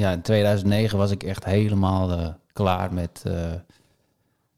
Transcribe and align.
ja, 0.00 0.12
in 0.12 0.22
2009 0.22 0.98
was 0.98 1.10
ik 1.10 1.22
echt 1.22 1.44
helemaal 1.44 2.10
eh, 2.10 2.28
klaar 2.52 2.92
met, 2.94 3.22
eh, 3.26 3.52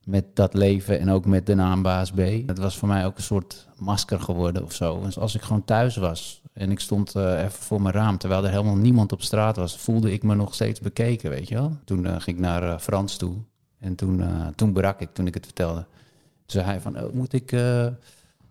met 0.04 0.24
dat 0.34 0.54
leven 0.54 1.00
en 1.00 1.10
ook 1.10 1.26
met 1.26 1.46
de 1.46 1.54
naam 1.54 1.82
Baas 1.82 2.10
B. 2.10 2.18
Het 2.46 2.58
was 2.58 2.78
voor 2.78 2.88
mij 2.88 3.06
ook 3.06 3.16
een 3.16 3.22
soort 3.22 3.68
masker 3.76 4.20
geworden 4.20 4.62
of 4.62 4.72
zo. 4.72 5.00
Dus 5.00 5.18
als 5.18 5.34
ik 5.34 5.42
gewoon 5.42 5.64
thuis 5.64 5.96
was 5.96 6.42
en 6.52 6.70
ik 6.70 6.80
stond 6.80 7.14
eh, 7.14 7.38
even 7.38 7.50
voor 7.50 7.82
mijn 7.82 7.94
raam, 7.94 8.18
terwijl 8.18 8.44
er 8.44 8.50
helemaal 8.50 8.76
niemand 8.76 9.12
op 9.12 9.22
straat 9.22 9.56
was, 9.56 9.76
voelde 9.76 10.12
ik 10.12 10.22
me 10.22 10.34
nog 10.34 10.54
steeds 10.54 10.80
bekeken, 10.80 11.30
weet 11.30 11.48
je 11.48 11.54
wel. 11.54 11.76
Toen 11.84 12.06
ging 12.06 12.36
ik 12.36 12.42
naar 12.42 12.78
Frans 12.78 13.16
toe 13.16 13.34
en 13.78 13.94
toen, 13.94 14.22
toen 14.54 14.72
brak 14.72 15.00
ik, 15.00 15.08
toen 15.12 15.26
ik 15.26 15.34
het 15.34 15.44
vertelde. 15.44 15.80
Toen 15.80 16.60
zei 16.60 16.64
hij 16.64 16.80
van, 16.80 17.02
oh, 17.02 17.12
moet 17.12 17.32
ik... 17.32 17.56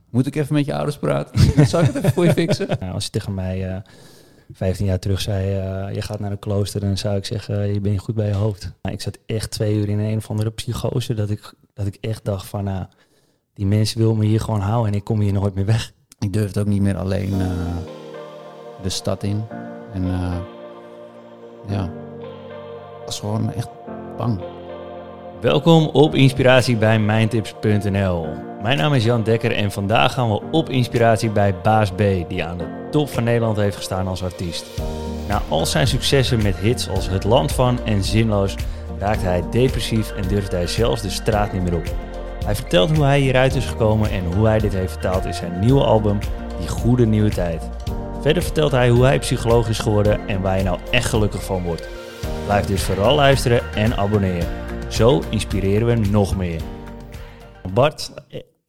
moet 0.09 0.25
ik 0.25 0.35
even 0.35 0.53
met 0.53 0.65
je 0.65 0.75
ouders 0.75 0.97
praten? 0.97 1.39
Zal 1.67 1.79
ik 1.79 1.85
het 1.85 1.95
even 1.95 2.11
voor 2.11 2.25
je 2.25 2.33
fixen? 2.33 2.79
Als 2.79 3.05
je 3.05 3.09
tegen 3.09 3.33
mij 3.33 3.83
15 4.53 4.85
jaar 4.85 4.99
terug 4.99 5.21
zei, 5.21 5.57
eh, 5.57 5.95
je 5.95 6.01
gaat 6.01 6.19
naar 6.19 6.31
een 6.31 6.39
klooster, 6.39 6.79
dan 6.79 6.97
zou 6.97 7.15
ik 7.17 7.25
zeggen, 7.25 7.73
je 7.73 7.81
bent 7.81 7.99
goed 7.99 8.15
bij 8.15 8.27
je 8.27 8.33
hoofd. 8.33 8.71
Maar 8.81 8.91
ik 8.91 9.01
zat 9.01 9.17
echt 9.25 9.51
twee 9.51 9.75
uur 9.75 9.89
in 9.89 9.99
een 9.99 10.17
of 10.17 10.29
andere 10.29 10.49
psychose, 10.49 11.13
dat 11.13 11.29
ik, 11.29 11.53
dat 11.73 11.85
ik 11.85 11.97
echt 12.01 12.25
dacht 12.25 12.47
van, 12.47 12.63
nou, 12.63 12.85
die 13.53 13.65
mensen 13.65 13.99
willen 13.99 14.17
me 14.17 14.25
hier 14.25 14.39
gewoon 14.39 14.59
houden 14.59 14.91
en 14.91 14.97
ik 14.97 15.03
kom 15.03 15.19
hier 15.19 15.33
nooit 15.33 15.55
meer 15.55 15.65
weg. 15.65 15.91
Ik 16.19 16.33
durfde 16.33 16.59
ook 16.59 16.65
niet 16.65 16.81
meer 16.81 16.97
alleen 16.97 17.41
eh, 17.41 17.47
de 18.81 18.89
stad 18.89 19.23
in. 19.23 19.43
En 19.93 20.03
eh, 20.03 20.37
ja, 21.67 21.85
ik 22.99 23.05
was 23.05 23.19
gewoon 23.19 23.53
echt 23.53 23.69
bang. 24.17 24.41
Welkom 25.41 25.87
op 25.87 26.15
Inspiratie 26.15 26.77
bij 26.77 26.99
Mijntips.nl. 26.99 28.50
Mijn 28.61 28.77
naam 28.77 28.93
is 28.93 29.03
Jan 29.03 29.23
Dekker 29.23 29.51
en 29.51 29.71
vandaag 29.71 30.13
gaan 30.13 30.29
we 30.29 30.41
op 30.51 30.69
inspiratie 30.69 31.29
bij 31.29 31.55
Baas 31.63 31.91
B, 31.91 31.97
die 32.27 32.43
aan 32.43 32.57
de 32.57 32.87
top 32.91 33.09
van 33.09 33.23
Nederland 33.23 33.57
heeft 33.57 33.75
gestaan 33.75 34.07
als 34.07 34.23
artiest. 34.23 34.65
Na 35.27 35.41
al 35.49 35.65
zijn 35.65 35.87
successen 35.87 36.43
met 36.43 36.55
hits 36.55 36.89
als 36.89 37.09
Het 37.09 37.23
Land 37.23 37.51
van 37.51 37.79
en 37.85 38.03
Zinloos 38.03 38.55
raakte 38.99 39.25
hij 39.25 39.43
depressief 39.51 40.11
en 40.11 40.27
durfde 40.27 40.55
hij 40.55 40.67
zelfs 40.67 41.01
de 41.01 41.09
straat 41.09 41.53
niet 41.53 41.63
meer 41.63 41.75
op. 41.75 41.95
Hij 42.45 42.55
vertelt 42.55 42.95
hoe 42.95 43.05
hij 43.05 43.19
hieruit 43.19 43.55
is 43.55 43.65
gekomen 43.65 44.09
en 44.09 44.33
hoe 44.33 44.47
hij 44.47 44.59
dit 44.59 44.73
heeft 44.73 44.91
vertaald 44.91 45.25
in 45.25 45.33
zijn 45.33 45.59
nieuwe 45.59 45.83
album 45.83 46.19
Die 46.59 46.67
Goede 46.67 47.05
Nieuwe 47.05 47.29
Tijd. 47.29 47.69
Verder 48.21 48.43
vertelt 48.43 48.71
hij 48.71 48.89
hoe 48.89 49.03
hij 49.03 49.19
psycholoog 49.19 49.69
is 49.69 49.79
geworden 49.79 50.27
en 50.27 50.41
waar 50.41 50.57
je 50.57 50.63
nou 50.63 50.79
echt 50.91 51.09
gelukkig 51.09 51.43
van 51.43 51.63
wordt. 51.63 51.87
Blijf 52.45 52.65
dus 52.65 52.83
vooral 52.83 53.15
luisteren 53.15 53.61
en 53.75 53.97
abonneren. 53.97 54.47
Zo 54.87 55.21
inspireren 55.29 55.87
we 55.87 56.09
nog 56.09 56.35
meer. 56.35 56.61
Bart, 57.73 58.11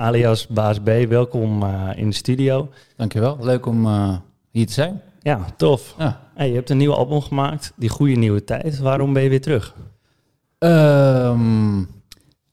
alias 0.02 0.46
Baas 0.46 0.78
B, 0.80 0.88
welkom 1.08 1.62
eh, 1.62 1.90
in 1.94 2.08
de 2.08 2.14
studio. 2.14 2.68
Dankjewel, 2.96 3.36
leuk 3.40 3.66
om 3.66 3.86
eh, 3.86 4.16
hier 4.50 4.66
te 4.66 4.72
zijn. 4.72 5.00
Ja, 5.20 5.46
tof. 5.56 5.94
Ja. 5.98 6.20
Hey, 6.34 6.48
je 6.48 6.54
hebt 6.54 6.70
een 6.70 6.76
nieuw 6.76 6.92
album 6.92 7.20
gemaakt, 7.20 7.72
Die 7.76 7.88
Goede 7.88 8.14
Nieuwe 8.14 8.44
Tijd. 8.44 8.78
Waarom 8.78 9.12
ben 9.12 9.22
je 9.22 9.28
weer 9.28 9.40
terug? 9.40 9.74
Ehm, 10.58 11.84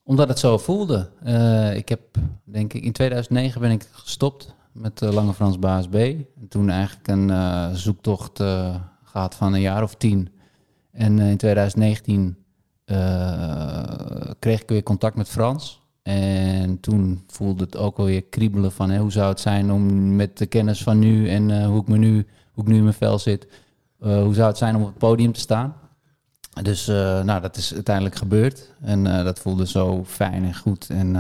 omdat 0.04 0.28
het 0.28 0.40
zo 0.40 0.58
voelde. 0.58 1.10
Eh, 1.24 1.76
ik 1.76 1.90
heb, 1.90 2.02
denk 2.44 2.74
ik, 2.74 2.84
in 2.84 2.92
2009 2.92 3.62
ben 3.62 3.72
ik 3.72 3.88
gestopt 3.92 4.56
met 4.72 5.02
Lange 5.02 5.34
Frans 5.34 5.60
Baas 5.60 5.88
B. 5.88 5.96
En 5.96 6.48
toen 6.50 6.70
eigenlijk 6.70 7.08
een 7.08 7.76
zoektocht 7.76 8.40
eh, 8.40 8.76
gehad 9.04 9.36
van 9.36 9.54
een 9.54 9.62
jaar 9.62 9.84
of 9.84 9.96
tien. 9.96 10.30
En 10.92 11.20
in 11.20 11.38
2019 11.38 12.38
eh, 12.86 13.84
kreeg 14.40 14.62
ik 14.62 14.70
weer 14.70 14.84
contact 14.84 15.16
met 15.16 15.30
Frans. 15.30 15.79
En 16.10 16.80
toen 16.80 17.24
voelde 17.28 17.64
het 17.64 17.78
ook 17.78 17.98
alweer 17.98 18.24
kriebelen 18.24 18.72
van 18.72 18.90
hè, 18.90 19.00
hoe 19.00 19.12
zou 19.12 19.30
het 19.30 19.40
zijn 19.40 19.72
om 19.72 20.16
met 20.16 20.38
de 20.38 20.46
kennis 20.46 20.84
van 20.84 21.00
nu 21.00 21.30
en 21.30 21.52
eh, 21.52 21.66
hoe, 21.66 21.82
ik 21.82 21.88
me 21.88 21.98
nu, 21.98 22.28
hoe 22.54 22.64
ik 22.64 22.70
nu 22.70 22.76
in 22.76 22.84
mijn 22.84 22.96
vel 22.96 23.20
zit, 23.20 23.48
eh, 24.00 24.22
hoe 24.22 24.34
zou 24.34 24.48
het 24.48 24.58
zijn 24.58 24.76
om 24.76 24.82
op 24.82 24.88
het 24.88 24.98
podium 24.98 25.32
te 25.32 25.40
staan. 25.40 25.76
Dus 26.62 26.88
eh, 26.88 27.24
nou, 27.24 27.42
dat 27.42 27.58
is 27.58 27.74
uiteindelijk 27.74 28.16
gebeurd. 28.16 28.74
En 28.82 29.04
dat 29.04 29.40
voelde 29.40 29.68
zo 29.68 30.04
fijn 30.06 30.44
en 30.44 30.56
goed. 30.56 30.90
En 30.90 31.14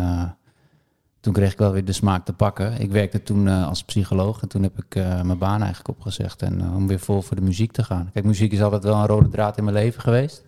toen 1.19 1.33
kreeg 1.33 1.51
ik 1.51 1.57
wel 1.57 1.71
weer 1.71 1.85
de 1.85 1.91
smaak 1.91 2.25
te 2.25 2.33
pakken. 2.33 2.79
Ik 2.79 2.91
werkte 2.91 3.23
toen 3.23 3.47
als 3.47 3.83
psycholoog 3.83 4.41
en 4.41 4.47
toen 4.47 4.63
heb 4.63 4.77
ik 4.77 4.95
mijn 4.95 5.37
baan 5.37 5.61
eigenlijk 5.61 5.89
opgezegd. 5.89 6.41
En 6.41 6.73
om 6.75 6.87
weer 6.87 6.99
vol 6.99 7.21
voor 7.21 7.35
de 7.35 7.41
muziek 7.41 7.71
te 7.71 7.83
gaan. 7.83 8.09
Kijk, 8.13 8.25
muziek 8.25 8.51
is 8.51 8.61
altijd 8.61 8.83
wel 8.83 8.95
een 8.95 9.07
rode 9.07 9.29
draad 9.29 9.57
in 9.57 9.63
mijn 9.63 9.75
leven 9.75 10.01
geweest. 10.01 10.43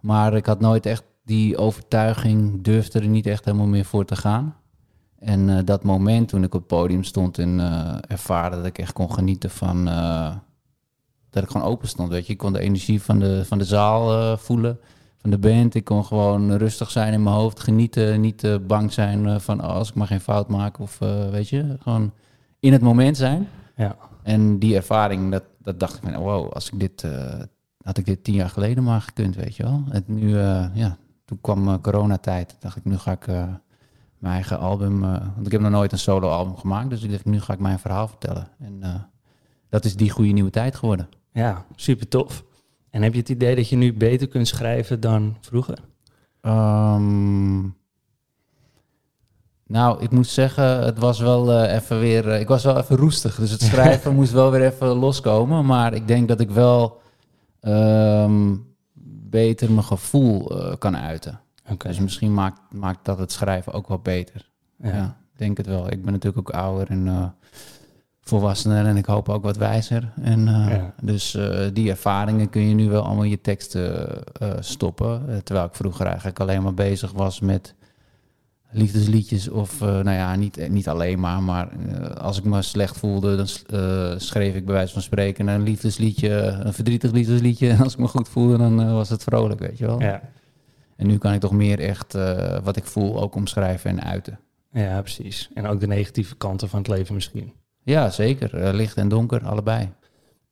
Maar 0.00 0.34
ik 0.34 0.46
had 0.46 0.60
nooit 0.60 0.86
echt 0.86 1.04
die 1.24 1.56
overtuiging, 1.56 2.62
durfde 2.62 3.00
er 3.00 3.08
niet 3.08 3.26
echt 3.26 3.44
helemaal 3.44 3.66
meer 3.66 3.84
voor 3.84 4.04
te 4.04 4.16
gaan. 4.16 4.56
En 5.22 5.56
eh, 5.56 5.64
dat 5.64 5.84
moment 5.84 6.28
toen 6.28 6.42
ik 6.42 6.54
op 6.54 6.60
het 6.60 6.68
podium 6.68 7.04
stond 7.04 7.38
en 7.38 7.60
eh, 7.60 7.96
ervaarde 8.08 8.56
dat 8.56 8.66
ik 8.66 8.78
echt 8.78 8.92
kon 8.92 9.12
genieten 9.12 9.50
van... 9.50 9.88
eh, 9.88 10.34
dat 11.30 11.42
ik 11.42 11.50
gewoon 11.50 11.66
open 11.66 11.88
stond, 11.88 12.08
weet 12.08 12.26
je. 12.26 12.32
Ik 12.32 12.38
kon 12.38 12.52
de 12.52 12.60
energie 12.60 13.02
van 13.02 13.18
de, 13.18 13.44
van 13.44 13.58
de 13.58 13.64
zaal 13.64 14.36
voelen, 14.38 14.78
van 15.18 15.30
de 15.30 15.38
band. 15.38 15.74
Ik 15.74 15.84
kon 15.84 16.04
gewoon 16.04 16.52
rustig 16.52 16.90
zijn 16.90 17.12
in 17.12 17.22
mijn 17.22 17.36
hoofd, 17.36 17.60
genieten. 17.60 18.20
Niet 18.20 18.66
bang 18.66 18.92
zijn 18.92 19.40
van 19.40 19.60
oh, 19.60 19.68
als 19.68 19.88
ik 19.88 19.94
maar 19.94 20.06
geen 20.06 20.20
fout 20.20 20.48
maak 20.48 20.78
of 20.78 20.98
weet 21.30 21.48
je. 21.48 21.76
Gewoon 21.80 22.12
in 22.60 22.72
het 22.72 22.82
moment 22.82 23.16
zijn. 23.16 23.48
Ja. 23.76 23.96
En 24.22 24.58
die 24.58 24.76
ervaring, 24.76 25.30
dat, 25.30 25.44
dat 25.58 25.80
dacht 25.80 25.96
ik 25.96 26.02
van 26.02 26.22
wow, 26.22 26.52
als 26.52 26.70
ik 26.70 26.80
dit, 26.80 27.06
had 27.82 27.98
ik 27.98 28.04
dit 28.04 28.24
tien 28.24 28.34
jaar 28.34 28.50
geleden 28.50 28.84
maar 28.84 29.00
gekund, 29.00 29.36
weet 29.36 29.56
je 29.56 29.62
wel. 29.62 29.82
En 29.90 30.04
nu, 30.06 30.38
ja, 30.74 30.96
toen 31.32 31.40
kwam 31.40 31.68
eh, 31.68 31.80
coronatijd. 31.80 32.48
Toen 32.48 32.58
dacht 32.60 32.76
ik, 32.76 32.84
nu 32.84 32.98
ga 32.98 33.12
ik 33.12 33.26
eh, 33.26 33.44
mijn 34.18 34.34
eigen 34.34 34.58
album, 34.58 35.04
eh, 35.04 35.10
want 35.34 35.46
ik 35.46 35.52
heb 35.52 35.60
nog 35.60 35.70
nooit 35.70 35.92
een 35.92 35.98
solo 35.98 36.28
album 36.28 36.56
gemaakt. 36.56 36.90
Dus 36.90 37.02
ik 37.02 37.10
dacht, 37.10 37.24
nu 37.24 37.40
ga 37.40 37.52
ik 37.52 37.58
mijn 37.58 37.78
verhaal 37.78 38.08
vertellen. 38.08 38.48
En 38.58 39.08
dat 39.68 39.84
is 39.84 39.96
die 39.96 40.10
goede 40.10 40.30
nieuwe 40.30 40.50
tijd 40.50 40.74
geworden. 40.74 41.08
Ja, 41.32 41.64
super 41.74 42.08
tof. 42.08 42.44
En 42.90 43.02
heb 43.02 43.12
je 43.12 43.18
het 43.18 43.28
idee 43.28 43.56
dat 43.56 43.68
je 43.68 43.76
nu 43.76 43.92
beter 43.92 44.28
kunt 44.28 44.48
schrijven 44.48 45.00
dan 45.00 45.36
vroeger? 45.40 45.78
Ehm, 46.40 47.60
nou, 49.66 50.02
ik 50.02 50.10
moet 50.10 50.26
zeggen, 50.26 50.84
het 50.84 50.98
was 50.98 51.20
wel 51.20 51.64
even 51.64 52.00
weer. 52.00 52.26
ik 52.26 52.48
was 52.48 52.64
wel 52.64 52.78
even 52.78 52.96
roestig. 52.96 53.34
Dus 53.34 53.50
het 53.50 53.62
schrijven 53.72 54.14
moest 54.14 54.32
wel 54.32 54.50
weer 54.50 54.66
even 54.66 54.86
loskomen. 54.86 55.66
Maar 55.66 55.94
ik 55.94 56.06
denk 56.06 56.28
dat 56.28 56.40
ik 56.40 56.50
wel 56.50 57.00
ehm, 57.60 58.54
beter 59.32 59.70
mijn 59.70 59.84
gevoel 59.84 60.60
eh, 60.60 60.76
kan 60.78 60.96
uiten. 60.96 61.40
Dus 61.78 61.98
misschien 61.98 62.34
maakt, 62.34 62.60
maakt 62.70 63.04
dat 63.04 63.18
het 63.18 63.32
schrijven 63.32 63.72
ook 63.72 63.88
wel 63.88 63.98
beter. 63.98 64.50
Ja. 64.82 65.16
denk 65.36 65.56
het 65.56 65.66
wel. 65.66 65.90
Ik 65.92 66.02
ben 66.02 66.12
natuurlijk 66.12 66.48
ook 66.48 66.54
ouder 66.54 66.90
en 66.90 67.08
eh, 67.08 67.24
volwassener 68.20 68.86
en 68.86 68.96
ik 68.96 69.06
hoop 69.06 69.28
ook 69.28 69.42
wat 69.42 69.56
wijzer. 69.56 70.12
En, 70.20 70.48
eh, 70.48 70.70
Ja. 70.70 70.94
Dus 71.02 71.38
die 71.72 71.90
ervaringen 71.90 72.50
kun 72.50 72.68
je 72.68 72.74
nu 72.74 72.88
wel 72.88 73.02
allemaal 73.02 73.24
in 73.24 73.30
je 73.30 73.40
teksten 73.40 74.08
stoppen. 74.60 75.40
Terwijl 75.44 75.66
ik 75.66 75.74
vroeger 75.74 76.06
eigenlijk 76.06 76.40
alleen 76.40 76.62
maar 76.62 76.74
bezig 76.74 77.12
was 77.12 77.40
met 77.40 77.74
liefdesliedjes. 78.72 79.48
Of 79.48 79.80
eh, 79.80 79.88
nou 79.88 80.10
ja, 80.10 80.36
niet, 80.36 80.58
eh, 80.58 80.70
niet 80.70 80.88
alleen 80.88 81.20
maar, 81.20 81.42
maar 81.42 81.68
eh, 81.68 82.10
als 82.10 82.38
ik 82.38 82.44
me 82.44 82.62
slecht 82.62 82.98
voelde, 82.98 83.36
dan 83.36 83.46
schreef 84.20 84.54
ik 84.54 84.64
bij 84.64 84.74
wijze 84.74 84.92
van 84.92 85.02
spreken 85.02 85.48
een 85.48 85.62
liefdesliedje, 85.62 86.30
een 86.30 86.72
verdrietig 86.72 87.10
liefdesliedje. 87.10 87.68
En 87.68 87.78
als 87.84 87.92
ik 87.92 87.98
me 87.98 88.08
goed 88.08 88.28
voelde, 88.28 88.56
dan 88.56 88.92
was 88.92 89.08
het 89.08 89.22
vrolijk, 89.22 89.60
weet 89.60 89.78
je 89.78 89.86
wel. 89.86 90.00
Ja. 90.00 90.20
En 90.96 91.06
nu 91.06 91.18
kan 91.18 91.32
ik 91.32 91.40
toch 91.40 91.52
meer 91.52 91.80
echt 91.80 92.12
wat 92.62 92.76
ik 92.76 92.84
voel 92.84 93.22
ook 93.22 93.34
omschrijven 93.34 93.90
en 93.90 94.02
uiten. 94.02 94.38
ja, 94.72 95.00
precies. 95.00 95.50
En 95.54 95.66
ook 95.66 95.80
de 95.80 95.86
negatieve 95.86 96.36
kanten 96.36 96.68
van 96.68 96.78
het 96.78 96.88
leven 96.88 97.14
misschien. 97.14 97.52
Ja, 97.82 98.10
zeker. 98.10 98.74
Licht 98.74 98.96
en 98.96 99.08
donker, 99.08 99.44
allebei. 99.44 99.88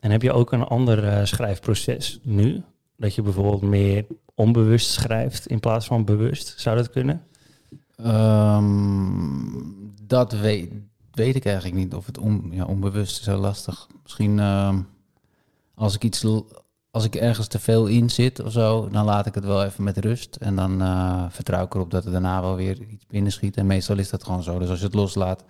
En 0.00 0.10
heb 0.10 0.22
je 0.22 0.32
ook 0.32 0.52
een 0.52 0.64
ander 0.64 1.26
schrijfproces 1.26 2.20
nu? 2.22 2.62
Dat 2.96 3.14
je 3.14 3.22
bijvoorbeeld 3.22 3.62
meer 3.62 4.06
onbewust 4.34 4.90
schrijft 4.90 5.46
in 5.46 5.60
plaats 5.60 5.86
van 5.86 6.04
bewust? 6.04 6.60
Zou 6.60 6.76
dat 6.76 6.90
kunnen? 6.90 7.22
Ehm, 8.04 9.50
dat 10.02 10.32
weet, 10.32 10.72
weet 11.12 11.36
ik 11.36 11.44
eigenlijk 11.44 11.76
niet. 11.76 11.94
Of 11.94 12.06
het 12.06 12.18
ja, 12.50 12.64
onbewust 12.64 13.20
is 13.20 13.26
heel 13.26 13.38
lastig. 13.38 13.86
Misschien 14.02 14.38
ehm, 14.38 14.80
als 15.74 15.94
ik 15.94 16.04
iets 16.04 16.24
als 16.90 17.04
ik 17.04 17.14
ergens 17.14 17.46
te 17.46 17.58
veel 17.58 17.86
in 17.86 18.10
zit 18.10 18.42
of 18.42 18.52
zo, 18.52 18.88
dan 18.88 19.04
laat 19.04 19.26
ik 19.26 19.34
het 19.34 19.44
wel 19.44 19.64
even 19.64 19.84
met 19.84 19.98
rust. 19.98 20.36
En 20.36 20.56
dan 20.56 20.82
eh, 20.82 21.24
vertrouw 21.28 21.64
ik 21.64 21.74
erop 21.74 21.90
dat 21.90 22.04
er 22.04 22.12
daarna 22.12 22.40
wel 22.40 22.56
weer 22.56 22.82
iets 22.82 23.06
binnen 23.06 23.32
schiet. 23.32 23.56
En 23.56 23.66
meestal 23.66 23.98
is 23.98 24.10
dat 24.10 24.24
gewoon 24.24 24.42
zo. 24.42 24.58
Dus 24.58 24.68
als 24.68 24.78
je 24.78 24.84
het 24.84 24.94
loslaat, 24.94 25.44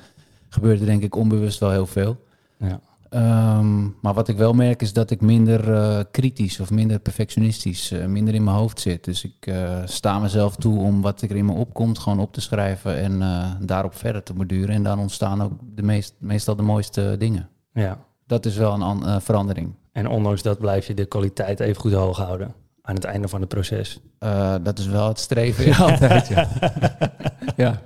gebeurt 0.48 0.80
er 0.80 0.86
denk 0.86 1.02
ik 1.02 1.16
onbewust 1.16 1.58
wel 1.58 1.70
heel 1.70 1.86
veel. 1.86 2.25
Ja. 2.56 2.80
Ehm, 3.10 3.82
maar 4.00 4.14
wat 4.14 4.28
ik 4.28 4.36
wel 4.36 4.52
merk 4.52 4.82
is 4.82 4.92
dat 4.92 5.10
ik 5.10 5.20
minder 5.20 5.72
eh, 5.74 5.98
kritisch 6.10 6.60
of 6.60 6.70
minder 6.70 6.98
perfectionistisch, 6.98 7.90
eh, 7.90 8.06
minder 8.06 8.34
in 8.34 8.44
mijn 8.44 8.56
hoofd 8.56 8.80
zit. 8.80 9.04
Dus 9.04 9.24
ik 9.24 9.46
eh, 9.46 9.78
sta 9.84 10.18
mezelf 10.18 10.56
toe 10.56 10.78
om 10.80 11.02
wat 11.02 11.22
er 11.22 11.36
in 11.36 11.44
me 11.44 11.52
opkomt 11.52 11.98
gewoon 11.98 12.20
op 12.20 12.32
te 12.32 12.40
schrijven 12.40 12.96
en 12.98 13.22
daarop 13.66 13.94
verder 13.94 14.22
te 14.22 14.32
borduren. 14.32 14.74
En 14.74 14.82
dan 14.82 14.98
ontstaan 14.98 15.42
ook 15.42 15.52
de 15.74 15.82
meest, 15.82 16.14
meestal 16.18 16.56
de 16.56 16.62
mooiste 16.62 17.16
dingen. 17.18 17.48
ja. 17.72 17.98
Dat 18.26 18.46
is 18.46 18.56
wel 18.56 18.72
een 18.74 18.82
an- 18.82 19.22
verandering. 19.22 19.74
En 19.92 20.08
ondanks 20.08 20.42
dat 20.42 20.58
blijf 20.58 20.86
je 20.86 20.94
de 20.94 21.04
kwaliteit 21.04 21.60
even 21.60 21.80
goed 21.80 21.92
hoog 21.92 22.16
houden 22.16 22.54
aan 22.82 22.94
het 22.94 23.04
einde 23.04 23.28
van 23.28 23.40
het 23.40 23.48
proces. 23.48 24.00
Dat 24.62 24.78
is 24.78 24.86
wel 24.86 25.08
het 25.08 25.18
streven 25.18 25.64
ja, 25.66 25.76
altijd. 25.90 26.28
Ja. 26.28 26.48
ja. 27.56 27.80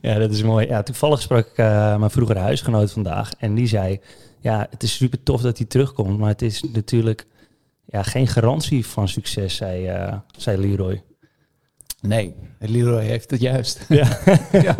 Ja, 0.00 0.18
dat 0.18 0.30
is 0.30 0.42
mooi. 0.42 0.66
Ja, 0.66 0.82
toevallig 0.82 1.20
sprak 1.20 1.46
ik 1.46 1.56
mijn 1.56 2.10
vroegere 2.10 2.38
huisgenoot 2.38 2.92
vandaag 2.92 3.30
en 3.38 3.54
die 3.54 3.66
zei, 3.66 4.00
ja, 4.42 4.66
het 4.70 4.82
is 4.82 4.96
super 4.96 5.22
tof 5.22 5.40
dat 5.40 5.58
hij 5.58 5.66
terugkomt, 5.66 6.18
maar 6.18 6.28
het 6.28 6.42
is 6.42 6.62
natuurlijk 6.62 7.26
ja, 7.84 8.02
geen 8.02 8.26
garantie 8.26 8.86
van 8.86 9.08
succes, 9.08 9.56
zei, 9.56 9.90
uh, 9.90 10.14
zei 10.36 10.56
Leroy. 10.60 11.02
Nee, 12.00 12.34
Leroy 12.58 13.04
heeft 13.04 13.30
het 13.30 13.40
juist. 13.40 13.80
Ja. 13.88 14.18
ja. 14.52 14.76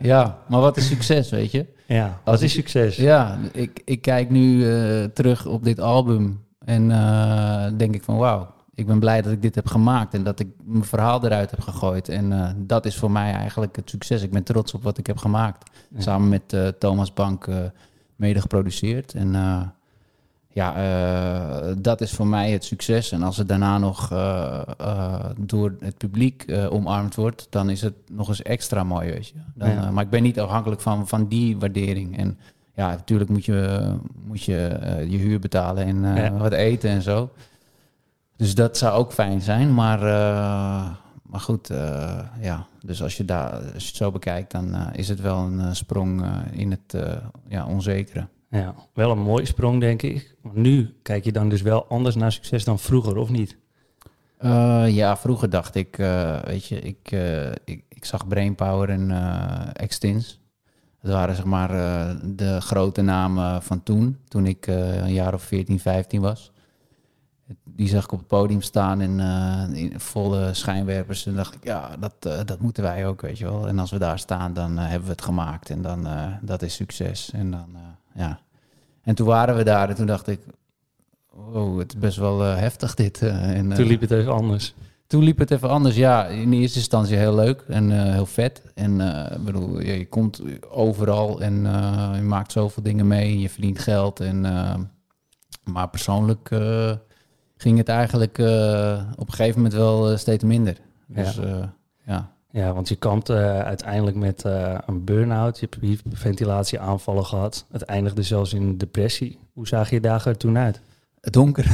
ja, 0.00 0.38
maar 0.48 0.60
wat 0.60 0.76
is 0.76 0.86
succes, 0.86 1.30
weet 1.30 1.50
je? 1.50 1.66
Ja, 1.86 2.20
wat 2.24 2.42
is 2.42 2.52
succes? 2.52 2.96
Ja, 2.96 3.38
ik, 3.52 3.82
ik 3.84 4.02
kijk 4.02 4.30
nu 4.30 4.56
uh, 4.56 5.04
terug 5.04 5.46
op 5.46 5.64
dit 5.64 5.80
album 5.80 6.44
en 6.58 6.90
uh, 6.90 7.66
denk 7.76 7.94
ik 7.94 8.02
van 8.02 8.16
wauw, 8.16 8.54
ik 8.74 8.86
ben 8.86 8.98
blij 8.98 9.22
dat 9.22 9.32
ik 9.32 9.42
dit 9.42 9.54
heb 9.54 9.66
gemaakt 9.66 10.14
en 10.14 10.22
dat 10.22 10.40
ik 10.40 10.48
mijn 10.64 10.84
verhaal 10.84 11.24
eruit 11.24 11.50
heb 11.50 11.60
gegooid. 11.60 12.08
En 12.08 12.30
uh, 12.30 12.50
dat 12.56 12.86
is 12.86 12.96
voor 12.96 13.10
mij 13.10 13.32
eigenlijk 13.32 13.76
het 13.76 13.90
succes. 13.90 14.22
Ik 14.22 14.30
ben 14.30 14.42
trots 14.42 14.74
op 14.74 14.82
wat 14.82 14.98
ik 14.98 15.06
heb 15.06 15.16
gemaakt. 15.16 15.70
Ja. 15.90 16.00
Samen 16.00 16.28
met 16.28 16.78
Thomas 16.80 17.12
Bank 17.12 17.48
mede 18.16 18.40
geproduceerd. 18.40 19.14
En 19.14 19.34
ja, 20.54 20.76
uh, 20.76 21.74
dat 21.78 22.00
is 22.00 22.12
voor 22.12 22.26
mij 22.26 22.50
het 22.50 22.64
succes. 22.64 23.12
En 23.12 23.22
als 23.22 23.36
het 23.36 23.48
daarna 23.48 23.78
nog 23.78 24.12
uh, 24.12 24.60
door 25.38 25.76
het 25.80 25.98
publiek 25.98 26.44
omarmd 26.68 27.14
wordt, 27.14 27.46
dan 27.50 27.70
is 27.70 27.80
het 27.80 27.94
nog 28.10 28.28
eens 28.28 28.42
extra 28.42 28.84
mooi, 28.84 29.10
weet 29.10 29.28
je. 29.28 29.34
Dan, 29.54 29.70
ja. 29.70 29.90
maar 29.90 30.04
ik 30.04 30.10
ben 30.10 30.22
niet 30.22 30.40
afhankelijk 30.40 30.80
van, 30.80 31.08
van 31.08 31.26
die 31.28 31.58
waardering. 31.58 32.18
En 32.18 32.38
ja, 32.74 32.88
natuurlijk 32.88 33.30
moet 33.30 33.44
je 33.44 33.90
moet 34.24 34.42
je, 34.42 34.78
je 35.08 35.16
huur 35.16 35.38
betalen 35.38 35.84
en 35.84 36.16
ja. 36.16 36.32
wat 36.32 36.52
eten 36.52 36.90
en 36.90 37.02
zo. 37.02 37.30
Dus 38.36 38.54
dat 38.54 38.76
zou 38.76 38.92
ook 38.92 39.12
fijn 39.12 39.40
zijn. 39.40 39.74
Maar, 39.74 39.98
maar 41.22 41.40
goed, 41.40 41.68
ja. 42.40 42.66
Dus 42.86 43.02
als 43.02 43.16
je, 43.16 43.24
daar, 43.24 43.52
als 43.52 43.82
je 43.82 43.88
het 43.88 43.96
zo 43.96 44.10
bekijkt, 44.10 44.50
dan 44.50 44.92
is 44.92 45.08
het 45.08 45.20
wel 45.20 45.38
een 45.38 45.76
sprong 45.76 46.24
in 46.52 46.70
het 46.70 46.96
ja, 47.48 47.66
onzekere. 47.66 48.26
Ja, 48.50 48.74
wel 48.92 49.10
een 49.10 49.22
mooie 49.22 49.44
sprong, 49.44 49.80
denk 49.80 50.02
ik. 50.02 50.36
Nu 50.52 50.94
kijk 51.02 51.24
je 51.24 51.32
dan 51.32 51.48
dus 51.48 51.62
wel 51.62 51.86
anders 51.86 52.14
naar 52.14 52.32
succes 52.32 52.64
dan 52.64 52.78
vroeger, 52.78 53.16
of 53.16 53.30
niet? 53.30 53.56
Ja, 54.86 55.16
vroeger 55.16 55.50
dacht 55.50 55.74
ik, 55.74 55.96
weet 56.44 56.66
je, 56.66 56.80
ik, 56.80 57.10
ik, 57.64 57.84
ik, 57.88 58.04
zag 58.04 58.28
Brainpower 58.28 58.90
en 58.90 59.10
Extins. 59.72 60.40
Dat 61.00 61.12
waren 61.12 61.34
zeg 61.34 61.44
maar 61.44 61.68
de 62.24 62.60
grote 62.60 63.02
namen 63.02 63.62
van 63.62 63.82
toen, 63.82 64.18
toen 64.28 64.46
ik 64.46 64.66
een 64.66 65.12
jaar 65.12 65.34
of 65.34 65.42
14, 65.42 65.80
15 65.80 66.20
was. 66.20 66.52
Die 67.64 67.88
zag 67.88 68.04
ik 68.04 68.12
op 68.12 68.18
het 68.18 68.28
podium 68.28 68.62
staan 68.62 69.00
in, 69.00 69.20
in 69.74 70.00
volle 70.00 70.54
schijnwerpers. 70.54 71.26
En 71.26 71.34
dacht 71.34 71.54
ik, 71.54 71.64
ja, 71.64 71.96
dat, 71.96 72.46
dat 72.46 72.60
moeten 72.60 72.82
wij 72.82 73.06
ook, 73.06 73.20
weet 73.20 73.38
je 73.38 73.44
wel. 73.44 73.68
En 73.68 73.78
als 73.78 73.90
we 73.90 73.98
daar 73.98 74.18
staan, 74.18 74.52
dan 74.52 74.78
hebben 74.78 75.06
we 75.06 75.12
het 75.12 75.22
gemaakt. 75.22 75.70
En 75.70 75.82
dan, 75.82 76.08
dat 76.40 76.62
is 76.62 76.74
succes. 76.74 77.30
En 77.32 77.50
dan, 77.50 77.76
ja. 78.14 78.38
En 79.02 79.14
toen 79.14 79.26
waren 79.26 79.56
we 79.56 79.64
daar 79.64 79.88
en 79.88 79.94
toen 79.94 80.06
dacht 80.06 80.28
ik, 80.28 80.40
oh, 81.30 81.78
het 81.78 81.92
is 81.92 81.98
best 81.98 82.16
wel 82.16 82.40
heftig 82.40 82.94
dit. 82.94 83.22
En, 83.22 83.74
toen 83.74 83.86
liep 83.86 84.00
het 84.00 84.10
even 84.10 84.32
anders. 84.32 84.74
Toen 85.06 85.22
liep 85.22 85.38
het 85.38 85.50
even 85.50 85.68
anders, 85.68 85.96
ja. 85.96 86.26
In 86.26 86.52
eerste 86.52 86.78
instantie 86.78 87.16
heel 87.16 87.34
leuk 87.34 87.64
en 87.68 88.12
heel 88.12 88.26
vet. 88.26 88.62
En 88.74 88.96
bedoel, 89.44 89.80
je, 89.80 89.98
je, 89.98 90.08
komt 90.08 90.42
overal 90.68 91.40
en 91.40 91.54
je 92.14 92.22
maakt 92.22 92.52
zoveel 92.52 92.82
dingen 92.82 93.06
mee. 93.06 93.40
Je 93.40 93.48
verdient 93.50 93.78
geld. 93.78 94.20
En, 94.20 94.40
maar 95.64 95.88
persoonlijk 95.88 96.50
ging 97.56 97.78
het 97.78 97.88
eigenlijk 97.88 98.38
op 99.16 99.28
een 99.28 99.34
gegeven 99.34 99.56
moment 99.62 99.74
wel 99.74 100.16
steeds 100.16 100.44
minder. 100.44 100.76
Dus 101.06 101.34
ja. 101.34 101.74
ja. 102.06 102.34
Ja, 102.54 102.72
want 102.72 102.88
je 102.88 102.96
kampt 102.96 103.30
uh, 103.30 103.60
uiteindelijk 103.60 104.16
met 104.16 104.44
uh, 104.46 104.78
een 104.86 105.04
burn-out. 105.04 105.60
Je 105.60 105.68
hebt 105.70 106.02
ventilatieaanvallen 106.12 107.24
gehad. 107.24 107.64
Het 107.70 107.82
eindigde 107.82 108.22
zelfs 108.22 108.52
in 108.52 108.76
depressie. 108.76 109.38
Hoe 109.52 109.66
zag 109.66 109.90
je 109.90 110.00
dagen 110.00 110.30
er 110.30 110.36
toen 110.36 110.58
uit? 110.58 110.80
Donker. 111.20 111.64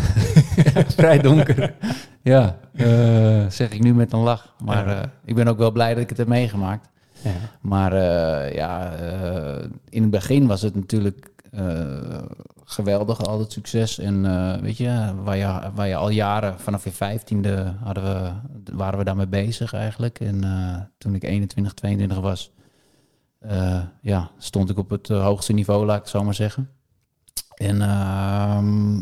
Vrij 0.96 1.18
donker. 1.18 1.74
ja, 2.22 2.58
uh, 2.72 3.46
zeg 3.48 3.70
ik 3.70 3.82
nu 3.82 3.94
met 3.94 4.12
een 4.12 4.20
lach. 4.20 4.54
Maar 4.64 5.10
ik 5.24 5.34
ben 5.34 5.48
ook 5.48 5.58
wel 5.58 5.70
blij 5.70 5.94
dat 5.94 6.02
ik 6.02 6.08
het 6.08 6.18
heb 6.18 6.28
meegemaakt. 6.28 6.88
Ja. 7.22 7.30
Maar 7.60 7.94
ja, 8.54 8.92
in 9.88 10.02
het 10.02 10.10
begin 10.10 10.46
was 10.46 10.62
het 10.62 10.74
natuurlijk 10.74 11.29
geweldig, 12.64 13.24
al 13.24 13.38
het 13.38 13.52
succes. 13.52 13.98
En 13.98 14.24
uh, 14.24 14.56
weet 14.56 14.76
je, 14.76 15.12
waar 15.22 15.36
je, 15.36 15.70
waar 15.74 15.88
je 15.88 15.96
al 15.96 16.10
jaren, 16.10 16.60
vanaf 16.60 16.84
je 16.84 16.92
vijftiende 16.92 17.74
hadden 17.82 18.04
we, 18.04 18.32
waren 18.72 18.98
we 18.98 19.04
daarmee 19.04 19.28
bezig 19.28 19.72
eigenlijk. 19.72 20.20
En 20.20 20.44
uh, 20.44 20.76
toen 20.98 21.14
ik 21.14 21.22
21, 21.22 21.74
22 21.74 22.20
was, 22.20 22.52
ja, 24.00 24.30
stond 24.38 24.70
ik 24.70 24.78
op 24.78 24.90
het 24.90 25.08
hoogste 25.08 25.52
niveau, 25.52 25.86
laat 25.86 25.96
ik 25.96 26.02
het 26.02 26.10
zo 26.10 26.24
maar 26.24 26.34
zeggen. 26.34 26.70
En 27.54 27.82
ehm, 27.82 29.00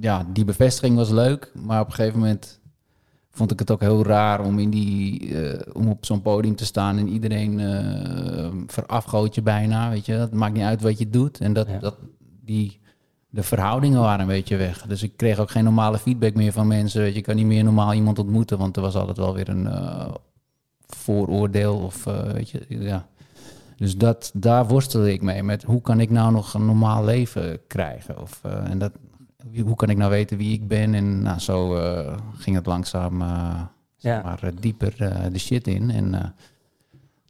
ja, 0.00 0.26
die 0.32 0.44
bevestiging 0.44 0.96
was 0.96 1.10
leuk, 1.10 1.52
maar 1.54 1.80
op 1.80 1.86
een 1.86 1.92
gegeven 1.92 2.18
moment 2.18 2.60
vond 3.32 3.50
ik 3.50 3.58
het 3.58 3.70
ook 3.70 3.80
heel 3.80 4.04
raar 4.04 4.44
om, 4.44 4.58
in 4.58 4.70
die, 4.70 5.34
om 5.74 5.88
op 5.88 6.06
zo'n 6.06 6.22
podium 6.22 6.56
te 6.56 6.64
staan 6.64 6.98
en 6.98 7.08
iedereen 7.08 7.60
verafgoot 8.66 9.34
je 9.34 9.42
bijna, 9.42 9.90
weet 9.90 10.06
je. 10.06 10.12
Het 10.12 10.34
maakt 10.34 10.54
niet 10.54 10.62
uit 10.62 10.82
wat 10.82 10.98
je 10.98 11.10
doet. 11.10 11.40
En 11.40 11.52
dat, 11.52 11.66
ja. 11.68 11.78
dat, 11.78 11.96
die 12.44 12.80
de 13.32 13.42
verhoudingen 13.42 14.00
waren 14.00 14.20
een 14.20 14.26
beetje 14.26 14.56
weg. 14.56 14.86
Dus 14.86 15.02
ik 15.02 15.16
kreeg 15.16 15.38
ook 15.38 15.50
geen 15.50 15.64
normale 15.64 15.98
feedback 15.98 16.34
meer 16.34 16.52
van 16.52 16.66
mensen. 16.66 17.00
Weet 17.00 17.12
je, 17.12 17.18
ik 17.18 17.24
kan 17.24 17.36
niet 17.36 17.46
meer 17.46 17.64
normaal 17.64 17.92
iemand 17.92 18.18
ontmoeten, 18.18 18.58
want 18.58 18.76
er 18.76 18.82
was 18.82 18.94
altijd 18.94 19.16
wel 19.16 19.34
weer 19.34 19.48
een 19.48 19.64
uh, 19.64 20.08
vooroordeel 20.86 21.76
of 21.76 22.06
uh, 22.06 22.20
weet 22.22 22.50
je, 22.50 22.64
ja. 22.68 23.06
Dus 23.76 23.96
dat, 23.96 24.30
daar 24.34 24.66
worstelde 24.66 25.12
ik 25.12 25.22
mee 25.22 25.42
met 25.42 25.62
hoe 25.62 25.80
kan 25.80 26.00
ik 26.00 26.10
nou 26.10 26.32
nog 26.32 26.54
een 26.54 26.66
normaal 26.66 27.04
leven 27.04 27.58
krijgen? 27.66 28.20
Of, 28.20 28.40
uh, 28.46 28.70
en 28.70 28.78
dat, 28.78 28.92
hoe 29.64 29.76
kan 29.76 29.88
ik 29.88 29.96
nou 29.96 30.10
weten 30.10 30.36
wie 30.36 30.52
ik 30.52 30.68
ben? 30.68 30.94
En 30.94 31.22
nou, 31.22 31.38
zo 31.38 31.68
ging 32.36 32.56
het 32.56 32.66
langzaam 32.66 33.20
ja. 33.96 34.22
maar, 34.22 34.50
dieper 34.60 34.96
de 35.32 35.38
shit 35.38 35.66
in. 35.66 35.90
En 35.90 36.34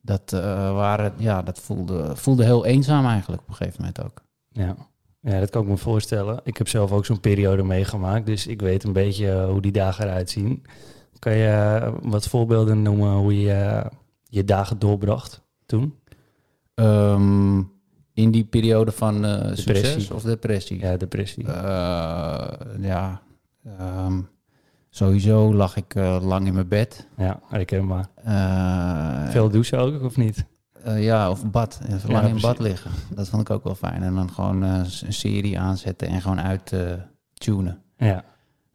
dat, 0.02 0.30
waren, 0.30 1.12
ja, 1.16 1.42
dat 1.42 1.58
voelde, 1.58 2.16
voelde 2.16 2.44
heel 2.44 2.64
eenzaam 2.64 3.06
eigenlijk 3.06 3.42
op 3.42 3.48
een 3.48 3.54
gegeven 3.54 3.80
moment 3.80 4.04
ook. 4.04 4.22
Ja. 4.48 4.76
Ja, 5.22 5.40
dat 5.40 5.50
kan 5.50 5.62
ik 5.62 5.68
me 5.68 5.76
voorstellen. 5.76 6.40
Ik 6.44 6.56
heb 6.56 6.68
zelf 6.68 6.92
ook 6.92 7.04
zo'n 7.04 7.20
periode 7.20 7.62
meegemaakt, 7.62 8.26
dus 8.26 8.46
ik 8.46 8.60
weet 8.60 8.84
een 8.84 8.92
beetje 8.92 9.30
eh, 9.30 9.48
hoe 9.48 9.60
die 9.60 9.72
dagen 9.72 10.04
eruit 10.04 10.30
zien. 10.30 10.62
Kan 11.18 11.32
je 11.32 11.46
eh, 11.48 11.92
wat 12.02 12.28
voorbeelden 12.28 12.82
noemen 12.82 13.12
hoe 13.12 13.40
je 13.40 13.84
je 14.22 14.44
dagen 14.44 14.78
doorbracht 14.78 15.42
toen? 15.66 15.98
Um, 16.74 17.72
in 18.14 18.30
die 18.30 18.44
periode 18.44 18.92
van 18.92 19.24
uh, 19.24 19.40
succes 19.52 20.10
of 20.10 20.22
depressie? 20.22 20.80
Ja, 20.80 20.96
depressie. 20.96 21.46
ja, 22.80 23.22
um, 23.80 24.28
sowieso 24.90 25.54
lag 25.54 25.76
ik 25.76 25.94
lang 26.20 26.46
in 26.46 26.54
mijn 26.54 26.68
bed. 26.68 27.06
Ja, 27.16 27.40
herkenbaar. 27.48 28.08
Veel 29.30 29.50
douchen 29.50 29.78
ook, 29.78 30.02
of 30.02 30.16
niet? 30.16 30.44
Ja, 30.96 31.30
of 31.30 31.50
bad. 31.50 31.80
Even 31.90 32.10
lang 32.10 32.28
in 32.28 32.40
bad 32.40 32.58
liggen. 32.58 32.90
Dat 33.14 33.28
vond 33.28 33.42
ik 33.42 33.50
ook 33.50 33.64
wel 33.64 33.74
fijn. 33.74 34.02
En 34.02 34.14
dan 34.14 34.30
gewoon 34.30 34.62
een 34.62 35.12
serie 35.12 35.58
aanzetten 35.58 36.08
en 36.08 36.20
gewoon 36.20 36.40
uit 36.40 36.72
tunen. 37.34 37.82
Ja. 37.96 38.24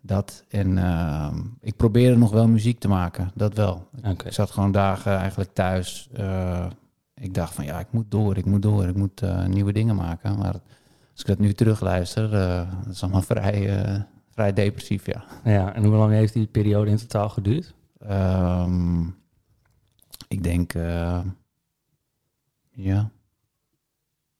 Dat. 0.02 0.44
En 0.50 0.78
ehm, 0.78 1.40
ik 1.62 1.76
probeerde 1.76 2.18
nog 2.18 2.32
wel 2.32 2.48
muziek 2.48 2.80
te 2.80 2.88
maken. 2.88 3.32
Dat 3.36 3.54
wel. 3.54 3.90
Okay. 3.98 4.28
Ik 4.28 4.34
zat 4.34 4.52
gewoon 4.52 4.72
dagen 4.72 5.18
eigenlijk 5.18 5.54
thuis. 5.54 6.10
Ik 7.20 7.34
dacht 7.34 7.54
van 7.54 7.66
ja, 7.66 7.80
ik 7.80 7.92
moet 7.92 8.12
door, 8.12 8.38
ik 8.38 8.46
moet 8.46 8.62
door. 8.62 8.88
Ik 8.88 8.96
moet 8.96 9.22
nieuwe 9.48 9.74
dingen 9.74 9.96
maken. 9.96 10.38
Maar 10.38 10.54
als 11.12 11.22
ik 11.22 11.26
dat 11.26 11.40
nu 11.40 11.54
terugluister, 11.54 12.30
dat 12.84 12.94
is 12.94 13.04
allemaal 13.04 13.22
vrij, 13.36 14.06
vrij 14.30 14.54
depressief, 14.54 15.06
ja. 15.06 15.24
Ja, 15.44 15.74
en 15.74 15.84
hoe 15.84 15.96
lang 15.96 16.12
heeft 16.12 16.34
die 16.34 16.48
periode 16.48 16.92
in 16.92 16.98
totaal 16.98 17.30
geduurd? 17.30 17.74
Um, 18.10 19.16
ik 20.28 20.44
denk 20.44 20.74
ja. 22.72 23.12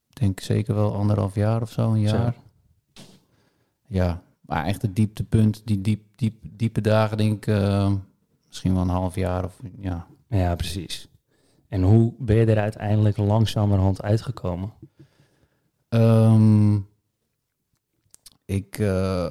Ik 0.10 0.24
denk 0.24 0.40
zeker 0.40 0.76
wel 0.76 0.96
anderhalf 0.96 1.36
jaar 1.36 1.62
of 1.62 1.72
zo, 1.72 1.92
een 1.92 2.00
jaar. 2.00 2.36
Ja, 3.88 4.22
maar 4.42 4.66
echt 4.66 4.82
het 4.82 4.96
dieptepunt, 4.96 5.62
die 5.66 5.82
diep, 5.82 6.02
diep, 6.16 6.36
diepe 6.42 6.82
dagen, 6.82 7.18
denk 7.18 7.34
ik 7.34 7.48
uh, 7.48 7.92
misschien 8.48 8.74
wel 8.74 8.82
een 8.82 8.90
half 8.90 9.16
jaar 9.16 9.44
of 9.44 9.60
ja. 9.80 10.08
Ja, 10.28 10.56
precies. 10.56 11.08
En 11.68 11.82
hoe 11.82 12.14
ben 12.20 12.36
je 12.36 12.46
er 12.46 12.60
uiteindelijk 12.60 13.18
langzamerhand 13.18 14.02
uitgekomen? 14.02 14.74
Um, 15.90 16.88
ik 18.46 18.78
uh, 18.78 19.30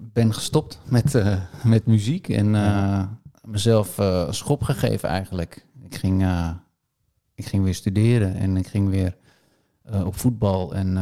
ben 0.00 0.34
gestopt 0.34 0.80
met, 0.88 1.14
uh, 1.14 1.40
met 1.64 1.86
muziek 1.86 2.28
en 2.28 2.50
ja. 2.50 3.18
mezelf 3.44 4.00
schop 4.30 4.62
gegeven 4.62 5.08
eigenlijk. 5.08 5.66
Ik 5.82 5.94
ging 5.94 6.26
ik 7.34 7.46
ging 7.46 7.64
weer 7.64 7.74
studeren 7.74 8.34
en 8.34 8.56
ik 8.56 8.66
ging 8.66 8.88
weer 8.88 9.16
op 10.04 10.16
voetbal. 10.16 10.74
En 10.74 10.96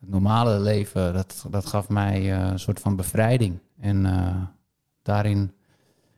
het 0.00 0.10
normale 0.10 0.60
leven, 0.60 1.12
dat, 1.12 1.46
dat 1.50 1.66
gaf 1.66 1.88
mij 1.88 2.40
een 2.40 2.58
soort 2.58 2.80
van 2.80 2.96
bevrijding. 2.96 3.58
En 3.80 4.06
daarin, 5.02 5.52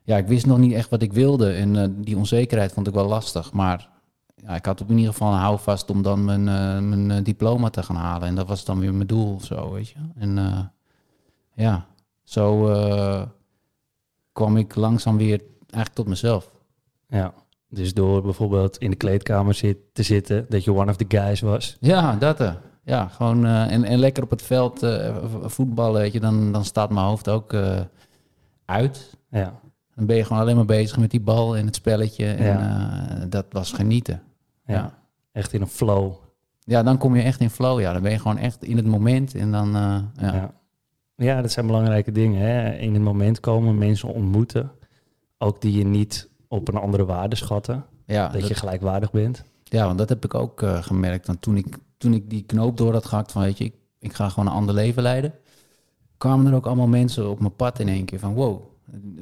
ja, 0.03 0.17
ik 0.17 0.27
wist 0.27 0.45
nog 0.45 0.57
niet 0.57 0.73
echt 0.73 0.89
wat 0.89 1.01
ik 1.01 1.13
wilde. 1.13 1.51
En 1.51 2.01
die 2.01 2.17
onzekerheid 2.17 2.71
vond 2.71 2.87
ik 2.87 2.93
wel 2.93 3.07
lastig. 3.07 3.53
Maar 3.53 3.89
ja, 4.35 4.55
ik 4.55 4.65
had 4.65 4.81
op 4.81 4.89
in 4.89 4.97
ieder 4.97 5.11
geval 5.11 5.31
een 5.31 5.39
houvast 5.39 5.89
om 5.89 6.01
dan 6.01 6.25
mijn, 6.25 6.43
mijn 6.89 7.23
diploma 7.23 7.69
te 7.69 7.83
gaan 7.83 7.95
halen. 7.95 8.27
En 8.27 8.35
dat 8.35 8.47
was 8.47 8.65
dan 8.65 8.79
weer 8.79 8.93
mijn 8.93 9.07
doel 9.07 9.33
of 9.33 9.45
zo, 9.45 9.71
weet 9.71 9.89
je. 9.89 9.95
En 10.15 10.71
ja, 11.53 11.85
zo 12.23 12.69
eh, 12.69 13.21
kwam 14.31 14.57
ik 14.57 14.75
langzaam 14.75 15.17
weer 15.17 15.41
eigenlijk 15.59 15.93
tot 15.93 16.07
mezelf. 16.07 16.51
Ja. 17.07 17.33
Dus 17.69 17.93
door 17.93 18.21
bijvoorbeeld 18.21 18.77
in 18.77 18.89
de 18.89 18.95
kleedkamer 18.95 19.53
zit, 19.53 19.77
te 19.93 20.03
zitten, 20.03 20.45
dat 20.49 20.63
je 20.63 20.73
one 20.73 20.91
of 20.91 20.95
the 20.95 21.05
guys 21.07 21.41
was. 21.41 21.77
Ja, 21.79 22.15
dat 22.15 22.39
eh. 22.39 22.53
Ja, 22.85 23.07
gewoon 23.07 23.45
eh, 23.45 23.71
en, 23.71 23.83
en 23.83 23.99
lekker 23.99 24.23
op 24.23 24.29
het 24.29 24.41
veld 24.41 24.83
eh, 24.83 25.15
voetballen, 25.43 26.01
weet 26.01 26.13
je, 26.13 26.19
dan, 26.19 26.51
dan 26.51 26.65
staat 26.65 26.89
mijn 26.89 27.05
hoofd 27.05 27.29
ook 27.29 27.53
eh, 27.53 27.79
uit. 28.65 29.17
Ja. 29.29 29.59
Dan 29.95 30.05
ben 30.05 30.15
je 30.15 30.23
gewoon 30.25 30.41
alleen 30.41 30.55
maar 30.55 30.65
bezig 30.65 30.97
met 30.97 31.11
die 31.11 31.21
bal 31.21 31.57
en 31.57 31.65
het 31.65 31.75
spelletje. 31.75 32.25
En 32.25 32.45
Ja. 32.45 33.07
eh, 33.09 33.25
dat 33.29 33.45
was 33.49 33.71
genieten. 33.71 34.21
ja. 34.65 34.73
Ja. 34.73 35.01
Echt 35.31 35.53
in 35.53 35.61
een 35.61 35.67
flow. 35.67 36.13
Ja, 36.59 36.83
dan 36.83 36.97
kom 36.97 37.15
je 37.15 37.21
echt 37.21 37.39
in 37.39 37.49
flow. 37.49 37.79
Ja, 37.79 37.93
dan 37.93 38.01
ben 38.01 38.11
je 38.11 38.19
gewoon 38.19 38.37
echt 38.37 38.63
in 38.63 38.77
het 38.77 38.85
moment. 38.85 39.35
En 39.35 39.51
dan, 39.51 39.67
eh, 39.75 39.97
ja. 40.15 40.33
Ja. 40.33 40.53
ja. 41.15 41.41
dat 41.41 41.51
zijn 41.51 41.65
belangrijke 41.65 42.11
dingen. 42.11 42.41
Hè? 42.41 42.71
In 42.77 42.93
het 42.93 43.03
moment 43.03 43.39
komen, 43.39 43.77
mensen 43.77 44.09
ontmoeten. 44.13 44.71
Ook 45.37 45.61
die 45.61 45.77
je 45.77 45.85
niet 45.85 46.29
op 46.47 46.67
een 46.67 46.75
andere 46.77 47.05
waarde 47.05 47.35
schatten. 47.35 47.85
Ja, 48.05 48.27
dat, 48.27 48.39
dat- 48.39 48.47
je 48.49 48.55
gelijkwaardig 48.55 49.11
bent. 49.11 49.43
ja, 49.63 49.85
want 49.85 49.97
dat 49.97 50.09
heb 50.09 50.23
ik 50.25 50.33
ook 50.33 50.61
eh, 50.61 50.83
gemerkt. 50.83 51.27
Want 51.27 51.41
toen 51.41 51.57
ik, 51.57 51.77
toen 51.97 52.13
ik 52.13 52.29
die 52.29 52.41
knoop 52.43 52.77
door 52.77 52.93
had 52.93 53.05
gehakt 53.05 53.31
van, 53.31 53.41
weet 53.41 53.57
je, 53.57 53.63
ik, 53.63 53.73
ik 53.99 54.13
ga 54.13 54.29
gewoon 54.29 54.47
een 54.47 54.55
ander 54.57 54.75
leven 54.75 55.03
leiden. 55.03 55.33
Kwamen 56.17 56.45
er 56.47 56.53
ook 56.53 56.65
allemaal 56.65 56.87
mensen 56.87 57.29
op 57.29 57.39
mijn 57.39 57.55
pad 57.55 57.79
in 57.79 57.87
één 57.87 58.05
keer 58.05 58.19
van, 58.19 58.33
wow. 58.33 58.61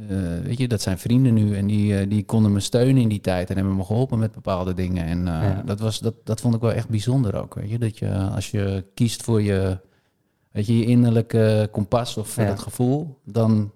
Eh, 0.10 0.18
weet 0.44 0.58
je, 0.58 0.68
dat 0.68 0.82
zijn 0.82 0.98
vrienden 0.98 1.34
nu 1.34 1.56
en 1.56 1.68
die, 1.68 1.98
eh, 1.98 2.10
die 2.10 2.25
konden 2.25 2.51
me 2.51 2.60
steunen 2.60 3.01
in 3.01 3.10
die 3.10 3.22
tijd 3.22 3.50
en 3.50 3.56
hebben 3.56 3.75
me 3.75 3.84
geholpen 3.84 4.20
met 4.20 4.32
bepaalde 4.32 4.74
dingen. 4.74 5.06
En 5.06 5.18
eh, 5.27 5.41
Ja. 5.44 5.62
dat, 5.65 5.80
was, 5.80 6.00
dat, 6.00 6.13
dat 6.24 6.41
vond 6.41 6.56
ik 6.56 6.62
wel 6.62 6.72
echt 6.72 6.89
bijzonder 6.89 7.36
ook, 7.41 7.53
weet 7.53 7.70
je. 7.70 7.80
Dat 7.80 7.98
je, 7.98 8.13
als 8.13 8.51
je 8.51 8.86
kiest 8.94 9.24
voor 9.24 9.41
je, 9.41 9.80
weet 10.51 10.65
je, 10.68 10.77
je 10.77 10.86
innerlijke 10.86 11.70
kompas 11.72 12.18
of 12.18 12.27
voor 12.30 12.44
Ja. 12.44 12.50
dat 12.50 12.60
gevoel, 12.60 13.20
dan, 13.25 13.72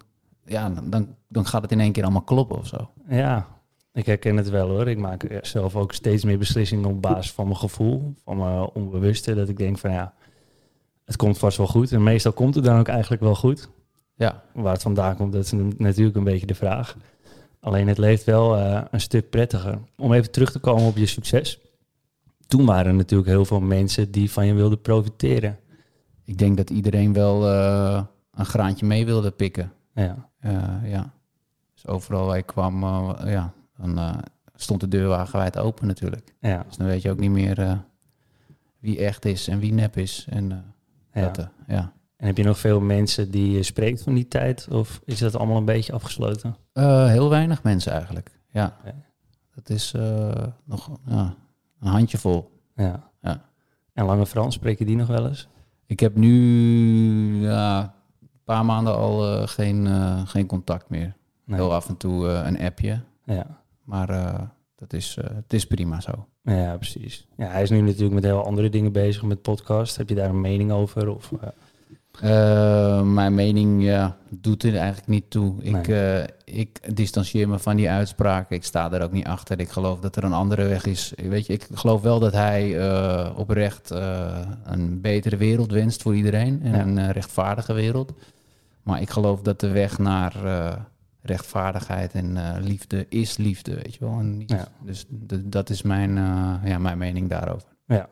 ja, 0.45 0.69
dan, 0.83 1.15
dan 1.27 1.45
gaat 1.45 1.61
het 1.61 1.71
in 1.71 1.79
één 1.79 1.91
keer 1.91 2.03
allemaal 2.03 2.21
kloppen 2.21 2.57
of 2.57 2.67
zo. 2.67 2.89
Ja, 3.09 3.47
ik 3.93 4.05
herken 4.05 4.37
het 4.37 4.49
wel 4.49 4.69
hoor. 4.69 4.87
Ik 4.87 4.97
maak 4.97 5.39
zelf 5.41 5.75
ook 5.75 5.93
steeds 5.93 6.23
meer 6.23 6.37
beslissingen 6.37 6.89
op 6.89 7.01
basis 7.01 7.31
van 7.31 7.45
mijn 7.45 7.57
gevoel, 7.57 8.13
van 8.23 8.37
mijn 8.37 8.69
onbewuste. 8.73 9.35
Dat 9.35 9.49
ik 9.49 9.57
denk 9.57 9.77
van 9.77 9.91
ja, 9.91 10.13
het 11.05 11.15
komt 11.15 11.37
vast 11.37 11.57
wel 11.57 11.67
goed. 11.67 11.91
En 11.91 12.03
meestal 12.03 12.31
komt 12.33 12.55
het 12.55 12.63
dan 12.63 12.79
ook 12.79 12.87
eigenlijk 12.87 13.21
wel 13.21 13.35
goed. 13.35 13.69
Ja, 14.15 14.43
Waar 14.53 14.73
het 14.73 14.81
vandaan 14.81 15.15
komt, 15.15 15.33
dat 15.33 15.43
is 15.43 15.51
natuurlijk 15.77 16.15
een 16.17 16.23
beetje 16.23 16.45
de 16.45 16.55
vraag. 16.55 16.97
Alleen 17.59 17.87
het 17.87 17.97
leeft 17.97 18.23
wel 18.23 18.57
eh, 18.57 18.81
een 18.91 19.01
stuk 19.01 19.29
prettiger. 19.29 19.79
Om 19.97 20.13
even 20.13 20.31
terug 20.31 20.51
te 20.51 20.59
komen 20.59 20.83
op 20.85 20.97
je 20.97 21.05
succes. 21.05 21.59
Toen 22.47 22.65
waren 22.65 22.85
er 22.85 22.93
natuurlijk 22.93 23.29
heel 23.29 23.45
veel 23.45 23.59
mensen 23.59 24.11
die 24.11 24.31
van 24.31 24.45
je 24.45 24.53
wilden 24.53 24.81
profiteren. 24.81 25.59
ik 26.23 26.37
denk 26.37 26.57
dat 26.57 26.69
iedereen 26.69 27.13
wel 27.13 27.47
eh, 27.49 28.03
een 28.33 28.45
graantje 28.45 28.85
mee 28.85 29.05
wilde 29.05 29.31
pikken. 29.31 29.71
Ja, 29.93 30.29
Eh, 30.39 30.91
ja. 30.91 31.13
Dus 31.73 31.87
overal 31.87 32.25
waar 32.25 32.37
ik 32.37 32.45
kwam, 32.45 32.81
ja, 33.25 33.53
dan 33.77 33.97
eh, 33.97 34.17
stond 34.55 34.79
de 34.79 34.87
deur 34.87 35.07
wagenwijd 35.07 35.57
open 35.57 35.87
natuurlijk. 35.87 36.33
ja, 36.39 36.63
Dus 36.67 36.77
dan 36.77 36.87
weet 36.87 37.01
je 37.01 37.09
ook 37.11 37.19
niet 37.19 37.31
meer 37.31 37.59
eh, 37.59 37.77
wie 38.79 38.99
echt 39.05 39.25
is 39.25 39.47
en 39.47 39.59
wie 39.59 39.73
nep 39.73 39.97
is. 39.97 40.25
En, 40.29 40.73
ja. 41.13 41.21
dat, 41.21 41.37
eh, 41.37 41.45
ja. 41.67 41.93
En 42.17 42.25
heb 42.25 42.37
je 42.37 42.43
nog 42.43 42.59
veel 42.59 42.79
mensen 42.79 43.31
die 43.31 43.51
je 43.51 43.63
spreekt 43.63 44.03
van 44.03 44.13
die 44.13 44.27
tijd? 44.27 44.67
Of 44.71 45.01
is 45.05 45.19
dat 45.19 45.35
allemaal 45.35 45.57
een 45.57 45.65
beetje 45.65 45.93
afgesloten? 45.93 46.55
Eh, 46.73 47.07
heel 47.07 47.29
weinig 47.29 47.63
mensen 47.63 47.91
eigenlijk. 47.91 48.39
Ja, 48.51 48.77
dat 49.55 49.69
is 49.69 49.93
eh, 49.93 50.43
nog 50.63 50.99
ja, 51.05 51.35
een 51.79 51.87
handjevol. 51.87 52.51
Ja. 52.75 53.11
Ja. 53.21 53.41
En 53.93 54.05
Lange 54.05 54.25
Frans, 54.25 54.55
spreek 54.55 54.79
je 54.79 54.85
die 54.85 54.95
nog 54.95 55.07
wel 55.07 55.27
eens? 55.27 55.47
Ik 55.85 55.99
heb 55.99 56.15
nu 56.15 57.41
ja, 57.41 57.81
een 58.21 58.43
paar 58.43 58.65
maanden 58.65 58.95
al 58.95 59.39
eh, 59.39 59.47
geen, 59.47 59.87
geen 60.27 60.45
contact 60.45 60.89
meer. 60.89 61.15
Nee. 61.45 61.59
Heel 61.59 61.73
af 61.73 61.89
en 61.89 61.97
toe 61.97 62.27
een 62.27 62.59
appje. 62.59 62.99
Ja. 63.23 63.63
Maar 63.83 64.07
dat 64.75 64.93
is, 64.93 65.17
het 65.33 65.53
is 65.53 65.67
prima 65.67 66.01
zo. 66.01 66.27
ja, 66.41 66.77
precies. 66.77 67.27
Ja, 67.37 67.47
hij 67.47 67.61
is 67.61 67.69
nu 67.69 67.81
natuurlijk 67.81 68.13
met 68.13 68.23
heel 68.23 68.45
andere 68.45 68.69
dingen 68.69 68.91
bezig 68.91 69.23
met 69.23 69.41
podcast. 69.41 69.97
Heb 69.97 70.09
je 70.09 70.15
daar 70.15 70.29
een 70.29 70.41
mening 70.41 70.71
over? 70.71 71.09
Of, 71.09 71.31
eh, 72.21 73.01
mijn 73.01 73.35
mening 73.35 73.83
ja, 73.83 74.17
doet 74.29 74.63
er 74.63 74.75
eigenlijk 74.77 75.07
niet 75.07 75.29
toe. 75.29 75.63
Ik, 75.63 75.87
Nee. 75.87 76.21
eh, 76.21 76.27
ik 76.61 76.95
distancieer 76.95 77.49
me 77.49 77.59
van 77.59 77.75
die 77.75 77.89
uitspraken. 77.89 78.55
Ik 78.55 78.63
sta 78.63 78.91
er 78.91 79.03
ook 79.03 79.11
niet 79.11 79.25
achter. 79.25 79.59
Ik 79.59 79.69
geloof 79.69 79.99
dat 79.99 80.15
er 80.15 80.23
een 80.23 80.33
andere 80.33 80.63
weg 80.67 80.85
is. 80.85 81.13
Weet 81.15 81.45
je, 81.45 81.53
ik 81.53 81.67
geloof 81.73 82.01
wel 82.01 82.19
dat 82.19 82.33
hij 82.33 82.79
eh, 82.79 83.31
oprecht 83.37 83.89
een 84.63 85.01
betere 85.01 85.37
wereld 85.37 85.71
wenst 85.71 86.01
voor 86.01 86.15
iedereen. 86.15 86.61
En 86.63 86.73
Ja. 86.73 86.79
een 86.81 87.11
rechtvaardige 87.11 87.73
wereld. 87.73 88.13
Maar 88.83 89.01
ik 89.01 89.09
geloof 89.09 89.41
dat 89.41 89.59
de 89.59 89.69
weg 89.69 89.97
naar 89.97 90.33
rechtvaardigheid 91.21 92.13
en 92.13 92.59
liefde 92.61 93.05
is 93.09 93.37
liefde. 93.37 93.75
Weet 93.75 93.93
je 93.93 93.99
wel. 94.05 94.19
En 94.19 94.37
niet- 94.37 94.49
Ja. 94.51 94.67
Dus 94.83 95.05
dat 95.43 95.69
is 95.69 95.81
mijn, 95.81 96.15
ja, 96.63 96.77
mijn 96.77 96.97
mening 96.97 97.29
daarover. 97.29 97.67
ja. 97.87 98.07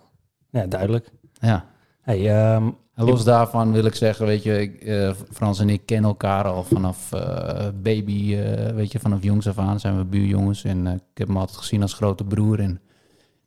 ja, 0.50 0.66
duidelijk. 0.66 1.12
Ja. 1.34 1.66
Hey, 2.02 2.30
ehm, 2.54 2.70
En 2.96 3.06
los 3.06 3.24
daarvan 3.24 3.72
wil 3.72 3.86
ik 3.86 3.96
zeggen, 3.96 4.26
weet 4.26 4.44
je, 4.44 4.62
ik, 4.62 4.82
eh, 4.82 5.12
Frans 5.32 5.60
en 5.60 5.70
ik 5.70 5.82
kennen 5.86 6.10
elkaar 6.10 6.44
al 6.46 6.64
vanaf 6.64 7.12
eh, 7.12 7.68
baby, 7.82 8.36
eh, 8.36 8.74
weet 8.76 8.92
je, 8.92 9.00
vanaf 9.00 9.24
jongs 9.24 9.48
af 9.48 9.58
aan 9.58 9.80
zijn 9.80 9.98
we 9.98 10.04
buurjongens. 10.06 10.64
En 10.64 10.88
ik 10.88 11.02
heb 11.14 11.28
hem 11.28 11.38
altijd 11.38 11.58
gezien 11.58 11.82
als 11.82 11.94
grote 11.94 12.24
broer. 12.24 12.60
En 12.60 12.82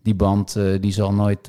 die 0.02 0.14
band, 0.14 0.58
die 0.80 0.92
zal 0.92 1.12
nooit, 1.12 1.46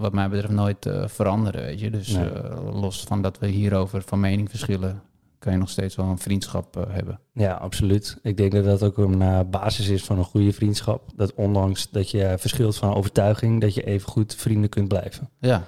wat 0.00 0.12
mij 0.12 0.28
betreft, 0.28 0.52
nooit 0.52 0.90
veranderen, 1.04 1.62
weet 1.62 1.80
je. 1.80 1.90
Dus 1.90 2.08
Nee. 2.08 2.28
los 2.72 3.02
van 3.02 3.22
dat 3.22 3.38
we 3.38 3.46
hierover 3.46 4.02
van 4.06 4.20
mening 4.20 4.50
verschillen, 4.50 5.02
kan 5.38 5.52
je 5.52 5.58
nog 5.58 5.70
steeds 5.70 5.96
wel 5.96 6.06
een 6.06 6.18
vriendschap 6.18 6.86
hebben. 6.88 7.20
ja, 7.32 7.52
absoluut. 7.52 8.18
Ik 8.22 8.36
denk 8.36 8.52
dat 8.52 8.64
dat 8.64 8.82
ook 8.82 8.98
een 8.98 9.50
basis 9.50 9.88
is 9.88 10.04
van 10.04 10.18
een 10.18 10.24
goede 10.24 10.52
vriendschap. 10.52 11.02
Dat 11.16 11.34
ondanks 11.34 11.90
dat 11.90 12.10
je 12.10 12.34
verschilt 12.38 12.76
van 12.76 12.94
overtuiging, 12.94 13.60
dat 13.60 13.74
je 13.74 13.82
even 13.84 14.08
goed 14.08 14.34
vrienden 14.34 14.70
kunt 14.70 14.88
blijven. 14.88 15.28
Ja, 15.38 15.64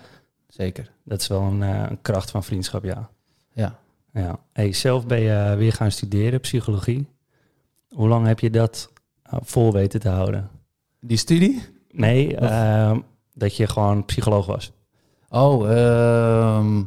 zeker. 0.54 0.92
Dat 1.04 1.21
is 1.21 1.26
wel 1.26 1.40
een, 1.40 1.62
eh, 1.62 1.87
een 1.88 2.00
kracht 2.02 2.30
van 2.30 2.44
vriendschap, 2.44 2.85
ja. 2.85 3.11
Ja. 3.52 3.78
ja. 4.12 4.38
Hey, 4.52 4.73
zelf 4.73 5.06
ben 5.06 5.21
je 5.21 5.54
weer 5.56 5.73
gaan 5.73 5.90
studeren, 5.90 6.40
psychologie. 6.40 7.09
Hoe 7.88 8.09
lang 8.09 8.26
heb 8.26 8.40
je 8.40 8.50
dat 8.50 8.92
eh, 9.23 9.38
vol 9.42 9.73
weten 9.73 10.00
te 10.00 10.09
houden? 10.09 10.50
Die 11.00 11.16
studie? 11.16 11.62
Nee, 11.90 12.37
ehm, 12.37 13.00
dat 13.35 13.56
je 13.56 13.66
gewoon 13.66 14.04
psycholoog 14.04 14.47
was. 14.47 14.73
Oh, 15.28 15.71
ehm, 15.71 16.82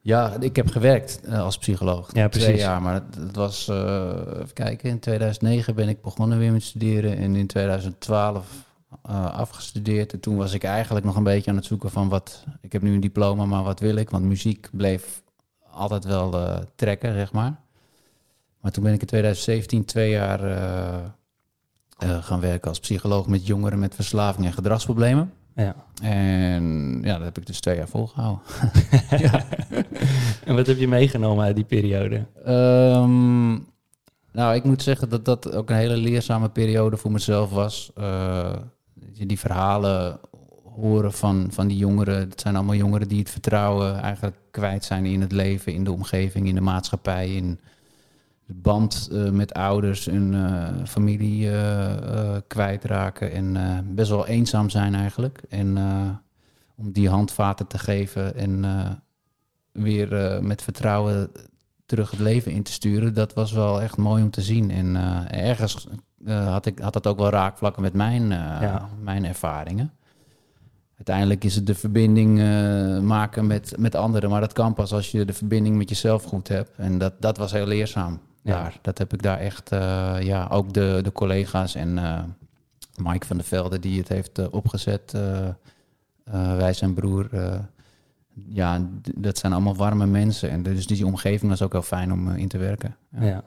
ja, 0.00 0.36
ik 0.40 0.56
heb 0.56 0.68
gewerkt 0.68 1.20
eh, 1.20 1.42
als 1.42 1.58
psycholoog. 1.58 2.14
Ja, 2.14 2.28
Twee 2.28 2.44
precies. 2.44 2.64
jaar, 2.64 2.82
maar 2.82 2.94
het, 2.94 3.14
het 3.14 3.36
was, 3.36 3.68
eh, 3.68 4.12
even 4.32 4.52
kijken, 4.52 4.90
in 4.90 4.98
2009 4.98 5.74
ben 5.74 5.88
ik 5.88 6.02
begonnen 6.02 6.38
weer 6.38 6.52
met 6.52 6.62
studeren 6.62 7.16
en 7.16 7.36
in 7.36 7.46
2012 7.46 8.46
eh, 9.02 9.34
afgestudeerd. 9.34 10.12
En 10.12 10.20
toen 10.20 10.36
was 10.36 10.52
ik 10.52 10.64
eigenlijk 10.64 11.06
nog 11.06 11.16
een 11.16 11.22
beetje 11.22 11.50
aan 11.50 11.56
het 11.56 11.64
zoeken 11.64 11.90
van 11.90 12.08
wat, 12.08 12.44
ik 12.60 12.72
heb 12.72 12.82
nu 12.82 12.94
een 12.94 13.00
diploma, 13.00 13.44
maar 13.44 13.62
wat 13.62 13.80
wil 13.80 13.96
ik? 13.96 14.10
Want 14.10 14.24
muziek 14.24 14.68
bleef 14.72 15.22
altijd 15.70 16.04
wel 16.04 16.38
eh, 16.38 16.58
trekken, 16.74 17.14
zeg 17.14 17.32
maar. 17.32 17.60
Maar 18.60 18.72
toen 18.72 18.82
ben 18.82 18.92
ik 18.92 19.00
in 19.00 19.06
2017 19.06 19.84
twee 19.84 20.10
jaar 20.10 20.44
eh, 21.98 22.24
gaan 22.24 22.40
werken 22.40 22.68
als 22.68 22.80
psycholoog 22.80 23.26
met 23.26 23.46
jongeren 23.46 23.78
met 23.78 23.94
verslaving 23.94 24.46
en 24.46 24.52
gedragsproblemen. 24.52 25.32
Ja. 25.54 25.74
En 26.02 26.98
ja, 27.02 27.14
dat 27.14 27.24
heb 27.24 27.38
ik 27.38 27.46
dus 27.46 27.60
twee 27.60 27.76
jaar 27.76 27.88
volgehouden. 27.88 28.42
En 30.44 30.54
wat 30.54 30.66
heb 30.66 30.78
je 30.78 30.88
meegenomen 30.88 31.44
uit 31.44 31.54
die 31.54 31.64
periode? 31.64 32.26
Ehm, 32.44 33.52
nou, 34.32 34.54
ik 34.54 34.64
moet 34.64 34.82
zeggen 34.82 35.08
dat 35.08 35.24
dat 35.24 35.54
ook 35.54 35.70
een 35.70 35.76
hele 35.76 35.96
leerzame 35.96 36.48
periode 36.48 36.96
voor 36.96 37.12
mezelf 37.12 37.50
was. 37.50 37.90
Je 39.14 39.26
die 39.26 39.38
verhalen 39.38 40.20
horen 40.74 41.12
van, 41.12 41.46
van 41.50 41.68
die 41.68 41.76
jongeren. 41.76 42.18
Het 42.18 42.40
zijn 42.40 42.56
allemaal 42.56 42.74
jongeren 42.74 43.08
die 43.08 43.18
het 43.18 43.30
vertrouwen 43.30 44.00
eigenlijk 44.00 44.36
kwijt 44.50 44.84
zijn 44.84 45.04
in 45.04 45.20
het 45.20 45.32
leven, 45.32 45.72
in 45.72 45.84
de 45.84 45.92
omgeving, 45.92 46.46
in 46.46 46.54
de 46.54 46.60
maatschappij, 46.60 47.34
in 47.34 47.60
de 48.46 48.54
band 48.54 49.08
eh, 49.12 49.30
met 49.30 49.52
ouders 49.54 50.06
en 50.06 50.34
eh, 50.34 50.84
familie 50.86 51.50
eh, 51.50 52.36
kwijtraken. 52.46 53.32
En 53.32 53.56
best 53.94 54.10
wel 54.10 54.26
eenzaam 54.26 54.70
zijn 54.70 54.94
eigenlijk. 54.94 55.42
En 55.48 55.78
om 56.76 56.92
die 56.92 57.08
handvaten 57.08 57.66
te 57.66 57.78
geven 57.78 58.36
en 58.36 58.64
weer 59.72 60.38
met 60.42 60.62
vertrouwen 60.62 61.30
terug 61.86 62.10
het 62.10 62.20
leven 62.20 62.52
in 62.52 62.62
te 62.62 62.72
sturen, 62.72 63.14
dat 63.14 63.34
was 63.34 63.52
wel 63.52 63.82
echt 63.82 63.96
mooi 63.96 64.22
om 64.22 64.30
te 64.30 64.42
zien. 64.42 64.70
En 64.70 64.96
ergens 65.30 65.86
eh, 66.26 66.46
had, 66.48 66.66
ik, 66.66 66.78
had 66.78 66.92
dat 66.92 67.06
ook 67.06 67.18
wel 67.18 67.30
raakvlakken 67.30 67.82
met 67.82 67.92
mijn, 67.92 68.22
eh, 68.22 68.38
Ja. 68.60 68.88
mijn 69.02 69.24
ervaringen. 69.24 69.92
Uiteindelijk 70.96 71.44
is 71.44 71.54
het 71.54 71.66
de 71.66 71.74
verbinding 71.74 72.40
eh, 72.40 72.98
maken 73.00 73.46
met, 73.46 73.74
met 73.78 73.94
anderen, 73.94 74.30
maar 74.30 74.40
dat 74.40 74.52
kan 74.52 74.74
pas 74.74 74.92
als 74.92 75.10
je 75.10 75.24
de 75.24 75.32
verbinding 75.32 75.76
met 75.76 75.88
jezelf 75.88 76.22
goed 76.24 76.48
hebt. 76.48 76.70
En 76.76 76.98
dat, 76.98 77.12
dat 77.20 77.36
was 77.36 77.52
heel 77.52 77.66
leerzaam 77.66 78.20
Ja. 78.42 78.52
daar. 78.62 78.78
Dat 78.82 78.98
heb 78.98 79.12
ik 79.12 79.22
daar 79.22 79.38
echt, 79.38 79.70
ja, 80.20 80.46
ook 80.50 80.72
de, 80.72 80.98
de 81.02 81.12
collega's 81.12 81.74
en 81.74 81.94
Mike 82.96 83.26
van 83.26 83.36
der 83.36 83.46
Velde 83.46 83.78
die 83.78 83.98
het 83.98 84.08
heeft 84.08 84.50
opgezet, 84.50 85.12
wij 86.56 86.72
zijn 86.72 86.94
broer. 86.94 87.28
ja, 88.48 88.80
dat 89.14 89.38
zijn 89.38 89.52
allemaal 89.52 89.76
warme 89.76 90.06
mensen. 90.06 90.50
En 90.50 90.62
dus 90.62 90.86
die 90.86 91.06
omgeving 91.06 91.50
was 91.50 91.62
ook 91.62 91.72
heel 91.72 91.82
fijn 91.82 92.12
om 92.12 92.28
in 92.30 92.48
te 92.48 92.58
werken. 92.58 92.96
Ja. 93.10 93.22
Ja. 93.24 93.42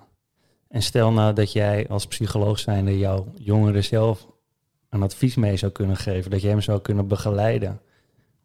En 0.69 0.81
stel 0.81 1.11
nou 1.11 1.33
dat 1.33 1.51
jij 1.51 1.87
als 1.87 2.07
psycholoog 2.07 2.59
zijnde 2.59 2.97
jouw 2.97 3.27
jongeren 3.35 3.83
zelf 3.83 4.27
een 4.89 5.03
advies 5.03 5.35
mee 5.35 5.57
zou 5.57 5.71
kunnen 5.71 5.97
geven, 5.97 6.31
dat 6.31 6.41
je 6.41 6.47
hem 6.47 6.61
zou 6.61 6.81
kunnen 6.81 7.07
begeleiden. 7.07 7.81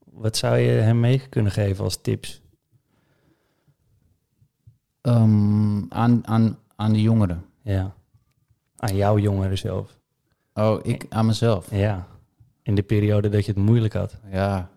Wat 0.04 0.36
zou 0.36 0.56
je 0.56 0.70
hem 0.70 1.00
mee 1.00 1.28
kunnen 1.28 1.52
geven 1.52 1.84
als 1.84 2.00
tips? 2.00 2.42
Ehm, 5.00 5.82
aan, 5.88 6.26
aan, 6.26 6.58
aan 6.76 6.92
de 6.92 7.02
jongeren. 7.02 7.44
Ja. 7.62 7.94
Aan 8.76 8.96
jouw 8.96 9.18
jongeren 9.18 9.58
zelf. 9.58 9.98
Oh, 10.54 10.78
ik 10.82 11.06
aan 11.08 11.26
mezelf. 11.26 11.70
Ja. 11.70 12.06
In 12.62 12.74
de 12.74 12.82
periode 12.82 13.28
dat 13.28 13.44
je 13.44 13.52
het 13.52 13.60
moeilijk 13.60 13.92
had. 13.92 14.18
Ja. 14.30 14.70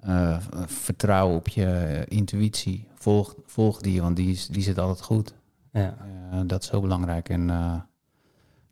Eh, 0.00 0.38
vertrouwen 0.66 1.36
op 1.36 1.48
je 1.48 2.04
intuïtie. 2.08 2.86
Volg, 2.94 3.34
volg 3.44 3.80
die, 3.80 4.02
want 4.02 4.16
die, 4.16 4.40
die 4.50 4.62
zit 4.62 4.78
altijd 4.78 5.00
goed. 5.00 5.34
Ja. 5.72 5.96
Eh, 6.30 6.40
dat 6.46 6.62
is 6.62 6.70
heel 6.70 6.80
belangrijk. 6.80 7.28
En 7.28 7.50
eh, 7.50 7.74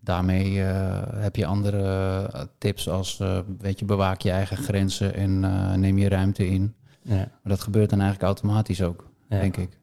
daarmee 0.00 0.62
eh, 0.62 1.02
heb 1.22 1.36
je 1.36 1.46
andere 1.46 2.50
tips 2.58 2.88
als, 2.88 3.22
weet 3.58 3.78
je, 3.78 3.84
bewaak 3.84 4.20
je 4.20 4.30
eigen 4.30 4.56
grenzen 4.56 5.14
en 5.14 5.40
neem 5.80 5.98
je 5.98 6.08
ruimte 6.08 6.46
in. 6.48 6.74
Ja. 7.02 7.14
Maar 7.16 7.38
dat 7.42 7.60
gebeurt 7.60 7.90
dan 7.90 8.00
eigenlijk 8.00 8.28
automatisch 8.28 8.82
ook, 8.82 9.10
Ja. 9.28 9.40
denk 9.40 9.56
ik. 9.56 9.78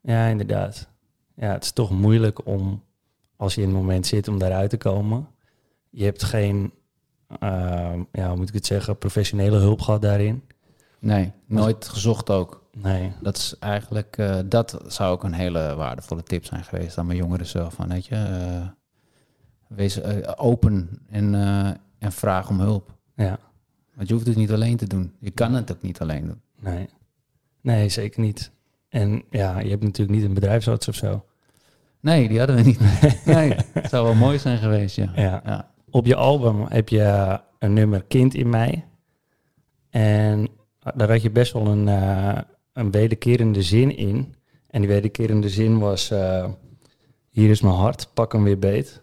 Ja, 0.00 0.26
inderdaad. 0.26 0.88
Ja, 1.34 1.52
het 1.52 1.64
is 1.64 1.72
toch 1.72 1.90
moeilijk 1.90 2.46
om, 2.46 2.82
als 3.36 3.54
je 3.54 3.60
in 3.60 3.68
het 3.68 3.76
moment 3.76 4.06
zit, 4.06 4.28
om 4.28 4.38
daaruit 4.38 4.70
te 4.70 4.76
komen. 4.76 5.28
Je 5.90 6.04
hebt 6.04 6.22
geen, 6.22 6.72
ja, 8.12 8.28
hoe 8.28 8.36
moet 8.36 8.48
ik 8.48 8.54
het 8.54 8.66
zeggen, 8.66 8.98
professionele 8.98 9.56
hulp 9.56 9.80
gehad 9.80 10.02
daarin. 10.02 10.42
Nee, 10.98 11.32
nooit 11.46 11.88
gezocht 11.88 12.30
ook. 12.30 12.59
Nee. 12.72 13.12
Dat 13.20 13.36
is 13.36 13.58
eigenlijk, 13.58 14.16
eh, 14.18 14.38
dat 14.44 14.82
zou 14.86 15.12
ook 15.12 15.24
een 15.24 15.32
hele 15.32 15.74
waardevolle 15.74 16.22
tip 16.22 16.44
zijn 16.44 16.64
geweest 16.64 16.98
aan 16.98 17.06
mijn 17.06 17.18
jongeren 17.18 17.46
zelf. 17.46 17.74
Van, 17.74 17.88
weet 17.88 18.06
je, 18.06 18.14
eh, 18.14 18.68
wees 19.66 20.00
eh, 20.00 20.32
open 20.36 20.88
en, 21.08 21.34
en 21.98 22.12
vraag 22.12 22.48
om 22.48 22.60
hulp. 22.60 22.94
Ja, 23.14 23.38
Want 23.94 24.08
je 24.08 24.14
hoeft 24.14 24.26
het 24.26 24.36
niet 24.36 24.52
alleen 24.52 24.76
te 24.76 24.86
doen. 24.86 25.14
Je 25.18 25.30
kan 25.30 25.54
het 25.54 25.72
ook 25.72 25.82
niet 25.82 26.00
alleen 26.00 26.26
doen. 26.26 26.40
nee. 26.60 26.88
Nee, 27.62 27.88
zeker 27.88 28.20
niet. 28.20 28.50
En 28.88 29.24
ja, 29.30 29.58
je 29.58 29.70
hebt 29.70 29.82
natuurlijk 29.82 30.18
niet 30.18 30.28
een 30.28 30.34
bedrijfsarts 30.34 30.88
of 30.88 30.94
zo. 30.94 31.24
Nee, 32.00 32.28
die 32.28 32.38
hadden 32.38 32.56
we 32.56 32.62
niet. 32.62 32.80
nee, 33.24 33.54
het 33.72 33.90
zou 33.90 34.04
wel 34.04 34.14
mooi 34.14 34.38
zijn 34.38 34.58
geweest, 34.58 34.96
ja. 34.96 35.12
Ja. 35.14 35.40
ja. 35.44 35.70
Op 35.90 36.06
je 36.06 36.14
album 36.14 36.66
heb 36.68 36.88
je 36.88 37.40
een 37.58 37.72
nummer 37.72 38.04
Kind 38.04 38.34
in 38.34 38.48
mij. 38.48 38.84
En 39.90 40.48
daar 40.94 41.10
had 41.10 41.22
je 41.22 41.30
best 41.30 41.52
wel 41.52 41.66
een, 41.66 41.88
een 42.72 42.90
wederkerende 42.90 43.62
zin 43.62 43.96
in. 43.96 44.34
En 44.66 44.80
die 44.80 44.90
wederkerende 44.90 45.48
zin 45.48 45.78
was... 45.78 46.10
eh, 46.10 46.48
hier 47.30 47.50
is 47.50 47.60
mijn 47.60 47.74
hart, 47.74 48.08
pak 48.14 48.32
hem 48.32 48.44
weer 48.44 48.58
beet. 48.58 49.02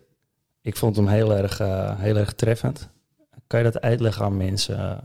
Ik 0.61 0.75
vond 0.75 0.95
hem 0.95 1.07
heel 1.07 1.35
erg, 1.35 1.59
eh, 1.59 1.99
heel 1.99 2.15
erg 2.15 2.33
treffend. 2.33 2.89
Kan 3.47 3.59
je 3.59 3.71
dat 3.71 3.81
uitleggen 3.81 4.25
aan 4.25 4.37
mensen 4.37 4.77
eh, 4.77 4.97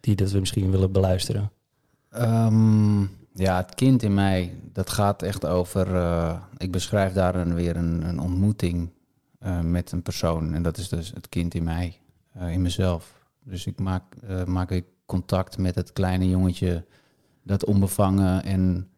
die 0.00 0.16
dat 0.16 0.30
we 0.30 0.38
misschien 0.38 0.70
willen 0.70 0.92
beluisteren? 0.92 1.50
Ehm, 2.10 3.00
ja, 3.34 3.56
het 3.56 3.74
kind 3.74 4.02
in 4.02 4.14
mij, 4.14 4.54
dat 4.72 4.90
gaat 4.90 5.22
echt 5.22 5.46
over... 5.46 5.86
ik 6.56 6.70
beschrijf 6.70 7.12
daar 7.12 7.34
een, 7.34 7.54
weer 7.54 7.76
een, 7.76 8.08
een 8.08 8.20
ontmoeting 8.20 8.90
met 9.62 9.92
een 9.92 10.02
persoon. 10.02 10.54
En 10.54 10.62
dat 10.62 10.76
is 10.76 10.88
dus 10.88 11.12
het 11.14 11.28
kind 11.28 11.54
in 11.54 11.64
mij, 11.64 12.00
in 12.40 12.62
mezelf. 12.62 13.26
Dus 13.44 13.66
ik 13.66 13.78
maak, 13.78 14.02
maak 14.46 14.70
ik 14.70 14.84
contact 15.06 15.58
met 15.58 15.74
het 15.74 15.92
kleine 15.92 16.28
jongetje... 16.28 16.84
dat 17.48 17.64
onbevangen 17.64 18.44
en 18.44 18.88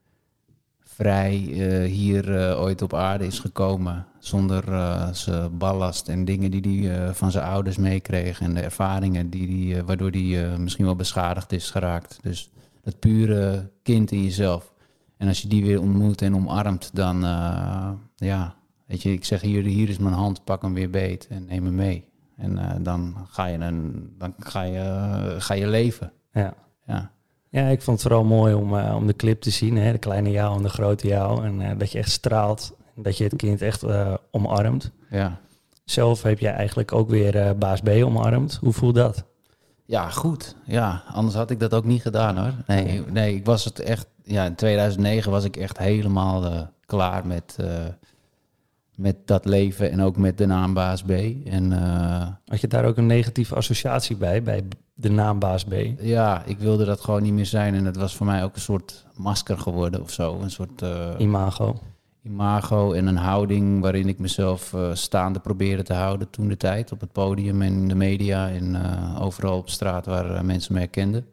vrij 0.80 1.34
eh, 1.34 1.90
hier 1.90 2.36
eh, 2.36 2.60
ooit 2.60 2.82
op 2.82 2.94
aarde 2.94 3.26
is 3.26 3.38
gekomen. 3.38 4.06
Zonder 4.18 4.72
eh, 4.72 5.12
zijn 5.12 5.58
ballast 5.58 6.08
en 6.08 6.24
dingen 6.24 6.50
die 6.50 6.88
hij 6.88 7.14
van 7.14 7.30
zijn 7.30 7.44
ouders 7.44 7.76
meekreeg. 7.76 8.40
En 8.40 8.54
de 8.54 8.60
ervaringen 8.60 9.30
die 9.30 9.46
die, 9.46 9.82
waardoor 9.82 10.10
hij 10.10 10.58
misschien 10.58 10.84
wel 10.84 10.96
beschadigd 10.96 11.52
is 11.52 11.70
geraakt. 11.70 12.18
Dus 12.22 12.50
dat 12.82 12.98
pure 12.98 13.70
kind 13.82 14.10
in 14.10 14.22
jezelf. 14.22 14.72
En 15.16 15.28
als 15.28 15.42
je 15.42 15.48
die 15.48 15.64
weer 15.64 15.80
ontmoet 15.80 16.22
en 16.22 16.34
omarmt, 16.34 16.90
dan 16.92 17.20
ja, 18.16 18.54
weet 18.86 19.02
je, 19.02 19.12
ik 19.12 19.24
zeg 19.24 19.40
hier, 19.40 19.64
hier 19.64 19.88
is 19.88 19.98
mijn 19.98 20.14
hand, 20.14 20.44
pak 20.44 20.62
hem 20.62 20.74
weer 20.74 20.90
beet 20.90 21.26
en 21.26 21.44
neem 21.44 21.64
hem 21.64 21.74
mee. 21.74 22.04
En 22.36 22.82
dan 22.82 23.16
ga 23.28 23.46
je, 23.46 23.58
een, 23.58 24.10
dan 24.18 24.34
ga 24.38 24.62
je, 24.62 25.34
ga 25.38 25.54
je 25.54 25.66
leven. 25.66 26.12
Ja. 26.32 26.54
Ja. 26.86 27.10
Ja, 27.50 27.66
ik 27.66 27.82
vond 27.82 28.02
het 28.02 28.06
vooral 28.06 28.28
mooi 28.28 28.54
om, 28.54 28.78
eh, 28.78 28.94
om 28.96 29.06
de 29.06 29.16
clip 29.16 29.40
te 29.40 29.50
zien. 29.50 29.76
Hè? 29.76 29.92
De 29.92 29.98
kleine 29.98 30.30
jou 30.30 30.56
en 30.56 30.62
de 30.62 30.68
grote 30.68 31.06
jou. 31.06 31.44
En 31.44 31.60
eh, 31.60 31.78
dat 31.78 31.92
je 31.92 31.98
echt 31.98 32.10
straalt. 32.10 32.72
Dat 32.94 33.18
je 33.18 33.24
het 33.24 33.36
kind 33.36 33.62
echt 33.62 33.82
eh, 33.82 34.14
omarmt. 34.30 34.90
Ja. 35.10 35.40
Zelf 35.84 36.22
heb 36.22 36.38
jij 36.38 36.52
eigenlijk 36.52 36.92
ook 36.92 37.08
weer 37.08 37.58
baas 37.58 37.80
B 37.80 37.88
omarmd. 37.88 38.58
Hoe 38.60 38.72
voelt 38.72 38.94
dat? 38.94 39.24
ja, 39.86 40.10
goed. 40.10 40.56
Ja, 40.64 41.02
anders 41.12 41.34
had 41.34 41.50
ik 41.50 41.60
dat 41.60 41.74
ook 41.74 41.84
niet 41.84 42.02
gedaan 42.02 42.38
hoor. 42.38 42.52
Nee, 42.66 43.02
nee 43.12 43.34
ik 43.34 43.44
was 43.44 43.64
het 43.64 43.78
echt, 43.78 44.06
ja, 44.22 44.44
in 44.44 44.54
2009 44.54 45.30
was 45.30 45.44
ik 45.44 45.56
echt 45.56 45.78
helemaal 45.78 46.70
klaar 46.86 47.26
met, 47.26 47.56
met 48.94 49.16
dat 49.24 49.44
leven 49.44 49.90
en 49.90 50.02
ook 50.02 50.16
met 50.16 50.38
de 50.38 50.46
naam 50.46 50.74
baas 50.74 51.02
B. 51.02 51.10
En 51.44 51.72
Had 52.46 52.60
je 52.60 52.68
daar 52.68 52.84
ook 52.84 52.96
een 52.96 53.06
negatieve 53.06 53.54
associatie 53.54 54.16
bij, 54.16 54.42
bij 54.42 54.62
de 55.00 55.10
naam 55.10 55.38
baas 55.38 55.64
B? 55.64 55.72
ja, 56.00 56.42
ik 56.44 56.58
wilde 56.58 56.84
dat 56.84 57.00
gewoon 57.00 57.22
niet 57.22 57.32
meer 57.32 57.46
zijn. 57.46 57.74
En 57.74 57.84
het 57.84 57.96
was 57.96 58.16
voor 58.16 58.26
mij 58.26 58.44
ook 58.44 58.54
een 58.54 58.60
soort 58.60 59.06
masker 59.16 59.58
geworden 59.58 60.00
of 60.00 60.10
zo. 60.10 60.40
Een 60.40 60.50
soort 60.50 60.82
eh, 60.82 61.14
Imago. 61.18 61.78
imago 62.22 62.92
en 62.92 63.06
een 63.06 63.16
houding 63.16 63.80
waarin 63.80 64.08
ik 64.08 64.18
mezelf 64.18 64.74
eh, 64.74 64.94
staande 64.94 65.38
probeerde 65.38 65.82
te 65.82 65.92
houden 65.92 66.30
toen 66.30 66.48
de 66.48 66.56
tijd. 66.56 66.92
Op 66.92 67.00
het 67.00 67.12
podium 67.12 67.62
en 67.62 67.72
in 67.72 67.88
de 67.88 67.94
media 67.94 68.48
en 68.48 68.74
eh, 68.74 69.22
overal 69.22 69.58
op 69.58 69.68
straat 69.68 70.06
waar 70.06 70.44
mensen 70.44 70.72
me 70.72 70.78
herkenden. 70.78 71.26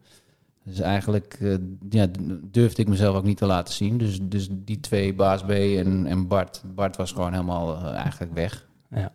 Dus 0.64 0.80
eigenlijk 0.80 1.58
ja, 1.90 2.06
durfde 2.42 2.82
ik 2.82 2.88
mezelf 2.88 3.16
ook 3.16 3.24
niet 3.24 3.36
te 3.36 3.46
laten 3.46 3.74
zien. 3.74 3.98
Dus, 3.98 4.18
dus 4.22 4.48
die 4.50 4.80
twee, 4.80 5.14
Baas 5.14 5.42
B 5.42 5.50
en, 5.50 6.06
en 6.06 6.26
Bart. 6.28 6.62
Bart 6.74 6.96
was 6.96 7.12
gewoon 7.12 7.32
helemaal 7.32 7.84
eigenlijk 7.84 8.34
weg. 8.34 8.66
Ja. 8.90 9.12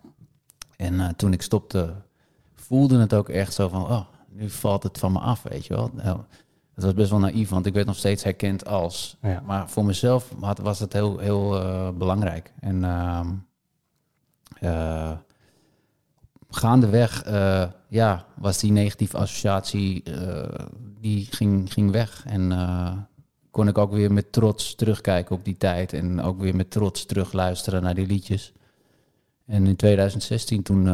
En 0.78 1.16
toen 1.16 1.34
ik 1.34 1.42
stopte, 1.42 1.94
voelde 2.56 3.00
het 3.00 3.14
ook 3.14 3.30
echt 3.30 3.54
zo 3.54 3.70
van, 3.70 3.82
oh, 3.82 4.06
nu 4.36 4.50
valt 4.50 4.84
het 4.84 4.98
van 4.98 5.12
me 5.12 5.20
af, 5.20 5.44
weet 5.44 5.66
je 5.66 5.74
wel. 5.74 5.90
Nou, 5.94 6.20
het 6.74 6.84
was 6.84 6.94
best 6.94 7.10
wel 7.10 7.20
naïef, 7.20 7.50
want 7.50 7.66
ik 7.66 7.74
werd 7.74 7.88
nog 7.88 7.96
steeds 7.96 8.24
herkend 8.24 8.66
als. 8.66 9.18
Ja. 9.22 9.42
Maar 9.46 9.70
voor 9.70 9.86
mezelf 9.86 10.34
had, 10.40 10.60
was 10.60 10.80
het 10.80 10.94
heel, 10.94 11.18
heel 11.18 11.62
eh, 11.62 11.90
belangrijk. 11.90 12.54
En 12.60 12.84
ehm 12.84 13.30
eh, 14.60 15.12
gaandeweg, 16.50 17.24
eh, 17.24 17.66
ja, 17.88 18.26
was 18.36 18.60
die 18.60 18.72
negatieve 18.72 19.18
associatie, 19.18 20.04
die 21.00 21.28
ging, 21.32 21.74
ging 21.74 21.92
weg. 21.92 22.26
En 22.26 23.08
kon 23.52 23.68
ik 23.68 23.78
ook 23.78 23.92
weer 23.92 24.14
met 24.14 24.32
trots 24.32 24.76
terugkijken 24.76 25.36
op 25.36 25.44
die 25.46 25.58
tijd. 25.58 25.94
En 25.94 26.22
ook 26.22 26.40
weer 26.40 26.56
met 26.56 26.72
trots 26.72 27.06
terugluisteren 27.06 27.82
naar 27.82 27.96
die 27.96 28.08
liedjes. 28.08 28.54
En 29.46 29.68
in 29.68 29.76
2016 29.76 30.64
toen 30.64 30.88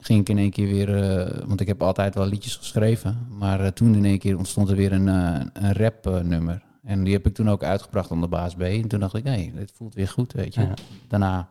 ging 0.00 0.20
ik 0.20 0.28
in 0.28 0.38
één 0.38 0.50
keer 0.50 0.66
weer, 0.66 1.02
eh, 1.02 1.46
want 1.46 1.60
ik 1.60 1.66
heb 1.66 1.82
altijd 1.82 2.14
wel 2.14 2.26
liedjes 2.26 2.56
geschreven, 2.56 3.26
maar 3.28 3.60
eh, 3.60 3.66
toen 3.66 3.94
in 3.94 4.04
één 4.04 4.18
keer 4.18 4.36
ontstond 4.36 4.68
er 4.70 4.76
weer 4.76 4.92
een, 4.92 5.08
eh, 5.08 5.40
een 5.52 5.72
rap 5.72 6.22
nummer. 6.22 6.62
En 6.82 7.04
die 7.04 7.12
heb 7.12 7.26
ik 7.26 7.34
toen 7.34 7.50
ook 7.50 7.62
uitgebracht 7.62 8.10
onder 8.10 8.28
Baas 8.28 8.54
B. 8.54 8.60
En 8.60 8.88
toen 8.88 9.00
dacht 9.00 9.14
ik, 9.14 9.24
hé, 9.24 9.52
dit 9.54 9.72
voelt 9.74 9.94
weer 9.94 10.08
goed, 10.08 10.32
weet 10.32 10.54
je. 10.54 10.60
Ja. 10.60 10.74
Daarna 11.08 11.48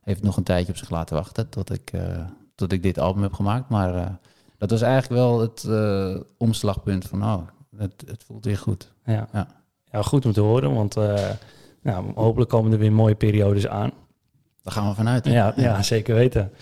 heeft 0.00 0.16
het 0.16 0.26
nog 0.26 0.36
een 0.36 0.42
tijdje 0.42 0.72
op 0.72 0.78
zich 0.78 0.90
laten 0.90 1.16
wachten 1.16 1.48
tot 1.48 1.72
ik, 1.72 1.92
tot 2.54 2.72
ik 2.72 2.82
dit 2.82 2.98
album 2.98 3.22
heb 3.22 3.32
gemaakt. 3.32 3.68
Maar 3.68 4.18
dat 4.58 4.70
was 4.70 4.82
eigenlijk 4.82 5.20
wel 5.20 5.40
het 5.40 5.68
omslagpunt 6.38 7.04
van, 7.04 7.24
oh, 7.24 7.42
het, 7.76 8.04
het 8.06 8.24
voelt 8.24 8.44
weer 8.44 8.58
goed. 8.58 8.92
Ja. 9.04 9.28
Ja. 9.32 9.46
ja, 9.84 10.02
goed 10.02 10.26
om 10.26 10.32
te 10.32 10.40
horen, 10.40 10.74
want 10.74 10.94
nou, 11.82 12.12
hopelijk 12.14 12.50
komen 12.50 12.72
er 12.72 12.78
weer 12.78 12.92
mooie 12.92 13.14
periodes 13.14 13.66
aan. 13.66 13.90
Daar 14.62 14.72
gaan 14.72 14.88
we 14.88 14.94
vanuit. 14.94 15.24
hè? 15.24 15.32
Ja, 15.32 15.52
ja 15.56 15.82
zeker 15.82 16.14
weten. 16.14 16.52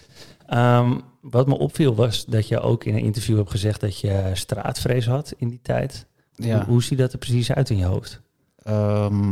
Ehm, 0.47 0.99
wat 1.31 1.47
me 1.47 1.59
opviel 1.59 1.95
was 1.95 2.25
dat 2.25 2.49
je 2.49 2.61
ook 2.61 2.85
in 2.85 2.95
een 2.95 3.05
interview 3.05 3.37
hebt 3.37 3.51
gezegd 3.51 3.81
dat 3.81 3.99
je 3.99 4.31
straatvrees 4.33 5.07
had 5.07 5.35
in 5.37 5.49
die 5.49 5.61
tijd. 5.63 6.07
Ja. 6.33 6.57
Hoe, 6.57 6.65
hoe 6.65 6.83
ziet 6.83 6.99
dat 6.99 7.13
er 7.13 7.19
precies 7.19 7.53
uit 7.53 7.71
in 7.71 7.77
je 7.77 7.85
hoofd? 7.85 8.21
Ehm, 8.57 9.31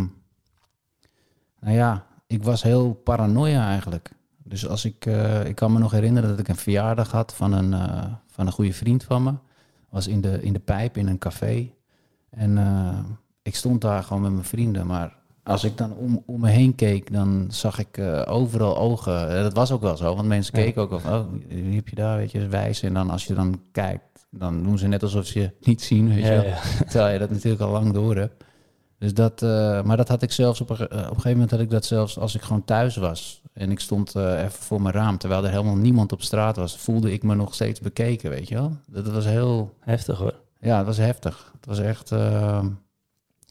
nou 1.61 1.75
ja, 1.75 2.07
ik 2.27 2.43
was 2.43 2.63
heel 2.63 2.93
paranoia 2.93 3.69
eigenlijk. 3.69 4.11
Dus 4.45 4.69
als 4.69 4.85
ik, 4.85 5.07
eh, 5.07 5.45
ik 5.45 5.55
kan 5.55 5.73
me 5.73 5.79
nog 5.79 5.91
herinneren 5.91 6.29
dat 6.29 6.39
ik 6.39 6.49
een 6.49 6.57
verjaardag 6.57 7.11
had 7.11 7.35
van 7.35 7.53
een, 7.53 7.73
eh, 7.73 8.05
van 8.27 8.47
een 8.47 8.53
goede 8.53 8.73
vriend 8.73 9.05
van 9.05 9.23
me. 9.23 9.35
Was 9.89 10.07
in 10.07 10.21
de, 10.21 10.43
in 10.43 10.53
de 10.53 10.59
pijp 10.59 10.97
in 10.97 11.07
een 11.07 11.19
café. 11.19 11.71
En 12.31 12.59
eh, 12.59 12.99
ik 13.43 13.55
stond 13.55 13.81
daar 13.81 14.03
gewoon 14.03 14.23
met 14.23 14.33
mijn 14.33 14.45
vrienden. 14.45 14.87
Maar 14.87 15.17
als 15.45 15.65
ik 15.65 15.77
dan 15.77 15.93
om, 15.95 16.23
om 16.27 16.41
me 16.41 16.49
heen 16.49 16.75
keek, 16.75 17.13
dan 17.13 17.47
zag 17.51 17.79
ik 17.79 17.99
eh, 17.99 18.23
overal 18.27 18.77
ogen. 18.79 19.43
Dat 19.43 19.53
was 19.55 19.71
ook 19.73 19.81
wel 19.83 19.97
zo, 19.97 20.15
want 20.15 20.29
mensen 20.29 20.59
Ja. 20.59 20.65
keken 20.65 20.83
ook 20.83 20.91
of, 20.93 21.05
oh, 21.07 21.21
wie 21.49 21.75
heb 21.77 21.89
je 21.89 21.95
daar, 21.97 22.17
weet 22.17 22.31
je, 22.33 22.47
wijs. 22.47 22.83
En 22.83 22.95
dan 22.95 23.11
als 23.11 23.25
je 23.27 23.35
dan 23.35 23.61
kijkt, 23.73 24.27
dan 24.31 24.63
doen 24.63 24.79
ze 24.79 24.87
net 24.87 25.03
alsof 25.03 25.27
ze 25.27 25.41
je 25.41 25.51
niet 25.61 25.83
zien, 25.83 26.09
weet 26.15 26.25
je 26.25 26.31
Ja. 26.33 26.59
Terwijl 26.91 27.13
je 27.13 27.19
dat 27.19 27.31
natuurlijk 27.31 27.63
al 27.63 27.71
lang 27.71 27.93
door 27.93 28.17
hebt. 28.17 28.45
Dus 28.99 29.15
dat, 29.15 29.43
eh, 29.43 29.83
maar 29.83 29.97
dat 29.97 30.09
had 30.09 30.23
ik 30.23 30.33
zelfs 30.33 30.61
op 30.61 30.71
een, 30.71 30.77
eh, 30.77 30.85
op 30.85 30.91
een 30.93 31.07
gegeven 31.07 31.31
moment 31.31 31.51
had 31.51 31.61
ik 31.61 31.71
dat 31.71 31.85
zelfs 31.85 32.19
als 32.19 32.35
ik 32.35 32.43
gewoon 32.43 32.65
thuis 32.65 32.97
was. 32.97 33.43
En 33.53 33.71
ik 33.71 33.81
stond 33.81 34.17
even 34.17 34.51
voor 34.51 34.83
mijn 34.83 34.95
raam, 34.95 35.19
terwijl 35.19 35.45
er 35.45 35.51
helemaal 35.51 35.77
niemand 35.77 36.13
op 36.13 36.23
straat 36.23 36.57
was, 36.57 36.77
voelde 36.79 37.13
ik 37.13 37.23
me 37.23 37.35
nog 37.35 37.55
steeds 37.55 37.81
bekeken, 37.81 38.31
weet 38.31 38.49
je 38.49 38.55
wel. 38.55 38.77
Dat 38.87 39.07
was 39.11 39.25
heel, 39.25 39.75
Heftig 39.81 40.19
hoor. 40.19 40.35
ja, 40.61 40.77
het 40.77 40.87
was 40.87 40.97
heftig. 40.97 41.53
Het 41.57 41.67
was 41.67 41.79
echt, 41.79 42.11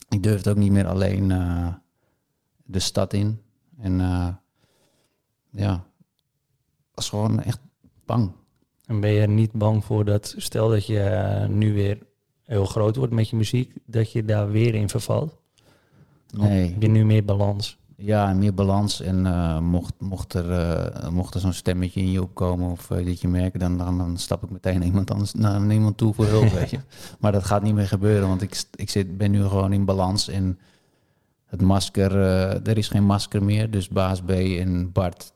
ik 0.10 0.24
durfde 0.24 0.50
ook 0.50 0.56
niet 0.58 0.72
meer 0.72 0.88
alleen 0.88 1.32
de 2.72 2.80
stad 2.80 3.14
in. 3.14 3.42
En 3.78 4.02
eh, 4.02 4.28
ja, 5.50 5.84
was 6.94 7.10
gewoon 7.10 7.42
echt 7.42 7.60
bang. 8.06 8.32
En 8.86 9.00
ben 9.00 9.12
je 9.12 9.22
er 9.22 9.30
niet 9.30 9.52
bang 9.52 9.86
voor 9.86 10.06
dat, 10.06 10.34
stel 10.38 10.70
dat 10.70 10.86
je 10.86 11.00
eh, 11.00 11.48
nu 11.48 11.74
weer 11.74 11.98
heel 12.44 12.66
groot 12.66 12.96
wordt 12.96 13.14
met 13.14 13.30
je 13.30 13.36
muziek, 13.36 13.74
dat 13.86 14.12
je 14.12 14.26
daar 14.26 14.52
weer 14.52 14.76
in 14.76 14.90
vervalt? 14.90 15.40
Of 16.38 16.48
Nee. 16.48 16.72
Heb 16.72 16.82
je 16.82 16.88
nu 16.88 17.06
meer 17.06 17.26
balans? 17.26 17.80
Ja, 17.96 18.34
meer 18.34 18.54
balans. 18.54 19.02
En 19.02 19.26
eh, 19.26 19.60
mocht, 19.60 19.94
mocht 20.00 20.34
er, 20.34 20.52
eh, 20.52 21.10
mocht 21.10 21.34
er 21.34 21.40
zo'n 21.40 21.54
stemmetje 21.54 22.00
in 22.00 22.12
je 22.12 22.22
opkomen 22.22 22.72
of 22.72 22.88
dat 22.88 23.22
je 23.22 23.28
merkt, 23.28 23.60
dan, 23.60 23.78
dan, 23.78 23.98
dan 23.98 24.18
stap 24.18 24.44
ik 24.44 24.50
meteen 24.50 24.78
naar 24.78 24.88
iemand 24.88 25.12
anders 25.12 25.34
naar 25.34 25.72
iemand 25.72 25.98
toe 25.98 26.14
voor 26.14 26.26
hulp, 26.26 26.50
weet 26.60 26.70
je. 26.70 26.80
Maar 27.20 27.32
dat 27.32 27.44
gaat 27.44 27.64
niet 27.64 27.74
meer 27.74 27.88
gebeuren, 27.88 28.28
want 28.28 28.42
ik, 28.42 28.64
ik 28.76 28.90
zit, 28.90 29.18
ben 29.18 29.32
nu 29.32 29.44
gewoon 29.44 29.74
in 29.74 29.86
balans. 29.86 30.28
En 30.28 30.60
het 31.52 31.62
masker, 31.62 32.12
eh, 32.12 32.68
er 32.68 32.78
is 32.78 32.88
geen 32.88 33.04
masker 33.06 33.44
meer. 33.44 33.72
Dus 33.72 33.88
Baas 33.88 34.22
B 34.22 34.30
en 34.30 34.92
Bart 34.92 35.34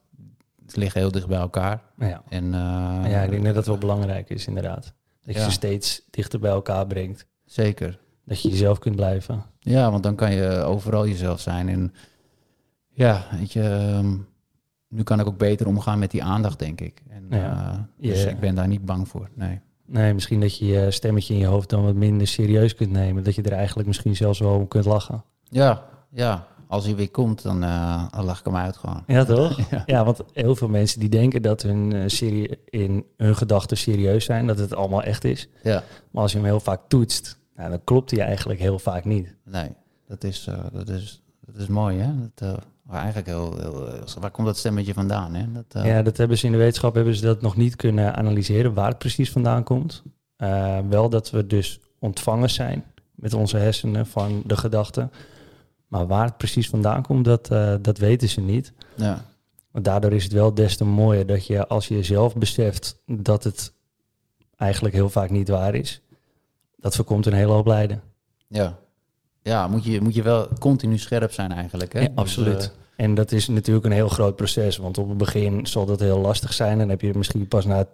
liggen 0.73 1.01
heel 1.01 1.11
dicht 1.11 1.27
bij 1.27 1.39
elkaar. 1.39 1.81
Ja. 1.97 2.23
En, 2.29 2.43
eh, 2.53 3.11
ja, 3.11 3.21
ik 3.21 3.29
denk 3.29 3.43
dat 3.45 3.55
dat 3.55 3.65
wel 3.65 3.77
belangrijk 3.77 4.29
is 4.29 4.47
inderdaad. 4.47 4.93
Dat 5.23 5.33
je 5.35 5.39
Ja. 5.39 5.45
ze 5.45 5.51
steeds 5.51 6.01
dichter 6.09 6.39
bij 6.39 6.51
elkaar 6.51 6.87
brengt. 6.87 7.25
Zeker. 7.45 7.99
Dat 8.25 8.41
je 8.41 8.49
jezelf 8.49 8.79
kunt 8.79 8.95
blijven. 8.95 9.43
Ja, 9.59 9.91
want 9.91 10.03
dan 10.03 10.15
kan 10.15 10.33
je 10.33 10.49
overal 10.57 11.07
jezelf 11.07 11.39
zijn. 11.39 11.69
En 11.69 11.93
ja, 12.89 13.23
weet 13.31 13.53
je, 13.53 13.61
ehm, 13.63 14.17
nu 14.87 15.03
kan 15.03 15.19
ik 15.19 15.27
ook 15.27 15.37
beter 15.37 15.67
omgaan 15.67 15.99
met 15.99 16.11
die 16.11 16.23
aandacht, 16.23 16.59
denk 16.59 16.81
ik. 16.81 17.01
En, 17.09 17.25
Ja. 17.29 17.71
eh, 17.71 18.09
dus 18.09 18.23
Ja. 18.23 18.29
ik 18.29 18.39
ben 18.39 18.55
daar 18.55 18.67
niet 18.67 18.85
bang 18.85 19.07
voor, 19.07 19.29
nee. 19.35 19.59
Nee, 19.87 20.13
misschien 20.13 20.39
dat 20.39 20.57
je 20.57 20.65
je 20.65 20.91
stemmetje 20.91 21.33
in 21.33 21.39
je 21.39 21.45
hoofd 21.45 21.69
dan 21.69 21.83
wat 21.83 21.95
minder 21.95 22.27
serieus 22.27 22.75
kunt 22.75 22.91
nemen. 22.91 23.23
Dat 23.23 23.35
je 23.35 23.41
er 23.41 23.51
eigenlijk 23.51 23.87
misschien 23.87 24.15
zelfs 24.15 24.39
wel 24.39 24.55
om 24.55 24.67
kunt 24.67 24.85
lachen. 24.85 25.23
Ja, 25.43 25.85
ja. 26.15 26.47
Als 26.67 26.85
hij 26.85 26.95
weer 26.95 27.09
komt, 27.11 27.41
dan, 27.41 27.61
dan 28.11 28.25
lach 28.25 28.39
ik 28.39 28.45
hem 28.45 28.55
uit 28.55 28.77
gewoon. 28.77 29.03
Ja, 29.07 29.25
toch? 29.25 29.59
Ja. 29.71 29.83
Ja, 29.85 30.05
want 30.05 30.23
heel 30.33 30.55
veel 30.55 30.67
mensen 30.67 30.99
die 30.99 31.09
denken 31.09 31.41
dat 31.41 31.61
hun 31.61 31.93
eh, 31.93 32.03
serie 32.05 32.59
in 32.65 33.05
hun 33.17 33.35
gedachten 33.35 33.77
serieus 33.77 34.25
zijn, 34.25 34.47
dat 34.47 34.57
het 34.59 34.75
allemaal 34.75 35.03
echt 35.03 35.23
is. 35.23 35.47
Ja, 35.63 35.83
Maar 36.11 36.21
als 36.21 36.31
je 36.31 36.37
hem 36.37 36.47
heel 36.47 36.59
vaak 36.59 36.81
toetst, 36.87 37.39
nou, 37.55 37.69
dan 37.69 37.83
klopt 37.83 38.11
hij 38.11 38.19
eigenlijk 38.19 38.59
heel 38.59 38.79
vaak 38.79 39.05
niet. 39.05 39.35
nee. 39.43 39.69
Dat 40.07 40.23
is, 40.23 40.47
eh, 40.47 40.57
dat 40.73 40.89
is, 40.89 41.21
dat 41.45 41.55
is 41.55 41.67
mooi, 41.67 41.97
hè? 41.97 42.11
Dat, 42.35 42.59
eigenlijk 42.91 43.27
heel, 43.27 43.57
heel, 43.59 43.89
waar 44.19 44.31
komt 44.31 44.47
dat 44.47 44.57
stemmetje 44.57 44.93
vandaan, 44.93 45.33
hè? 45.33 45.45
Dat, 45.51 45.83
Ja, 45.85 46.01
dat 46.01 46.17
hebben 46.17 46.37
ze 46.37 46.45
in 46.45 46.51
de 46.51 46.57
wetenschap 46.57 46.95
hebben 46.95 47.15
ze 47.15 47.21
dat 47.25 47.41
nog 47.41 47.55
niet 47.55 47.75
kunnen 47.75 48.15
analyseren 48.15 48.73
waar 48.73 48.89
het 48.89 48.97
precies 48.97 49.31
vandaan 49.31 49.63
komt. 49.63 50.03
Wel 50.89 51.09
dat 51.09 51.29
we 51.29 51.47
dus 51.47 51.79
ontvangers 51.99 52.53
zijn 52.53 52.83
met 53.15 53.33
onze 53.33 53.57
hersenen 53.57 54.05
van 54.05 54.43
de 54.45 54.57
gedachten. 54.57 55.11
Maar 55.87 56.07
waar 56.07 56.25
het 56.25 56.37
precies 56.37 56.69
vandaan 56.69 57.01
komt, 57.03 57.25
dat, 57.25 57.49
eh, 57.51 57.73
dat 57.81 57.97
weten 57.97 58.29
ze 58.29 58.41
niet. 58.41 58.73
ja. 58.95 59.25
Maar 59.71 59.83
daardoor 59.83 60.13
is 60.13 60.23
het 60.23 60.33
wel 60.33 60.53
des 60.53 60.77
te 60.77 60.85
mooier 60.85 61.25
dat 61.25 61.47
je 61.47 61.67
als 61.67 61.87
je 61.87 62.03
zelf 62.03 62.35
beseft 62.35 63.01
dat 63.05 63.43
het 63.43 63.73
eigenlijk 64.57 64.95
heel 64.95 65.09
vaak 65.09 65.29
niet 65.29 65.47
waar 65.49 65.75
is, 65.75 66.01
dat 66.77 66.95
voorkomt 66.95 67.25
een 67.25 67.33
hele 67.33 67.51
hoop 67.51 67.65
lijden. 67.67 68.01
ja. 68.47 68.77
Ja, 69.41 69.67
moet 69.67 69.83
je, 69.83 70.01
moet 70.01 70.15
je 70.15 70.21
wel 70.21 70.47
continu 70.59 70.97
scherp 70.97 71.31
zijn 71.31 71.51
eigenlijk, 71.51 71.93
hè? 71.93 71.99
Ja, 71.99 72.07
Dus, 72.07 72.15
absoluut. 72.15 72.63
eh, 72.95 73.05
En 73.05 73.15
dat 73.15 73.31
is 73.31 73.47
natuurlijk 73.47 73.85
een 73.85 73.91
heel 73.91 74.09
groot 74.09 74.35
proces, 74.35 74.77
want 74.77 74.97
op 74.97 75.09
het 75.09 75.17
begin 75.17 75.65
zal 75.67 75.85
dat 75.85 75.99
heel 75.99 76.19
lastig 76.19 76.53
zijn. 76.53 76.77
Dan 76.77 76.89
heb 76.89 77.01
je 77.01 77.13
misschien 77.15 77.47
pas 77.47 77.65
na, 77.65 77.85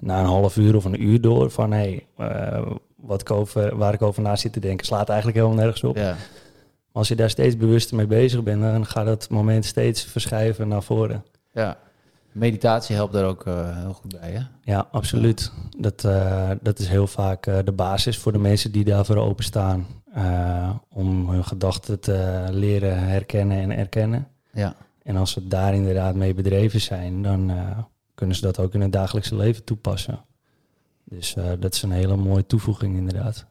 na 0.00 0.18
een 0.20 0.26
half 0.26 0.56
uur 0.56 0.76
of 0.76 0.84
een 0.84 1.02
uur 1.02 1.20
door 1.20 1.50
van 1.50 1.72
hé, 1.72 2.02
hey, 2.16 2.28
eh, 2.28 2.66
wat 2.96 3.20
ik 3.20 3.30
over, 3.30 3.76
waar 3.76 3.94
ik 3.94 4.02
over 4.02 4.22
na 4.22 4.36
zit 4.36 4.52
te 4.52 4.60
denken, 4.60 4.86
slaat 4.86 5.08
eigenlijk 5.08 5.38
helemaal 5.38 5.58
nergens 5.58 5.82
op. 5.84 5.96
ja. 5.96 6.16
Als 6.96 7.08
je 7.08 7.16
daar 7.16 7.30
steeds 7.30 7.56
bewuster 7.56 7.96
mee 7.96 8.06
bezig 8.06 8.42
bent, 8.42 8.62
dan 8.62 8.86
gaat 8.86 9.06
dat 9.06 9.30
moment 9.30 9.64
steeds 9.64 10.04
verschuiven 10.04 10.68
naar 10.68 10.82
voren. 10.82 11.24
ja. 11.52 11.78
Meditatie 12.32 12.94
helpt 12.94 13.12
daar 13.12 13.24
ook 13.24 13.46
eh, 13.46 13.78
heel 13.78 13.92
goed 13.92 14.20
bij, 14.20 14.30
hè? 14.30 14.40
Ja, 14.72 14.88
absoluut. 14.90 15.52
Dat, 15.78 16.04
eh, 16.04 16.50
dat 16.60 16.78
is 16.78 16.88
heel 16.88 17.06
vaak 17.06 17.46
eh, 17.46 17.58
de 17.64 17.72
basis 17.72 18.18
voor 18.18 18.32
de 18.32 18.38
mensen 18.38 18.72
die 18.72 18.84
daarvoor 18.84 19.16
openstaan. 19.16 19.86
om 20.88 21.30
hun 21.30 21.44
gedachten 21.44 22.00
te 22.00 22.46
leren 22.50 22.98
herkennen 22.98 23.58
en 23.58 23.70
erkennen. 23.70 24.28
Ja. 24.52 24.74
En 25.02 25.16
als 25.16 25.30
ze 25.30 25.46
daar 25.46 25.74
inderdaad 25.74 26.14
mee 26.14 26.34
bedreven 26.34 26.80
zijn, 26.80 27.22
dan 27.22 27.52
kunnen 28.14 28.36
ze 28.36 28.42
dat 28.42 28.58
ook 28.58 28.74
in 28.74 28.80
het 28.80 28.92
dagelijkse 28.92 29.36
leven 29.36 29.64
toepassen. 29.64 30.24
Dus 31.04 31.36
dat 31.58 31.74
is 31.74 31.82
een 31.82 31.90
hele 31.90 32.16
mooie 32.16 32.46
toevoeging 32.46 32.96
inderdaad. 32.96 33.46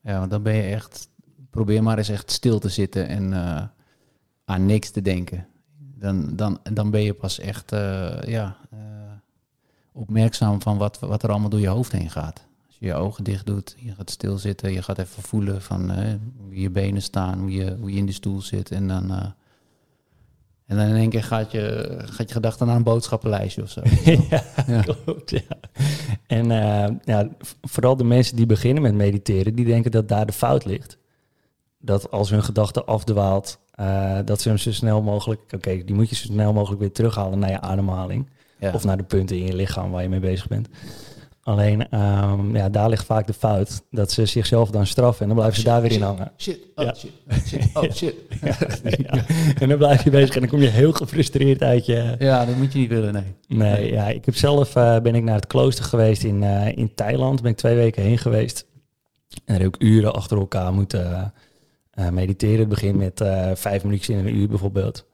Ja, 0.00 0.18
want 0.18 0.30
dan 0.30 0.42
ben 0.42 0.54
je 0.54 0.62
echt... 0.62 1.08
Probeer 1.50 1.82
maar 1.82 1.98
eens 1.98 2.08
echt 2.08 2.30
stil 2.30 2.58
te 2.58 2.68
zitten 2.68 3.08
en 3.08 3.32
eh, 3.32 3.62
aan 4.44 4.66
niks 4.66 4.90
te 4.90 5.02
denken. 5.02 5.46
Dan, 5.78 6.36
dan, 6.36 6.58
dan 6.72 6.90
ben 6.90 7.02
je 7.02 7.14
pas 7.14 7.38
echt 7.38 7.72
eh, 7.72 8.22
ja, 8.26 8.56
eh, 8.70 8.78
opmerkzaam 9.92 10.62
van 10.62 10.78
wat, 10.78 10.98
wat 10.98 11.22
er 11.22 11.30
allemaal 11.30 11.48
door 11.50 11.60
je 11.60 11.68
hoofd 11.68 11.92
heen 11.92 12.10
gaat. 12.10 12.46
Als 12.66 12.76
je 12.78 12.86
je 12.86 12.94
ogen 12.94 13.24
dicht 13.24 13.46
doet, 13.46 13.74
je 13.78 13.94
gaat 13.94 14.10
stilzitten, 14.10 14.72
je 14.72 14.82
gaat 14.82 14.98
even 14.98 15.22
voelen 15.22 15.62
van 15.62 15.90
hoe 16.36 16.60
je 16.60 16.70
benen 16.70 17.02
staan, 17.02 17.38
hoe 17.38 17.50
je, 17.52 17.76
hoe 17.80 17.90
je 17.90 17.96
in 17.98 18.06
de 18.06 18.12
stoel 18.12 18.40
zit. 18.40 18.70
En 18.70 18.88
dan, 18.88 19.10
en 20.66 20.76
dan 20.76 20.86
in 20.86 20.94
één 20.94 21.10
keer 21.10 21.24
gaat 21.24 21.52
je, 21.52 21.96
gaat 22.04 22.28
je 22.28 22.34
gedachte 22.34 22.64
naar 22.64 22.76
een 22.76 22.82
boodschappenlijstje 22.82 23.62
of 23.62 23.70
zo. 23.70 23.80
ja, 24.30 24.42
Ja. 24.66 24.82
klopt. 24.82 25.30
Ja. 25.30 25.40
En 26.26 26.46
ja, 27.04 27.28
vooral 27.62 27.96
de 27.96 28.04
mensen 28.04 28.36
die 28.36 28.46
beginnen 28.46 28.82
met 28.82 28.94
mediteren, 28.94 29.54
die 29.54 29.64
denken 29.64 29.90
dat 29.90 30.08
daar 30.08 30.26
de 30.26 30.32
fout 30.32 30.64
ligt. 30.64 30.98
Dat 31.80 32.10
als 32.10 32.30
hun 32.30 32.42
gedachte 32.44 32.84
afdwaalt, 32.84 33.58
eh, 33.74 34.18
dat 34.24 34.40
ze 34.40 34.48
hem 34.48 34.58
zo 34.58 34.72
snel 34.72 35.02
mogelijk, 35.02 35.40
oké, 35.54 35.84
die 35.84 35.94
moet 35.94 36.08
je 36.08 36.14
zo 36.14 36.24
snel 36.24 36.52
mogelijk 36.52 36.80
weer 36.80 36.92
terughalen 36.92 37.38
naar 37.38 37.50
je 37.50 37.60
ademhaling. 37.60 38.28
Ja. 38.58 38.72
Of 38.72 38.84
naar 38.84 38.96
de 38.96 39.02
punten 39.02 39.36
in 39.36 39.46
je 39.46 39.54
lichaam 39.54 39.90
waar 39.90 40.02
je 40.02 40.08
mee 40.08 40.20
bezig 40.20 40.48
bent. 40.48 40.68
Alleen, 41.42 41.88
ehm, 41.88 42.56
ja, 42.56 42.68
daar 42.68 42.88
ligt 42.88 43.04
vaak 43.04 43.26
de 43.26 43.32
fout. 43.32 43.82
Dat 43.90 44.12
ze 44.12 44.26
zichzelf 44.26 44.70
dan 44.70 44.86
straffen 44.86 45.20
en 45.22 45.26
dan 45.28 45.36
blijven 45.36 45.58
ze 45.58 45.64
daar 45.64 45.82
weer 45.82 45.92
in 45.92 46.02
hangen. 46.02 46.32
Shit, 46.36 46.58
oh 46.74 46.84
Ja. 46.84 46.94
shit, 46.94 47.10
shit, 47.46 47.70
oh 47.74 47.90
shit. 47.96 48.14
Ja. 49.06 49.24
En 49.58 49.68
dan 49.68 49.78
blijf 49.78 50.04
je 50.04 50.10
bezig 50.10 50.34
en 50.34 50.40
dan 50.40 50.50
kom 50.50 50.60
je 50.60 50.68
heel 50.68 50.92
gefrustreerd 50.92 51.62
uit 51.62 51.86
je... 51.86 52.14
Ja, 52.18 52.44
dat 52.44 52.56
moet 52.56 52.72
je 52.72 52.78
niet 52.78 52.88
willen, 52.88 53.12
nee. 53.12 53.34
Nee, 53.48 53.92
ja, 53.92 54.08
ik 54.08 54.24
heb 54.24 54.34
zelf 54.36 54.76
eh, 54.76 54.98
ben 55.00 55.14
ik 55.14 55.22
naar 55.22 55.34
het 55.34 55.46
klooster 55.46 55.84
geweest 55.84 56.24
in, 56.24 56.42
eh, 56.42 56.76
in 56.76 56.94
Thailand. 56.94 57.42
Ben 57.42 57.50
ik 57.50 57.56
twee 57.56 57.76
weken 57.76 58.02
heen 58.02 58.18
geweest. 58.18 58.66
En 59.30 59.40
daar 59.54 59.60
heb 59.62 59.74
ik 59.74 59.82
uren 59.82 60.12
achter 60.14 60.38
elkaar 60.38 60.72
moeten 60.72 61.32
mediteren. 62.08 62.58
Het 62.58 62.68
begin 62.68 62.96
met 62.96 63.20
eh, 63.20 63.50
vijf 63.54 63.84
minuutjes 63.84 64.16
in 64.16 64.26
een 64.26 64.34
uur 64.36 64.48
bijvoorbeeld. 64.48 65.06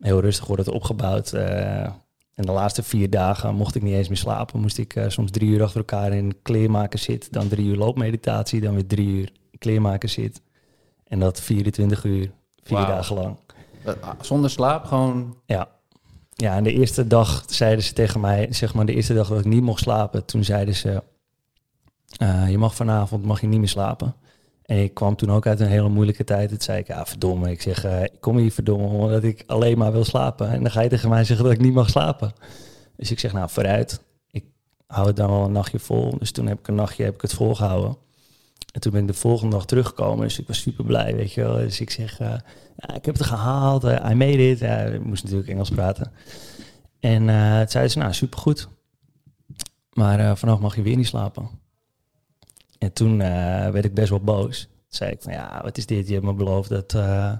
Heel 0.00 0.20
rustig 0.20 0.46
wordt 0.46 0.64
het 0.66 0.74
opgebouwd. 0.74 1.32
eh, 1.32 1.82
en 2.34 2.44
de 2.46 2.52
laatste 2.52 2.82
vier 2.82 3.10
dagen 3.10 3.54
mocht 3.54 3.74
ik 3.74 3.82
niet 3.82 3.94
eens 3.94 4.08
meer 4.08 4.16
slapen. 4.16 4.60
Moest 4.60 4.78
ik 4.78 4.94
eh, 4.96 5.08
soms 5.08 5.30
drie 5.30 5.48
uur 5.48 5.62
achter 5.62 5.78
elkaar 5.78 6.12
in 6.12 6.34
kleermaken 6.42 6.98
zit. 6.98 7.32
Dan 7.32 7.48
drie 7.48 7.66
uur 7.66 7.76
loopmeditatie. 7.76 8.60
Dan 8.60 8.74
weer 8.74 8.86
drie 8.86 9.06
uur 9.08 9.32
kleermaken 9.58 10.08
zit. 10.08 10.40
En 11.04 11.18
dat 11.18 11.40
24 11.40 12.04
uur, 12.04 12.30
vier 12.62 12.76
dagen 12.76 13.14
lang. 13.14 13.36
Ah, 14.00 14.08
Zonder 14.20 14.50
slaap 14.50 14.84
gewoon... 14.84 15.36
Ja. 15.46 15.68
Ja, 16.34 16.56
en 16.56 16.64
de 16.64 16.72
eerste 16.72 17.06
dag 17.06 17.44
zeiden 17.46 17.84
ze 17.84 17.92
tegen 17.92 18.20
mij, 18.20 18.46
zeg 18.50 18.74
maar 18.74 18.86
de 18.86 18.94
eerste 18.94 19.14
dag 19.14 19.28
dat 19.28 19.38
ik 19.38 19.44
niet 19.44 19.62
mocht 19.62 19.80
slapen, 19.82 20.24
toen 20.24 20.44
zeiden 20.44 20.74
ze, 20.74 21.02
eh, 22.16 22.50
je 22.50 22.58
mag 22.58 22.74
vanavond 22.74 23.24
mag 23.24 23.40
je 23.40 23.46
niet 23.46 23.58
meer 23.58 23.68
slapen. 23.68 24.14
En 24.72 24.78
ik 24.78 24.94
kwam 24.94 25.16
toen 25.16 25.30
ook 25.30 25.46
uit 25.46 25.60
een 25.60 25.68
hele 25.68 25.88
moeilijke 25.88 26.24
tijd. 26.24 26.48
Toen 26.48 26.60
zei 26.60 26.78
ik, 26.78 26.86
ja 26.86 27.06
verdomme, 27.06 27.50
ik 27.50 27.62
zeg, 27.62 27.84
eh, 27.84 28.02
ik 28.02 28.20
kom 28.20 28.36
hier 28.36 28.52
verdomme 28.52 28.86
omdat 28.86 29.24
ik 29.24 29.44
alleen 29.46 29.78
maar 29.78 29.92
wil 29.92 30.04
slapen. 30.04 30.50
En 30.50 30.62
dan 30.62 30.70
ga 30.70 30.80
je 30.80 30.88
tegen 30.88 31.08
mij 31.08 31.24
zeggen 31.24 31.44
dat 31.44 31.54
ik 31.54 31.60
niet 31.60 31.74
mag 31.74 31.88
slapen. 31.88 32.32
Dus 32.96 33.10
ik 33.10 33.18
zeg, 33.18 33.32
nou 33.32 33.50
vooruit, 33.50 34.02
ik 34.30 34.44
hou 34.86 35.06
het 35.06 35.16
dan 35.16 35.30
wel 35.30 35.44
een 35.44 35.52
nachtje 35.52 35.78
vol. 35.78 36.18
Dus 36.18 36.30
toen 36.30 36.46
heb 36.46 36.58
ik 36.58 36.68
een 36.68 36.74
nachtje 36.74 37.04
heb 37.04 37.14
ik 37.14 37.20
het 37.20 37.34
volgehouden. 37.34 37.96
En 38.72 38.80
toen 38.80 38.92
ben 38.92 39.00
ik 39.00 39.06
de 39.06 39.14
volgende 39.14 39.56
dag 39.56 39.66
teruggekomen, 39.66 40.24
dus 40.24 40.38
ik 40.38 40.46
was 40.46 40.60
super 40.60 40.84
blij, 40.84 41.16
weet 41.16 41.32
je 41.32 41.42
wel. 41.42 41.56
Dus 41.56 41.80
ik 41.80 41.90
zeg, 41.90 42.20
eh, 42.20 42.34
ik 42.94 43.04
heb 43.04 43.16
het 43.18 43.26
gehaald, 43.26 43.84
eh, 43.84 44.10
I 44.10 44.14
made 44.14 44.50
it. 44.50 44.62
Ik 44.94 45.04
moest 45.04 45.22
natuurlijk 45.22 45.50
Engels 45.50 45.70
praten. 45.70 46.12
En 47.00 47.18
toen 47.18 47.68
zeiden 47.68 47.90
ze, 47.90 47.98
nou, 47.98 48.12
supergoed. 48.12 48.68
Maar 49.92 50.36
vanaf 50.36 50.60
mag 50.60 50.76
je 50.76 50.82
weer 50.82 50.96
niet 50.96 51.06
slapen. 51.06 51.61
En 52.82 52.92
toen 52.92 53.20
eh, 53.20 53.70
werd 53.70 53.84
ik 53.84 53.94
best 53.94 54.10
wel 54.10 54.20
boos. 54.20 54.60
Toen 54.60 54.70
zei 54.88 55.10
ik 55.10 55.22
van, 55.22 55.32
ja, 55.32 55.60
wat 55.62 55.78
is 55.78 55.86
dit? 55.86 56.06
Je 56.06 56.12
hebt 56.12 56.24
me 56.24 56.34
beloofd 56.34 56.68
dat, 56.68 56.94
eh, 56.94 57.32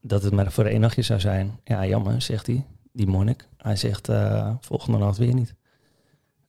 dat 0.00 0.22
het 0.22 0.32
maar 0.32 0.52
voor 0.52 0.64
één 0.64 0.80
nachtje 0.80 1.02
zou 1.02 1.20
zijn. 1.20 1.60
Ja, 1.64 1.86
jammer, 1.86 2.22
zegt 2.22 2.46
hij, 2.46 2.64
die 2.92 3.06
monnik. 3.06 3.48
Hij 3.56 3.76
zegt, 3.76 4.08
eh, 4.08 4.54
volgende 4.60 4.98
nacht 4.98 5.18
weer 5.18 5.34
niet. 5.34 5.54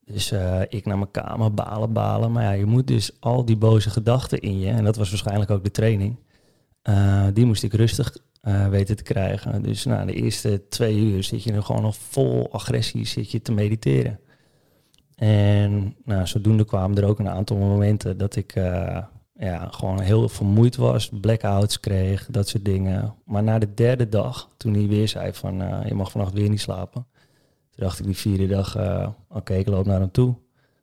Dus 0.05 0.31
ik 0.69 0.85
naar 0.85 0.97
mijn 0.97 1.11
kamer, 1.11 1.53
balen, 1.53 1.93
balen. 1.93 2.31
Maar 2.31 2.43
ja, 2.43 2.51
je 2.51 2.65
moet 2.65 2.87
dus 2.87 3.11
al 3.19 3.45
die 3.45 3.57
boze 3.57 3.89
gedachten 3.89 4.39
in 4.39 4.59
je, 4.59 4.69
en 4.69 4.83
dat 4.83 4.95
was 4.95 5.09
waarschijnlijk 5.09 5.51
ook 5.51 5.63
de 5.63 5.71
training, 5.71 6.19
die 7.33 7.45
moest 7.45 7.63
ik 7.63 7.73
rustig 7.73 8.17
weten 8.69 8.95
te 8.95 9.03
krijgen. 9.03 9.61
Dus 9.61 9.85
na 9.85 10.05
de 10.05 10.13
eerste 10.13 10.67
twee 10.69 10.97
uur 10.97 11.23
zit 11.23 11.43
je 11.43 11.53
er 11.53 11.63
gewoon 11.63 11.81
nog 11.81 11.95
vol 11.95 12.53
agressie 12.53 13.05
zit 13.05 13.31
je 13.31 13.41
te 13.41 13.51
mediteren. 13.51 14.19
En 15.17 15.95
nou, 16.03 16.27
zodoende 16.27 16.65
kwamen 16.65 16.97
er 16.97 17.05
ook 17.07 17.19
een 17.19 17.29
aantal 17.29 17.57
momenten 17.57 18.17
dat 18.17 18.35
ik 18.35 18.55
uh, 18.55 19.03
ja, 19.33 19.67
gewoon 19.71 20.01
heel 20.01 20.29
vermoeid 20.29 20.75
was, 20.75 21.09
blackouts 21.21 21.79
kreeg, 21.79 22.27
dat 22.31 22.47
soort 22.47 22.65
dingen. 22.65 23.15
Maar 23.25 23.43
na 23.43 23.59
de 23.59 23.73
derde 23.73 24.09
dag, 24.09 24.49
toen 24.57 24.73
hij 24.73 24.87
weer 24.87 25.07
zei 25.07 25.33
van 25.33 25.61
uh, 25.61 25.79
je 25.87 25.93
mag 25.93 26.11
vannacht 26.11 26.33
weer 26.33 26.49
niet 26.49 26.61
slapen, 26.61 27.07
toen 27.69 27.83
dacht 27.85 27.99
ik 27.99 28.05
die 28.05 28.17
vierde 28.17 28.47
dag, 28.47 28.77
uh, 28.77 29.07
oké, 29.27 29.37
okay, 29.37 29.59
ik 29.59 29.67
loop 29.67 29.85
naar 29.85 29.99
hem 29.99 30.11
toe. 30.11 30.35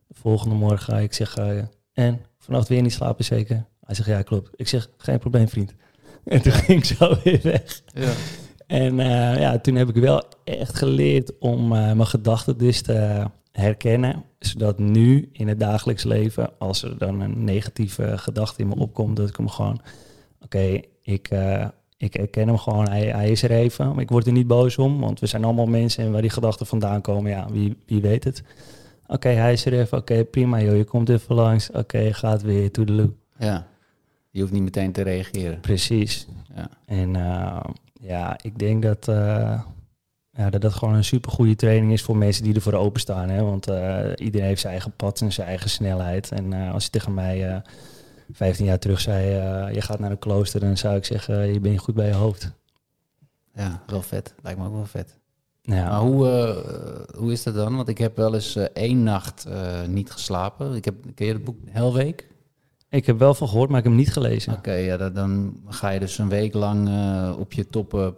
De 0.06 0.14
volgende 0.14 0.54
morgen 0.54 0.78
ga 0.78 0.98
ik 0.98 1.12
zeggen, 1.12 1.70
en 1.92 2.20
vannacht 2.38 2.68
weer 2.68 2.82
niet 2.82 2.92
slapen 2.92 3.24
zeker? 3.24 3.64
Hij 3.84 3.94
zegt 3.94 4.08
ja, 4.08 4.22
klopt. 4.22 4.50
Ik 4.56 4.68
zeg, 4.68 4.88
geen 4.96 5.18
probleem 5.18 5.48
vriend. 5.48 5.74
En 6.24 6.42
toen 6.42 6.52
ging 6.52 6.78
ik 6.78 6.96
zo 6.96 7.16
weer 7.24 7.40
weg. 7.42 7.82
Ja. 7.86 8.12
En 8.66 8.96
ja, 9.40 9.58
toen 9.58 9.74
heb 9.74 9.88
ik 9.88 9.94
wel 9.94 10.22
echt 10.44 10.74
geleerd 10.74 11.38
om 11.38 11.68
mijn 11.68 12.06
gedachten 12.06 12.58
dus 12.58 12.82
te 12.82 13.24
herkennen. 13.60 14.24
Zodat 14.38 14.78
nu 14.78 15.28
in 15.32 15.48
het 15.48 15.60
dagelijks 15.60 16.04
leven, 16.04 16.58
als 16.58 16.82
er 16.82 16.98
dan 16.98 17.20
een 17.20 17.44
negatieve 17.44 18.18
gedachte 18.18 18.62
in 18.62 18.68
me 18.68 18.74
opkomt, 18.74 19.16
dat 19.16 19.28
ik 19.28 19.36
hem 19.36 19.48
gewoon, 19.48 19.80
oké, 20.40 20.44
okay, 20.44 20.84
ik, 21.02 21.30
uh, 21.30 21.68
ik 21.96 22.14
herken 22.14 22.48
hem 22.48 22.58
gewoon, 22.58 22.88
hij, 22.88 23.06
hij 23.06 23.30
is 23.30 23.42
er 23.42 23.50
even. 23.50 23.88
Maar 23.88 24.02
ik 24.02 24.10
word 24.10 24.26
er 24.26 24.32
niet 24.32 24.46
boos 24.46 24.78
om, 24.78 25.00
want 25.00 25.20
we 25.20 25.26
zijn 25.26 25.44
allemaal 25.44 25.66
mensen 25.66 26.04
en 26.04 26.12
waar 26.12 26.20
die 26.20 26.30
gedachten 26.30 26.66
vandaan 26.66 27.00
komen, 27.00 27.30
ja, 27.30 27.46
wie, 27.50 27.76
wie 27.86 28.00
weet 28.00 28.24
het. 28.24 28.42
Oké, 29.02 29.14
okay, 29.14 29.34
hij 29.34 29.52
is 29.52 29.66
er 29.66 29.72
even, 29.72 29.98
oké, 29.98 30.12
okay, 30.12 30.24
prima 30.24 30.60
joh, 30.60 30.76
je 30.76 30.84
komt 30.84 31.08
even 31.08 31.34
langs, 31.34 31.70
oké, 31.70 32.12
gaat 32.12 32.42
weer, 32.42 32.70
toedeloe. 32.70 33.10
Ja. 33.38 33.66
Je 34.30 34.40
hoeft 34.40 34.52
niet 34.52 34.62
meteen 34.62 34.92
te 34.92 35.02
reageren. 35.02 35.60
Precies. 35.60 36.28
Ja. 36.54 36.68
En 36.86 37.14
uh, 37.14 37.60
ja, 38.00 38.38
ik 38.42 38.58
denk 38.58 38.82
dat, 38.82 39.08
uh, 39.08 39.60
ja, 40.36 40.50
dat 40.50 40.60
dat 40.60 40.74
gewoon 40.74 40.94
een 40.94 41.04
supergoeie 41.04 41.56
training 41.56 41.92
is 41.92 42.02
voor 42.02 42.16
mensen 42.16 42.44
die 42.44 42.54
ervoor 42.54 42.72
openstaan. 42.72 43.28
Hè? 43.28 43.42
Want 43.42 43.68
uh, 43.68 44.06
iedereen 44.16 44.46
heeft 44.46 44.60
zijn 44.60 44.72
eigen 44.72 44.92
pad 44.96 45.20
en 45.20 45.32
zijn 45.32 45.46
eigen 45.46 45.70
snelheid. 45.70 46.30
En 46.30 46.52
als 46.52 46.84
je 46.84 46.90
tegen 46.90 47.14
mij 47.14 47.62
15 48.32 48.64
jaar 48.64 48.78
terug 48.78 49.00
zei, 49.00 49.26
je 49.74 49.80
gaat 49.80 49.98
naar 49.98 50.10
een 50.10 50.18
klooster, 50.18 50.60
dan 50.60 50.76
zou 50.76 50.96
ik 50.96 51.04
zeggen, 51.04 51.52
je 51.52 51.60
bent 51.60 51.78
goed 51.78 51.94
bij 51.94 52.06
je 52.06 52.14
hoofd. 52.14 52.52
Ja, 53.54 53.82
wel 53.86 54.02
vet. 54.02 54.34
Lijkt 54.42 54.58
me 54.58 54.66
ook 54.66 54.74
wel 54.74 54.86
vet. 54.86 55.18
Ja. 55.62 55.88
Maar 55.88 56.00
hoe, 56.00 56.26
hoe 57.16 57.32
is 57.32 57.42
dat 57.42 57.54
dan? 57.54 57.76
Want 57.76 57.88
ik 57.88 57.98
heb 57.98 58.16
wel 58.16 58.34
eens 58.34 58.56
één 58.56 59.02
nacht 59.02 59.46
niet 59.88 60.10
geslapen. 60.10 60.74
Ik 60.74 60.84
heb, 60.84 60.94
ken 61.14 61.26
je 61.26 61.32
het 61.32 61.44
boek 61.44 61.56
Helweek? 61.68 62.32
Ik 62.94 63.06
heb 63.06 63.18
wel 63.18 63.34
van 63.34 63.48
gehoord, 63.48 63.68
maar 63.68 63.78
ik 63.78 63.84
heb 63.84 63.92
hem 63.92 64.02
niet 64.02 64.12
gelezen. 64.12 64.52
Oké, 64.52 64.60
okay, 64.60 64.84
ja, 64.84 65.08
dan 65.10 65.60
ga 65.68 65.90
je 65.90 66.00
dus 66.00 66.18
een 66.18 66.28
week 66.28 66.54
lang 66.54 66.88
uh, 66.88 67.34
op 67.38 67.52
je 67.52 67.68
toppen 67.68 68.14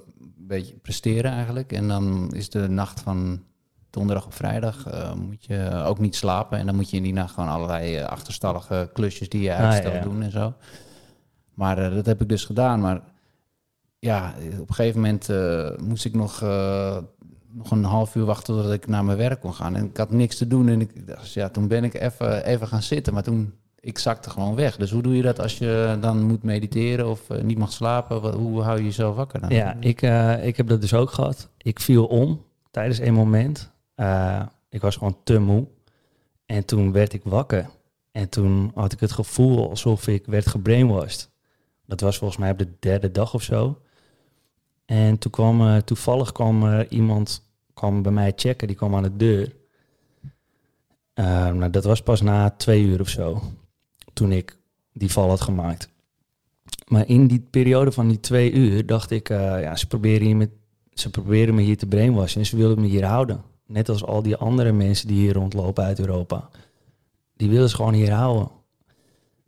beetje 0.46 0.74
presteren 0.74 1.32
eigenlijk. 1.32 1.72
En 1.72 1.88
dan 1.88 2.34
is 2.34 2.50
de 2.50 2.68
nacht 2.68 3.00
van 3.00 3.42
donderdag 3.90 4.26
op 4.26 4.34
vrijdag 4.34 4.86
uh, 4.88 5.14
moet 5.14 5.44
je 5.44 5.82
ook 5.86 5.98
niet 5.98 6.16
slapen. 6.16 6.58
En 6.58 6.66
dan 6.66 6.74
moet 6.74 6.90
je 6.90 6.96
in 6.96 7.02
die 7.02 7.12
nacht 7.12 7.34
gewoon 7.34 7.48
allerlei 7.48 7.98
uh, 7.98 8.04
achterstallige 8.04 8.90
klusjes 8.92 9.28
die 9.28 9.42
je 9.42 9.52
uitstelt 9.52 9.86
ah, 9.86 9.92
ja, 9.92 9.98
ja. 9.98 10.04
doen 10.04 10.22
en 10.22 10.30
zo. 10.30 10.54
Maar 11.54 11.90
dat 11.94 12.06
heb 12.06 12.20
ik 12.20 12.28
dus 12.28 12.44
gedaan. 12.44 12.80
Maar 12.80 13.00
ja, 13.98 14.34
op 14.60 14.68
een 14.68 14.74
gegeven 14.74 15.00
moment 15.00 15.28
moest 15.82 16.04
ik 16.04 16.14
nog, 16.14 16.40
nog 17.50 17.70
een 17.70 17.84
half 17.84 18.14
uur 18.14 18.24
wachten 18.24 18.54
totdat 18.54 18.72
ik 18.72 18.86
naar 18.86 19.04
mijn 19.04 19.18
werk 19.18 19.40
kon 19.40 19.54
gaan. 19.54 19.76
En 19.76 19.84
ik 19.84 19.96
had 19.96 20.10
niks 20.10 20.36
te 20.36 20.46
doen. 20.46 20.68
En 20.68 20.80
ik, 20.80 21.06
dus 21.06 21.34
ja, 21.34 21.48
toen 21.48 21.68
ben 21.68 21.84
ik 21.84 21.94
even, 21.94 22.44
even 22.44 22.68
gaan 22.68 22.82
zitten. 22.82 23.14
Maar 23.14 23.22
toen 23.22 23.54
ik 23.86 23.98
zakte 23.98 24.30
gewoon 24.30 24.54
weg. 24.54 24.76
Dus 24.76 24.90
hoe 24.90 25.02
doe 25.02 25.16
je 25.16 25.22
dat 25.22 25.40
als 25.40 25.58
je 25.58 25.98
dan 26.00 26.22
moet 26.22 26.42
mediteren 26.42 27.08
of 27.08 27.30
uh, 27.30 27.42
niet 27.42 27.58
mag 27.58 27.72
slapen? 27.72 28.34
Hoe 28.34 28.62
hou 28.62 28.78
je 28.78 28.84
jezelf 28.84 29.16
wakker 29.16 29.40
dan? 29.40 29.50
Ja, 29.50 29.76
ik, 29.80 30.02
uh, 30.02 30.46
ik 30.46 30.56
heb 30.56 30.68
dat 30.68 30.80
dus 30.80 30.94
ook 30.94 31.10
gehad. 31.10 31.48
Ik 31.56 31.80
viel 31.80 32.06
om 32.06 32.44
tijdens 32.70 32.98
een 32.98 33.14
moment. 33.14 33.72
Uh, 33.96 34.42
ik 34.68 34.80
was 34.80 34.96
gewoon 34.96 35.16
te 35.24 35.38
moe. 35.38 35.66
En 36.46 36.64
toen 36.64 36.92
werd 36.92 37.12
ik 37.12 37.20
wakker. 37.24 37.68
En 38.12 38.28
toen 38.28 38.70
had 38.74 38.92
ik 38.92 39.00
het 39.00 39.12
gevoel 39.12 39.68
alsof 39.68 40.06
ik 40.06 40.26
werd 40.26 40.46
gebrainwashed. 40.46 41.30
Dat 41.84 42.00
was 42.00 42.18
volgens 42.18 42.40
mij 42.40 42.50
op 42.50 42.58
de 42.58 42.72
derde 42.78 43.10
dag 43.10 43.34
of 43.34 43.42
zo. 43.42 43.80
En 44.84 45.18
toen 45.18 45.30
kwam 45.30 45.84
toevallig 45.84 46.32
kwam 46.32 46.80
iemand 46.80 47.42
kwam 47.74 48.02
bij 48.02 48.12
mij 48.12 48.32
checken. 48.36 48.66
Die 48.66 48.76
kwam 48.76 48.94
aan 48.94 49.02
de 49.02 49.16
deur. 49.16 49.52
nou, 51.54 51.70
dat 51.70 51.84
was 51.84 52.02
pas 52.02 52.20
na 52.20 52.50
twee 52.50 52.82
uur 52.82 53.00
of 53.00 53.08
zo 53.08 53.42
toen 54.16 54.32
ik 54.32 54.58
die 54.92 55.12
val 55.12 55.28
had 55.28 55.40
gemaakt. 55.40 55.88
Maar 56.88 57.08
in 57.08 57.26
die 57.26 57.46
periode 57.50 57.92
van 57.92 58.08
die 58.08 58.20
twee 58.20 58.52
uur 58.52 58.86
dacht 58.86 59.10
ik, 59.10 59.28
uh, 59.28 59.38
ja, 59.38 59.76
ze 59.76 59.86
proberen, 59.86 60.26
hier 60.26 60.36
met, 60.36 60.50
ze 60.92 61.10
proberen 61.10 61.54
me 61.54 61.62
hier 61.62 61.76
te 61.76 61.86
brainwashen 61.86 62.40
en 62.40 62.46
ze 62.46 62.56
willen 62.56 62.80
me 62.80 62.86
hier 62.86 63.04
houden. 63.04 63.42
Net 63.66 63.88
als 63.88 64.04
al 64.04 64.22
die 64.22 64.36
andere 64.36 64.72
mensen 64.72 65.08
die 65.08 65.16
hier 65.16 65.32
rondlopen 65.32 65.84
uit 65.84 65.98
Europa. 65.98 66.48
Die 67.36 67.48
willen 67.48 67.68
ze 67.68 67.76
gewoon 67.76 67.94
hier 67.94 68.12
houden. 68.12 68.48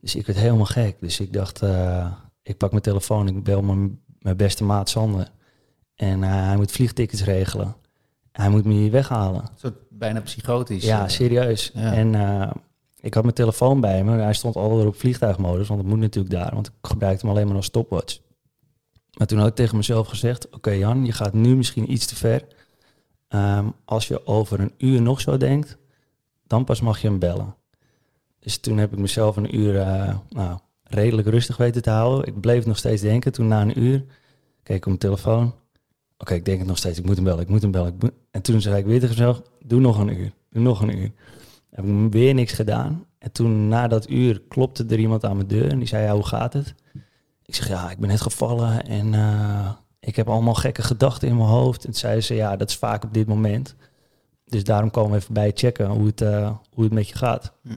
Dus 0.00 0.14
ik 0.14 0.26
werd 0.26 0.38
helemaal 0.38 0.64
gek. 0.64 0.96
Dus 1.00 1.20
ik 1.20 1.32
dacht, 1.32 1.62
uh, 1.62 2.12
ik 2.42 2.56
pak 2.56 2.70
mijn 2.70 2.82
telefoon, 2.82 3.28
ik 3.28 3.42
bel 3.42 3.62
mijn, 3.62 4.00
mijn 4.18 4.36
beste 4.36 4.64
maat 4.64 4.88
Sander. 4.88 5.30
En 5.94 6.22
uh, 6.22 6.46
hij 6.46 6.56
moet 6.56 6.72
vliegtickets 6.72 7.24
regelen. 7.24 7.76
Hij 8.32 8.48
moet 8.48 8.64
me 8.64 8.72
hier 8.72 8.90
weghalen. 8.90 9.40
Een 9.40 9.48
soort 9.54 9.76
bijna 9.90 10.20
psychotisch. 10.20 10.84
Ja, 10.84 11.08
serieus. 11.08 11.70
Ja. 11.74 11.92
En 11.92 12.14
ik 13.00 13.14
had 13.14 13.22
mijn 13.22 13.34
telefoon 13.34 13.80
bij 13.80 14.04
me. 14.04 14.18
Hij 14.18 14.34
stond 14.34 14.56
altijd 14.56 14.86
op 14.86 14.96
vliegtuigmodus, 14.96 15.68
want 15.68 15.80
het 15.80 15.88
moet 15.88 15.98
natuurlijk 15.98 16.34
daar. 16.34 16.54
Want 16.54 16.66
ik 16.66 16.72
gebruikte 16.82 17.26
hem 17.26 17.34
alleen 17.34 17.46
maar 17.46 17.56
als 17.56 17.66
stopwatch. 17.66 18.18
Maar 19.16 19.26
toen 19.26 19.38
had 19.38 19.48
ik 19.48 19.54
tegen 19.54 19.76
mezelf 19.76 20.08
gezegd... 20.08 20.50
Oké 20.50 20.70
Jan, 20.70 21.04
je 21.04 21.12
gaat 21.12 21.32
nu 21.32 21.56
misschien 21.56 21.92
iets 21.92 22.06
te 22.06 22.16
ver. 22.16 22.44
Um, 23.28 23.72
als 23.84 24.08
je 24.08 24.26
over 24.26 24.60
een 24.60 24.72
uur 24.78 25.02
nog 25.02 25.20
zo 25.20 25.36
denkt... 25.36 25.76
dan 26.46 26.64
pas 26.64 26.80
mag 26.80 27.00
je 27.00 27.08
hem 27.08 27.18
bellen. 27.18 27.54
Dus 28.38 28.58
toen 28.58 28.78
heb 28.78 28.92
ik 28.92 28.98
mezelf 28.98 29.36
een 29.36 29.56
uur 29.56 29.74
uh, 29.74 30.16
nou, 30.28 30.58
redelijk 30.82 31.28
rustig 31.28 31.56
weten 31.56 31.82
te 31.82 31.90
houden. 31.90 32.26
Ik 32.26 32.40
bleef 32.40 32.66
nog 32.66 32.76
steeds 32.76 33.02
denken. 33.02 33.32
Toen 33.32 33.48
na 33.48 33.60
een 33.60 33.82
uur 33.82 34.04
keek 34.62 34.76
ik 34.76 34.82
op 34.82 34.86
mijn 34.86 34.98
telefoon. 34.98 35.54
Oké, 36.18 36.34
ik 36.34 36.44
denk 36.44 36.58
het 36.58 36.68
nog 36.68 36.78
steeds. 36.78 36.98
Ik 36.98 37.04
moet 37.04 37.14
hem 37.14 37.24
bellen, 37.24 37.42
ik 37.42 37.48
moet 37.48 37.62
hem 37.62 37.70
bellen. 37.70 37.98
En 38.30 38.42
toen 38.42 38.60
zei 38.60 38.76
ik 38.76 38.86
weer 38.86 39.00
tegen 39.00 39.16
mezelf... 39.16 39.42
Doe 39.64 39.80
nog 39.80 39.98
een 39.98 40.20
uur, 40.20 40.32
doe 40.50 40.62
nog 40.62 40.80
een 40.80 40.98
uur. 40.98 41.12
Heb 41.70 41.84
ik 41.84 42.12
weer 42.12 42.34
niks 42.34 42.52
gedaan. 42.52 43.04
En 43.18 43.32
toen 43.32 43.68
na 43.68 43.88
dat 43.88 44.10
uur 44.10 44.40
klopte 44.48 44.84
er 44.88 44.98
iemand 44.98 45.24
aan 45.24 45.36
mijn 45.36 45.48
deur 45.48 45.70
en 45.70 45.78
die 45.78 45.88
zei, 45.88 46.04
ja, 46.04 46.14
hoe 46.14 46.26
gaat 46.26 46.52
het? 46.52 46.74
Ik 47.44 47.54
zeg, 47.54 47.68
ja, 47.68 47.90
ik 47.90 47.98
ben 47.98 48.08
net 48.08 48.20
gevallen 48.20 48.86
en 48.86 49.12
uh, 49.12 49.70
ik 50.00 50.16
heb 50.16 50.28
allemaal 50.28 50.54
gekke 50.54 50.82
gedachten 50.82 51.28
in 51.28 51.36
mijn 51.36 51.48
hoofd. 51.48 51.84
En 51.84 51.94
zei 51.94 52.20
ze, 52.20 52.34
ja, 52.34 52.56
dat 52.56 52.68
is 52.68 52.76
vaak 52.76 53.04
op 53.04 53.14
dit 53.14 53.26
moment. 53.26 53.74
Dus 54.44 54.64
daarom 54.64 54.90
komen 54.90 55.10
we 55.10 55.16
even 55.16 55.34
bij 55.34 55.50
checken 55.54 55.86
hoe 55.86 56.06
het, 56.06 56.20
uh, 56.20 56.56
hoe 56.70 56.84
het 56.84 56.92
met 56.92 57.08
je 57.08 57.14
gaat. 57.14 57.52
Hm. 57.62 57.74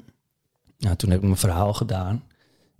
Nou, 0.78 0.96
toen 0.96 1.10
heb 1.10 1.20
ik 1.20 1.26
mijn 1.26 1.38
verhaal 1.38 1.74
gedaan. 1.74 2.24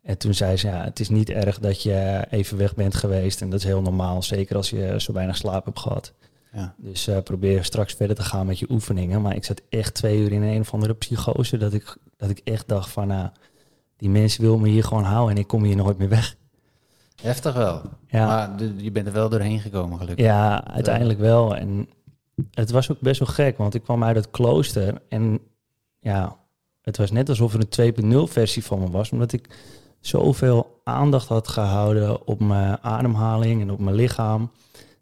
En 0.02 0.18
toen 0.18 0.34
zei 0.34 0.58
ze, 0.58 0.68
ja, 0.68 0.84
het 0.84 1.00
is 1.00 1.10
niet 1.10 1.30
erg 1.30 1.60
dat 1.60 1.84
je 1.84 2.26
even 2.30 2.58
weg 2.58 2.76
bent 2.76 2.96
geweest. 2.96 3.42
En 3.42 3.50
dat 3.50 3.60
is 3.60 3.66
heel 3.66 3.82
normaal, 3.82 4.24
zeker 4.24 4.56
als 4.56 4.70
je 4.70 4.96
zo 4.98 5.14
weinig 5.14 5.38
slaap 5.38 5.66
hebt 5.66 5.80
gehad. 5.80 6.14
Ja. 6.52 6.76
Dus 6.78 7.08
uh, 7.08 7.18
probeer 7.20 7.64
straks 7.64 7.94
verder 7.94 8.16
te 8.16 8.24
gaan 8.24 8.46
met 8.46 8.60
je 8.60 8.72
oefeningen. 8.72 9.22
Maar 9.22 9.36
ik 9.36 9.44
zat 9.44 9.62
echt 9.70 9.94
twee 9.94 10.20
uur 10.20 10.32
in 10.32 10.42
een 10.42 10.60
of 10.60 10.74
andere 10.74 10.94
psychose. 10.94 11.58
Dat 11.58 11.74
ik, 11.74 11.98
dat 12.18 12.30
ik 12.30 12.42
echt 12.44 12.68
dacht 12.68 12.90
van, 12.90 13.08
nou, 13.08 13.30
die 13.98 14.10
mensen 14.10 14.42
willen 14.42 14.62
me 14.62 14.70
hier 14.70 14.84
gewoon 14.84 15.04
houden 15.04 15.36
en 15.36 15.42
ik 15.42 15.48
kom 15.48 15.64
hier 15.64 15.76
nooit 15.76 15.98
meer 15.98 16.10
weg. 16.10 16.36
Heftig 17.22 17.54
wel. 17.54 17.82
Ja. 18.08 18.26
Maar 18.26 18.64
je 18.78 18.92
bent 18.92 19.08
er 19.08 19.14
wel 19.14 19.30
doorheen 19.30 19.60
gekomen, 19.60 19.98
gelukkig. 19.98 20.26
Ja, 20.26 20.68
uiteindelijk 20.68 21.20
wel. 21.20 21.56
En 21.56 21.90
het 22.52 22.72
was 22.72 22.92
ook 22.92 23.00
best 23.00 23.20
wel 23.20 23.28
gek, 23.28 23.58
want 23.58 23.74
ik 23.74 23.84
kwam 23.84 24.04
uit 24.04 24.16
het 24.16 24.32
klooster. 24.32 25.02
En 25.10 25.40
ja, 26.00 26.38
het 26.82 26.98
was 26.98 27.12
net 27.12 27.30
alsof 27.30 27.54
er 27.54 27.94
een 28.04 28.26
2.0 28.28 28.32
versie 28.32 28.64
van 28.64 28.80
me 28.80 28.90
was. 28.90 29.12
Omdat 29.12 29.32
ik 29.32 29.50
zoveel 30.00 30.82
aandacht 30.84 31.28
had 31.28 31.48
gehouden 31.48 32.28
op 32.28 32.40
mijn 32.40 32.84
ademhaling 32.84 33.62
en 33.62 33.72
op 33.72 33.80
mijn 33.80 33.96
lichaam 33.96 34.52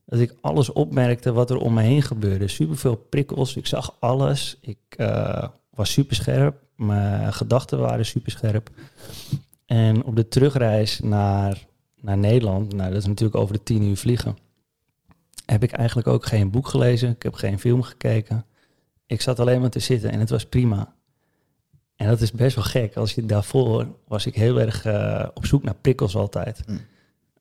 dat 0.09 0.19
ik 0.19 0.35
alles 0.41 0.71
opmerkte 0.71 1.31
wat 1.31 1.49
er 1.49 1.57
om 1.57 1.73
me 1.73 1.81
heen 1.81 2.01
gebeurde. 2.01 2.47
Superveel 2.47 2.95
prikkels, 2.95 3.55
ik 3.55 3.65
zag 3.65 3.95
alles. 3.99 4.57
Ik 4.61 4.77
uh, 4.97 5.47
was 5.69 5.91
superscherp, 5.91 6.61
mijn 6.75 7.33
gedachten 7.33 7.79
waren 7.79 8.05
superscherp. 8.05 8.69
En 9.65 10.03
op 10.03 10.15
de 10.15 10.27
terugreis 10.27 10.99
naar, 10.99 11.65
naar 12.01 12.17
Nederland, 12.17 12.73
nou, 12.73 12.89
dat 12.89 13.01
is 13.01 13.07
natuurlijk 13.07 13.39
over 13.39 13.53
de 13.53 13.63
tien 13.63 13.83
uur 13.83 13.97
vliegen, 13.97 14.37
heb 15.45 15.63
ik 15.63 15.71
eigenlijk 15.71 16.07
ook 16.07 16.25
geen 16.25 16.51
boek 16.51 16.67
gelezen. 16.67 17.09
Ik 17.09 17.23
heb 17.23 17.33
geen 17.33 17.59
film 17.59 17.81
gekeken. 17.81 18.45
Ik 19.05 19.21
zat 19.21 19.39
alleen 19.39 19.61
maar 19.61 19.69
te 19.69 19.79
zitten 19.79 20.11
en 20.11 20.19
het 20.19 20.29
was 20.29 20.45
prima. 20.45 20.93
En 21.95 22.07
dat 22.07 22.21
is 22.21 22.31
best 22.31 22.55
wel 22.55 22.65
gek. 22.65 22.95
Als 22.95 23.13
je 23.13 23.25
daarvoor 23.25 23.87
was 24.07 24.25
ik 24.25 24.35
heel 24.35 24.59
erg 24.59 24.85
uh, 24.85 25.27
op 25.33 25.45
zoek 25.45 25.63
naar 25.63 25.75
prikkels 25.81 26.15
altijd. 26.15 26.63
Mm 26.67 26.79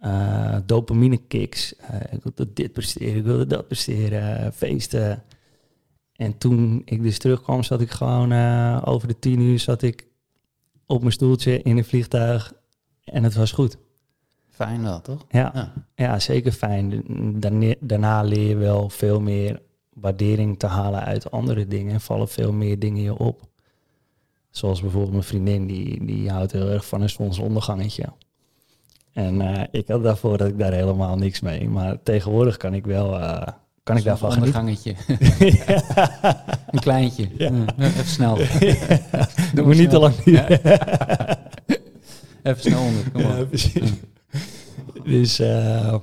uh, 0.01 0.57
dopamine 0.67 1.17
kicks. 1.17 1.75
Uh, 1.81 2.01
ik 2.11 2.23
wilde 2.23 2.53
dit 2.53 2.73
presteren, 2.73 3.17
ik 3.17 3.25
wilde 3.25 3.47
dat 3.47 3.67
presteren, 3.67 4.53
feesten. 4.53 5.23
En 6.19 6.39
toen 6.39 6.83
ik 6.85 7.03
dus 7.03 7.19
terugkwam, 7.19 7.63
zat 7.63 7.81
ik 7.81 7.91
gewoon 7.91 8.33
eh, 8.33 8.83
over 8.85 9.09
de 9.09 9.19
tien 9.19 9.41
uur 9.41 9.59
zat 9.59 9.83
ik 9.83 10.07
op 10.87 11.01
mijn 11.01 11.13
stoeltje 11.13 11.63
in 11.63 11.77
een 11.77 11.85
vliegtuig 11.85 12.53
en 13.05 13.25
het 13.25 13.35
was 13.35 13.53
goed. 13.53 13.79
Fijn 14.49 14.83
wel, 14.83 15.01
toch? 15.01 15.25
Ja, 15.31 15.51
ja. 15.55 15.73
Ja. 15.95 16.19
zeker 16.19 16.53
fijn. 16.53 17.05
Daarna, 17.41 17.75
daarna 17.81 18.23
leer 18.23 18.49
je 18.49 18.57
wel 18.57 18.89
veel 18.89 19.21
meer 19.21 19.63
waardering 19.93 20.59
te 20.59 20.67
halen 20.67 21.01
uit 21.01 21.31
andere 21.31 21.67
dingen 21.67 21.93
en 21.93 22.01
vallen 22.01 22.29
veel 22.29 22.53
meer 22.53 22.79
dingen 22.79 23.03
je 23.03 23.19
op. 23.19 23.49
Zoals 24.51 24.81
bijvoorbeeld 24.81 25.13
mijn 25.13 25.25
vriendin, 25.25 25.67
die, 25.67 26.05
die 26.05 26.31
houdt 26.31 26.53
heel 26.53 26.69
erg 26.69 26.87
van 26.87 27.03
een 27.03 27.11
zonsondergangetje. 27.11 28.13
En 29.13 29.41
eh, 29.41 29.63
ik 29.71 29.89
had 29.89 30.03
daarvoor 30.03 30.39
dat 30.39 30.49
ik 30.49 30.59
daar 30.59 30.73
helemaal 30.73 31.17
niks 31.17 31.41
mee. 31.41 31.69
Maar 31.69 32.03
tegenwoordig 32.03 32.57
kan 32.57 32.75
ik 32.75 32.87
wel, 32.87 33.21
eh, 33.21 33.47
kan 33.83 33.97
ik 33.97 34.05
daarvan 34.05 34.33
genieten. 34.33 34.61
ondergangetje. 34.61 34.95
Een 36.71 36.81
kleintje. 36.81 37.29
Ja. 37.37 37.51
Even 37.79 38.05
snel. 38.07 38.37
Doe 39.55 39.67
me 39.67 39.75
niet 39.75 39.91
te 39.91 39.99
lang 39.99 40.15
duren. 40.15 40.61
Even 42.43 42.61
snel 42.61 42.83
onder. 42.83 43.11
Kom 43.11 43.25
op. 43.25 43.49
precies. 43.49 43.93
Dus 45.05 45.39
eh, 45.39 45.95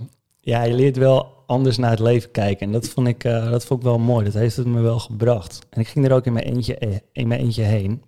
ja, 0.41 0.63
je 0.63 0.73
leert 0.73 0.97
wel 0.97 1.43
anders 1.47 1.77
naar 1.77 1.91
het 1.91 1.99
leven 1.99 2.31
kijken. 2.31 2.65
En 2.65 2.71
dat 2.71 2.87
vond, 2.87 3.07
ik, 3.07 3.23
dat 3.23 3.65
vond 3.65 3.79
ik 3.79 3.85
wel 3.85 3.99
mooi. 3.99 4.25
Dat 4.25 4.33
heeft 4.33 4.55
het 4.55 4.67
me 4.67 4.81
wel 4.81 4.99
gebracht. 4.99 5.59
En 5.69 5.81
ik 5.81 5.87
ging 5.87 6.05
er 6.05 6.11
ook 6.11 6.25
in 6.25 6.33
mijn 6.33 6.45
eentje, 6.45 7.01
in 7.11 7.27
mijn 7.27 7.39
eentje 7.39 7.63
heen. 7.63 8.01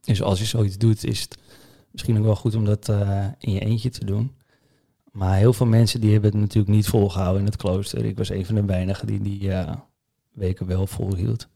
Dus 0.00 0.22
als 0.22 0.38
je 0.38 0.44
zoiets 0.44 0.78
doet, 0.78 1.04
is 1.04 1.20
het 1.20 1.38
misschien 1.98 2.18
ook 2.18 2.24
wel 2.24 2.42
goed 2.42 2.54
om 2.54 2.64
dat 2.64 2.88
eh, 2.88 3.26
in 3.38 3.52
je 3.52 3.60
eentje 3.60 3.90
te 3.90 4.04
doen. 4.04 4.34
Maar 5.12 5.36
heel 5.36 5.52
veel 5.52 5.66
mensen 5.66 6.00
die 6.00 6.12
hebben 6.12 6.30
het 6.30 6.40
natuurlijk 6.40 6.74
niet 6.74 6.88
volgehouden 6.88 7.40
in 7.40 7.46
het 7.46 7.56
klooster. 7.56 8.04
Ik 8.04 8.16
was 8.16 8.28
een 8.28 8.46
van 8.46 8.54
de 8.54 8.64
weinigen 8.64 9.06
die 9.06 9.20
die 9.20 9.52
eh, 9.52 9.74
weken 10.32 10.66
wel 10.66 10.86
volhield. 10.86 11.48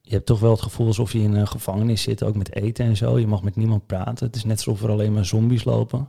Je 0.00 0.14
hebt 0.14 0.26
toch 0.26 0.40
wel 0.40 0.50
het 0.50 0.62
gevoel 0.62 0.86
alsof 0.86 1.12
je 1.12 1.18
in 1.18 1.34
een 1.34 1.48
gevangenis 1.48 2.02
zit, 2.02 2.22
ook 2.22 2.36
met 2.36 2.54
eten 2.54 2.84
en 2.84 2.96
zo. 2.96 3.18
Je 3.18 3.26
mag 3.26 3.42
met 3.42 3.56
niemand 3.56 3.86
praten. 3.86 4.26
Het 4.26 4.36
is 4.36 4.44
net 4.44 4.56
alsof 4.56 4.82
er 4.82 4.90
alleen 4.90 5.12
maar 5.12 5.24
zombies 5.24 5.64
lopen. 5.64 6.08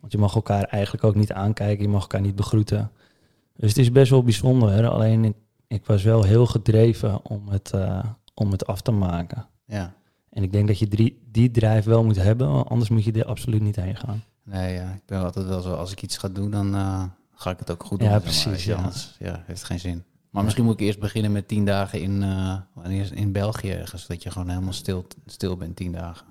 Want 0.00 0.12
je 0.12 0.18
mag 0.18 0.34
elkaar 0.34 0.64
eigenlijk 0.64 1.04
ook 1.04 1.14
niet 1.14 1.32
aankijken, 1.32 1.84
je 1.84 1.90
mag 1.90 2.02
elkaar 2.02 2.20
niet 2.20 2.36
begroeten. 2.36 2.90
Dus 3.56 3.68
het 3.68 3.78
is 3.78 3.92
best 3.92 4.10
wel 4.10 4.22
bijzonder. 4.22 4.88
Alleen 4.88 5.24
ik, 5.24 5.34
ik 5.66 5.86
was 5.86 6.02
wel 6.02 6.22
heel 6.22 6.46
gedreven 6.46 7.24
om 7.24 7.48
het, 7.48 7.72
eh, 7.72 8.04
om 8.34 8.50
het 8.50 8.66
af 8.66 8.80
te 8.80 8.90
maken. 8.90 9.46
Ja. 9.64 9.94
En 10.30 10.42
ik 10.42 10.52
denk 10.52 10.66
dat 10.66 10.78
je 10.78 10.86
die, 10.88 11.22
die 11.30 11.50
drive 11.50 11.88
wel 11.88 12.04
moet 12.04 12.16
hebben, 12.16 12.66
anders 12.66 12.90
moet 12.90 13.04
je 13.04 13.12
er 13.12 13.24
absoluut 13.24 13.62
niet 13.62 13.76
heen 13.76 13.96
gaan. 13.96 14.22
Nee, 14.44 14.74
ja, 14.74 14.90
ik 14.92 15.02
ben 15.06 15.22
altijd 15.22 15.46
wel 15.46 15.60
zo. 15.60 15.72
Als 15.74 15.92
ik 15.92 16.02
iets 16.02 16.16
ga 16.16 16.28
doen, 16.28 16.50
dan 16.50 16.74
eh, 16.74 17.02
ga 17.34 17.50
ik 17.50 17.58
het 17.58 17.70
ook 17.70 17.84
goed 17.84 18.02
Ja, 18.02 18.12
doen. 18.12 18.20
precies, 18.20 18.44
weet 18.44 18.62
je, 18.62 18.70
ja. 18.70 18.76
Anders 18.76 19.16
ja, 19.18 19.42
heeft 19.46 19.64
geen 19.64 19.80
zin. 19.80 20.04
Maar 20.30 20.44
misschien 20.44 20.64
moet 20.64 20.80
ik 20.80 20.86
eerst 20.86 20.98
beginnen 20.98 21.32
met 21.32 21.48
tien 21.48 21.64
dagen 21.64 22.00
in, 22.00 22.22
het? 22.22 23.10
in 23.10 23.32
België 23.32 23.70
ergens. 23.70 24.06
Dat 24.06 24.22
je 24.22 24.30
gewoon 24.30 24.48
helemaal 24.48 24.72
stil, 24.72 25.06
stil 25.26 25.56
bent, 25.56 25.76
tien 25.76 25.92
dagen. 25.92 26.26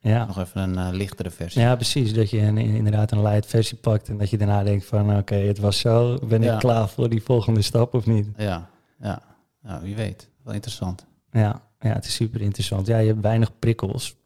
Ja. 0.00 0.24
Nog 0.24 0.38
even 0.38 0.60
een 0.60 0.78
eh, 0.78 0.92
lichtere 0.96 1.30
versie. 1.30 1.60
ja, 1.62 1.74
precies. 1.74 2.14
Dat 2.14 2.30
je 2.30 2.38
een, 2.40 2.58
inderdaad 2.58 3.12
een 3.12 3.22
light 3.22 3.46
versie 3.46 3.76
pakt 3.76 4.08
en 4.08 4.18
dat 4.18 4.30
je 4.30 4.38
daarna 4.38 4.62
denkt 4.62 4.84
van 4.84 5.16
oké, 5.16 5.34
het 5.34 5.58
was 5.58 5.78
zo. 5.78 6.18
Ben 6.28 6.42
Ja. 6.42 6.52
ik 6.54 6.58
klaar 6.58 6.88
voor 6.88 7.08
die 7.08 7.22
volgende 7.22 7.62
stap 7.62 7.94
of 7.94 8.06
niet? 8.06 8.26
Ja, 8.36 8.70
ja. 9.00 9.22
ja 9.62 9.80
wie 9.80 9.94
weet. 9.96 10.28
Wel 10.42 10.54
interessant. 10.54 11.06
Ja, 11.32 11.62
ja, 11.80 11.92
het 11.92 12.04
is 12.04 12.14
super 12.14 12.40
interessant. 12.40 12.86
Ja, 12.86 12.98
je 12.98 13.06
hebt 13.06 13.20
weinig 13.20 13.58
prikkels. 13.58 14.16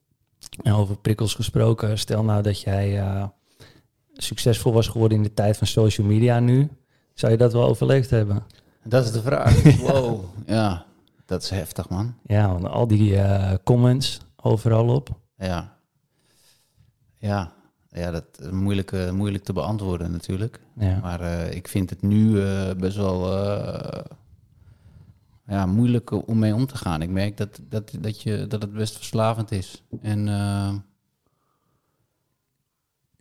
En 0.62 0.72
over 0.72 0.96
prikkels 0.96 1.34
gesproken, 1.34 1.98
stel 1.98 2.24
nou 2.24 2.42
dat 2.42 2.60
jij 2.60 3.00
eh, 3.00 3.24
succesvol 4.12 4.72
was 4.72 4.88
geworden 4.88 5.16
in 5.16 5.22
de 5.24 5.34
tijd 5.34 5.56
van 5.56 5.66
social 5.66 6.06
media 6.06 6.40
nu. 6.40 6.68
Zou 7.14 7.32
je 7.32 7.38
dat 7.38 7.52
wel 7.52 7.64
overleefd 7.68 8.10
hebben? 8.10 8.42
Dat 8.82 9.04
is 9.04 9.12
de 9.12 9.22
vraag. 9.22 9.62
Wow. 9.80 10.24
Ja, 10.46 10.84
dat 11.26 11.42
is 11.42 11.50
heftig, 11.50 11.88
man. 11.88 12.14
Ja, 12.26 12.52
want 12.52 12.66
al 12.66 12.86
die 12.86 13.16
eh, 13.16 13.54
comments 13.64 14.20
overal 14.36 14.88
op. 14.88 15.08
Ja. 15.38 15.76
Ja, 17.18 17.52
ja 17.88 18.10
dat 18.10 18.24
is 18.38 18.50
moeilijk, 18.50 18.92
eh, 18.92 19.10
moeilijk 19.10 19.44
te 19.44 19.52
beantwoorden 19.52 20.10
natuurlijk. 20.10 20.60
Ja, 20.78 20.98
Maar 21.02 21.20
ik 21.48 21.68
vind 21.68 21.90
het 21.90 22.02
nu 22.02 22.40
best 22.74 22.96
wel 22.96 23.26
ja, 25.46 25.66
moeilijk 25.66 26.28
om 26.28 26.38
mee 26.38 26.54
om 26.54 26.66
te 26.66 26.76
gaan. 26.76 27.02
Ik 27.02 27.11
merk 27.11 27.37
dat, 27.37 27.61
dat, 27.68 27.92
dat, 28.00 28.22
je, 28.22 28.46
dat 28.46 28.62
het 28.62 28.72
best 28.72 28.96
verslavend 28.96 29.50
is. 29.50 29.82
En 30.00 30.28
eh, 30.28 30.74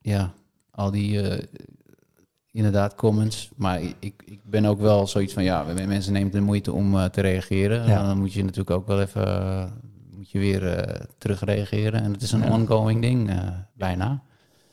ja, 0.02 0.34
al 0.72 0.92
die 0.92 1.22
eh, 1.22 1.44
inderdaad 2.52 2.96
comments. 2.96 3.50
Maar 3.56 3.82
ik, 3.82 4.24
ik 4.26 4.40
ben 4.44 4.66
ook 4.66 4.80
wel 4.80 5.08
zoiets 5.08 5.34
van, 5.34 5.44
ja, 5.44 5.64
mensen 5.88 6.14
nemen 6.14 6.32
de 6.32 6.40
moeite 6.40 6.72
om 6.72 6.98
eh, 6.98 7.06
te 7.06 7.22
reageren. 7.22 7.88
Ja. 7.88 8.08
Dan 8.08 8.18
moet 8.20 8.34
je 8.34 8.42
natuurlijk 8.44 8.70
ook 8.70 8.88
wel 8.88 9.02
even 9.02 9.84
moet 10.16 10.32
je 10.32 10.40
weer 10.40 10.88
terugreageren. 11.18 12.02
En 12.02 12.12
het 12.12 12.22
is 12.22 12.32
een 12.32 12.42
Ja. 12.44 12.52
ongoing 12.52 13.02
ding, 13.02 13.32
bijna. 13.74 14.22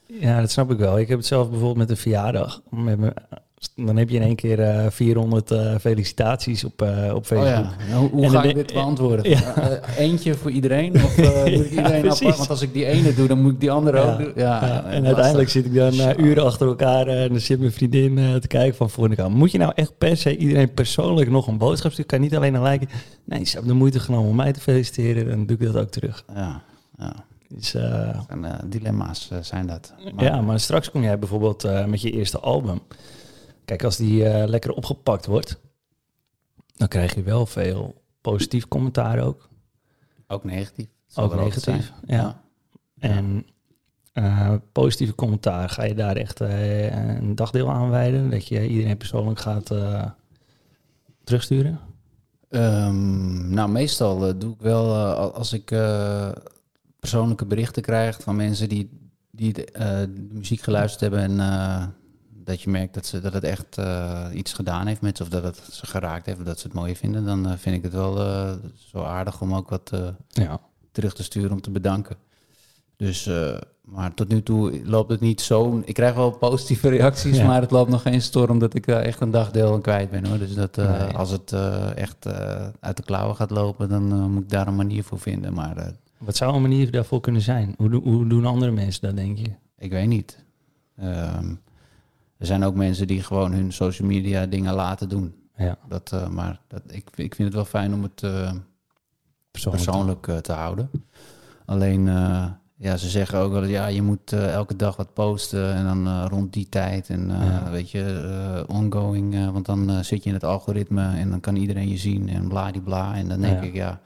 ja, 0.05 0.39
dat 0.39 0.51
snap 0.51 0.71
ik 0.71 0.77
wel. 0.77 0.99
Ik 0.99 1.07
heb 1.07 1.17
het 1.17 1.27
zelf 1.27 1.47
bijvoorbeeld 1.49 1.77
met 1.77 1.89
een 1.89 1.97
verjaardag. 1.97 2.61
Met 2.69 2.97
me, 2.99 3.13
dan 3.75 3.97
heb 3.97 4.09
je 4.09 4.15
in 4.15 4.21
één 4.21 4.35
keer 4.35 4.59
eh 4.59 4.85
400 4.89 5.51
eh, 5.51 5.75
felicitaties 5.79 6.63
op, 6.63 6.81
eh, 6.81 7.13
op 7.15 7.25
Facebook. 7.25 7.47
Oh 7.47 7.71
ja, 7.87 7.89
Nou, 7.89 8.09
hoe, 8.09 8.23
En 8.23 8.29
ga 8.29 8.43
ik 8.43 8.55
dit 8.55 8.73
beantwoorden? 8.73 9.29
Ja. 9.29 9.79
Eentje 9.97 10.33
voor 10.33 10.51
iedereen? 10.51 10.93
Of 10.93 11.17
moet 11.17 11.65
ik 11.65 11.69
iedereen 11.69 12.01
precies. 12.01 12.21
apart? 12.21 12.37
Want 12.37 12.49
als 12.49 12.61
ik 12.61 12.73
die 12.73 12.85
ene 12.85 13.13
doe, 13.13 13.27
dan 13.27 13.41
moet 13.41 13.53
ik 13.53 13.59
die 13.59 13.71
andere 13.71 13.99
ook 13.99 14.17
doen. 14.17 14.31
Ja, 14.35 14.83
en 14.85 15.05
uiteindelijk 15.05 15.49
zit 15.49 15.65
ik 15.65 15.73
dan 15.73 15.93
uren 16.17 16.43
achter 16.45 16.67
elkaar 16.67 17.07
en 17.07 17.29
dan 17.29 17.39
zit 17.39 17.59
mijn 17.59 17.71
vriendin 17.71 18.39
te 18.39 18.47
kijken 18.47 18.75
van 18.75 18.89
voor. 18.89 19.29
Moet 19.29 19.51
je 19.51 19.57
nou 19.57 19.71
echt 19.75 19.97
per 19.97 20.17
se 20.17 20.37
iedereen 20.37 20.73
persoonlijk 20.73 21.29
nog 21.29 21.47
een 21.47 21.57
boodschap 21.57 21.91
sturen? 21.91 22.09
Kan 22.11 22.21
niet 22.21 22.35
alleen 22.35 22.53
een 22.53 22.63
like. 22.63 22.87
Nee, 23.23 23.45
ze 23.45 23.51
hebben 23.51 23.71
de 23.71 23.77
moeite 23.77 23.99
genomen 23.99 24.29
om 24.29 24.35
mij 24.35 24.53
te 24.53 24.59
feliciteren. 24.59 25.27
Dan 25.27 25.45
doe 25.45 25.57
ik 25.57 25.65
dat 25.73 25.81
ook 25.81 25.89
terug. 25.89 26.23
Ja, 26.33 26.61
ja. 26.97 27.15
Dus, 27.47 27.73
En, 27.73 28.59
dilemma's 28.65 29.31
zijn 29.41 29.67
dat. 29.67 29.93
Maar, 30.15 30.23
ja, 30.23 30.41
maar 30.41 30.59
straks 30.59 30.91
kom 30.91 31.03
jij 31.03 31.19
bijvoorbeeld 31.19 31.67
met 31.87 32.01
je 32.01 32.11
eerste 32.11 32.39
album. 32.39 32.81
Kijk, 33.65 33.83
als 33.83 33.97
die 33.97 34.25
eh, 34.25 34.47
lekker 34.47 34.71
opgepakt 34.71 35.25
wordt, 35.25 35.59
dan 36.75 36.87
krijg 36.87 37.15
je 37.15 37.23
wel 37.23 37.45
veel 37.45 38.01
positief 38.21 38.67
commentaar 38.67 39.19
ook. 39.19 39.49
Ook 40.27 40.43
negatief. 40.43 40.87
Ook 41.15 41.35
negatief, 41.35 41.93
ja. 42.05 42.41
En 42.99 43.45
eh, 44.13 44.53
positieve 44.71 45.15
commentaar, 45.15 45.69
ga 45.69 45.83
je 45.83 45.95
daar 45.95 46.15
echt 46.15 46.41
eh, 46.41 47.15
een 47.15 47.35
dagdeel 47.35 47.71
aan 47.71 47.89
wijden? 47.89 48.29
Dat 48.29 48.47
je 48.47 48.67
iedereen 48.67 48.97
persoonlijk 48.97 49.39
gaat 49.39 49.71
terugsturen? 51.23 51.79
Ehm, 52.49 53.49
nou, 53.53 53.69
meestal 53.69 54.37
doe 54.37 54.53
ik 54.53 54.61
wel 54.61 54.95
al- 54.95 55.33
als 55.33 55.53
ik 55.53 55.65
persoonlijke 56.99 57.45
berichten 57.45 57.81
krijg 57.81 58.21
van 58.21 58.35
mensen 58.35 58.69
die, 58.69 59.09
die 59.31 59.53
de, 59.53 59.67
de 60.13 60.27
muziek 60.31 60.61
geluisterd 60.61 61.01
hebben 61.01 61.19
en 61.19 61.93
dat 62.43 62.61
je 62.61 62.69
merkt 62.69 62.93
dat, 62.93 63.05
ze, 63.05 63.21
dat 63.21 63.33
het 63.33 63.43
echt 63.43 63.77
eh, 63.77 64.25
iets 64.33 64.53
gedaan 64.53 64.87
heeft 64.87 65.01
met 65.01 65.17
ze 65.17 65.23
of 65.23 65.29
dat 65.29 65.43
het 65.43 65.61
ze 65.71 65.85
geraakt 65.85 66.25
heeft 66.25 66.39
of 66.39 66.45
dat 66.45 66.59
ze 66.59 66.67
het 66.67 66.75
mooi 66.75 66.95
vinden, 66.95 67.25
dan 67.25 67.47
eh, 67.47 67.53
vind 67.57 67.75
ik 67.75 67.83
het 67.83 67.93
wel 67.93 68.19
eh, 68.19 68.51
zo 68.91 69.03
aardig 69.03 69.41
om 69.41 69.53
ook 69.55 69.69
wat 69.69 69.91
Ja. 70.27 70.59
terug 70.91 71.13
te 71.13 71.23
sturen 71.23 71.51
om 71.51 71.61
te 71.61 71.71
bedanken. 71.71 72.15
Dus, 72.95 73.29
maar 73.81 74.13
tot 74.13 74.27
nu 74.27 74.43
toe 74.43 74.81
loopt 74.85 75.11
het 75.11 75.19
niet 75.19 75.41
zo. 75.41 75.81
Ik 75.85 75.93
krijg 75.93 76.15
wel 76.15 76.31
positieve 76.31 76.89
reacties, 76.89 77.37
Ja. 77.37 77.45
maar 77.45 77.61
het 77.61 77.71
loopt 77.71 77.89
nog 77.89 78.01
geen 78.01 78.21
storm 78.21 78.59
dat 78.59 78.73
ik 78.75 78.87
echt 78.87 79.21
een 79.21 79.31
dagdeel 79.31 79.73
aan 79.73 79.81
kwijt 79.81 80.09
ben 80.09 80.25
hoor. 80.25 80.37
Dus 80.37 80.53
dat, 80.53 80.75
Nee. 80.75 80.87
als 80.87 81.29
het 81.29 81.51
echt 81.95 82.27
uit 82.79 82.97
de 82.97 83.03
klauwen 83.03 83.35
gaat 83.35 83.49
lopen, 83.51 83.89
dan 83.89 84.31
moet 84.31 84.43
ik 84.43 84.49
daar 84.49 84.67
een 84.67 84.75
manier 84.75 85.03
voor 85.03 85.19
vinden. 85.19 85.53
Maar 85.53 85.91
Wat 86.17 86.35
zou 86.35 86.55
een 86.55 86.61
manier 86.61 86.91
daarvoor 86.91 87.19
kunnen 87.21 87.41
zijn? 87.41 87.73
Hoe, 87.77 87.89
do- 87.89 88.01
hoe 88.01 88.27
doen 88.27 88.45
andere 88.45 88.71
mensen 88.71 89.01
dat, 89.01 89.15
denk 89.15 89.37
je? 89.37 89.49
ik 89.77 89.91
weet 89.91 90.07
niet. 90.07 90.43
Ehm, 90.97 91.53
er 92.43 92.49
zijn 92.49 92.63
ook 92.63 92.75
mensen 92.75 93.07
die 93.07 93.23
gewoon 93.23 93.51
hun 93.53 93.71
social 93.73 94.07
media 94.07 94.45
dingen 94.45 94.73
laten 94.73 95.09
doen. 95.09 95.33
Ja, 95.55 95.77
Dat, 95.87 96.11
eh, 96.11 96.27
maar 96.27 96.59
dat, 96.67 96.81
ik, 96.87 97.07
ik 97.15 97.35
vind 97.35 97.47
het 97.47 97.53
wel 97.53 97.65
fijn 97.65 97.93
om 97.93 98.03
het 98.03 98.23
eh, 98.23 98.51
persoonlijk. 99.51 99.83
persoonlijk 99.83 100.27
eh, 100.27 100.37
te 100.37 100.51
houden. 100.51 100.89
Alleen, 101.65 102.05
ja, 102.75 102.97
ze 102.97 103.09
zeggen 103.09 103.39
ook 103.39 103.51
wel, 103.51 103.63
ja, 103.63 103.87
je 103.87 104.01
moet 104.01 104.33
elke 104.33 104.75
dag 104.75 104.95
wat 104.95 105.13
posten 105.13 105.73
en 105.73 105.85
dan 105.85 106.25
rond 106.27 106.53
die 106.53 106.69
tijd 106.69 107.09
en 107.09 107.27
Ja. 107.29 107.69
weet 107.71 107.91
je, 107.91 108.63
ongoing, 108.67 109.51
want 109.51 109.65
dan 109.65 110.03
zit 110.03 110.23
je 110.23 110.29
in 110.29 110.35
het 110.35 110.43
algoritme 110.43 111.15
en 111.17 111.29
dan 111.29 111.39
kan 111.39 111.55
iedereen 111.55 111.89
je 111.89 111.97
zien 111.97 112.29
en 112.29 112.47
bladibla. 112.47 113.15
En 113.15 113.27
dan 113.27 113.41
denk 113.41 113.59
Ja. 113.61 113.67
ik, 113.67 113.73
ja, 113.73 113.99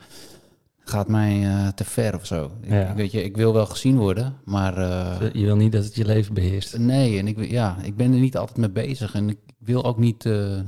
gaat 0.90 1.08
mij 1.08 1.44
eh, 1.48 1.68
te 1.68 1.84
ver 1.84 2.16
of 2.16 2.26
zo. 2.26 2.52
Ik, 2.62 2.70
Ja. 2.72 2.94
weet 2.96 3.12
je, 3.12 3.24
ik 3.24 3.36
wil 3.38 3.54
wel 3.54 3.66
gezien 3.66 3.98
worden, 3.98 4.34
maar 4.46 4.78
eh, 4.78 5.30
Je 5.34 5.46
wil 5.46 5.56
niet 5.56 5.72
dat 5.72 5.84
het 5.84 5.96
je 5.96 6.06
leven 6.06 6.34
beheerst. 6.34 6.78
nee, 6.78 7.20
en 7.20 7.28
ik, 7.28 7.50
ja, 7.50 7.78
ik 7.82 7.96
ben 7.96 8.14
er 8.14 8.20
niet 8.20 8.38
altijd 8.38 8.58
mee 8.58 8.70
bezig 8.70 9.14
en 9.16 9.30
ik 9.30 9.38
wil 9.58 9.84
ook 9.86 9.98
niet... 9.98 10.26
eh, 10.26 10.60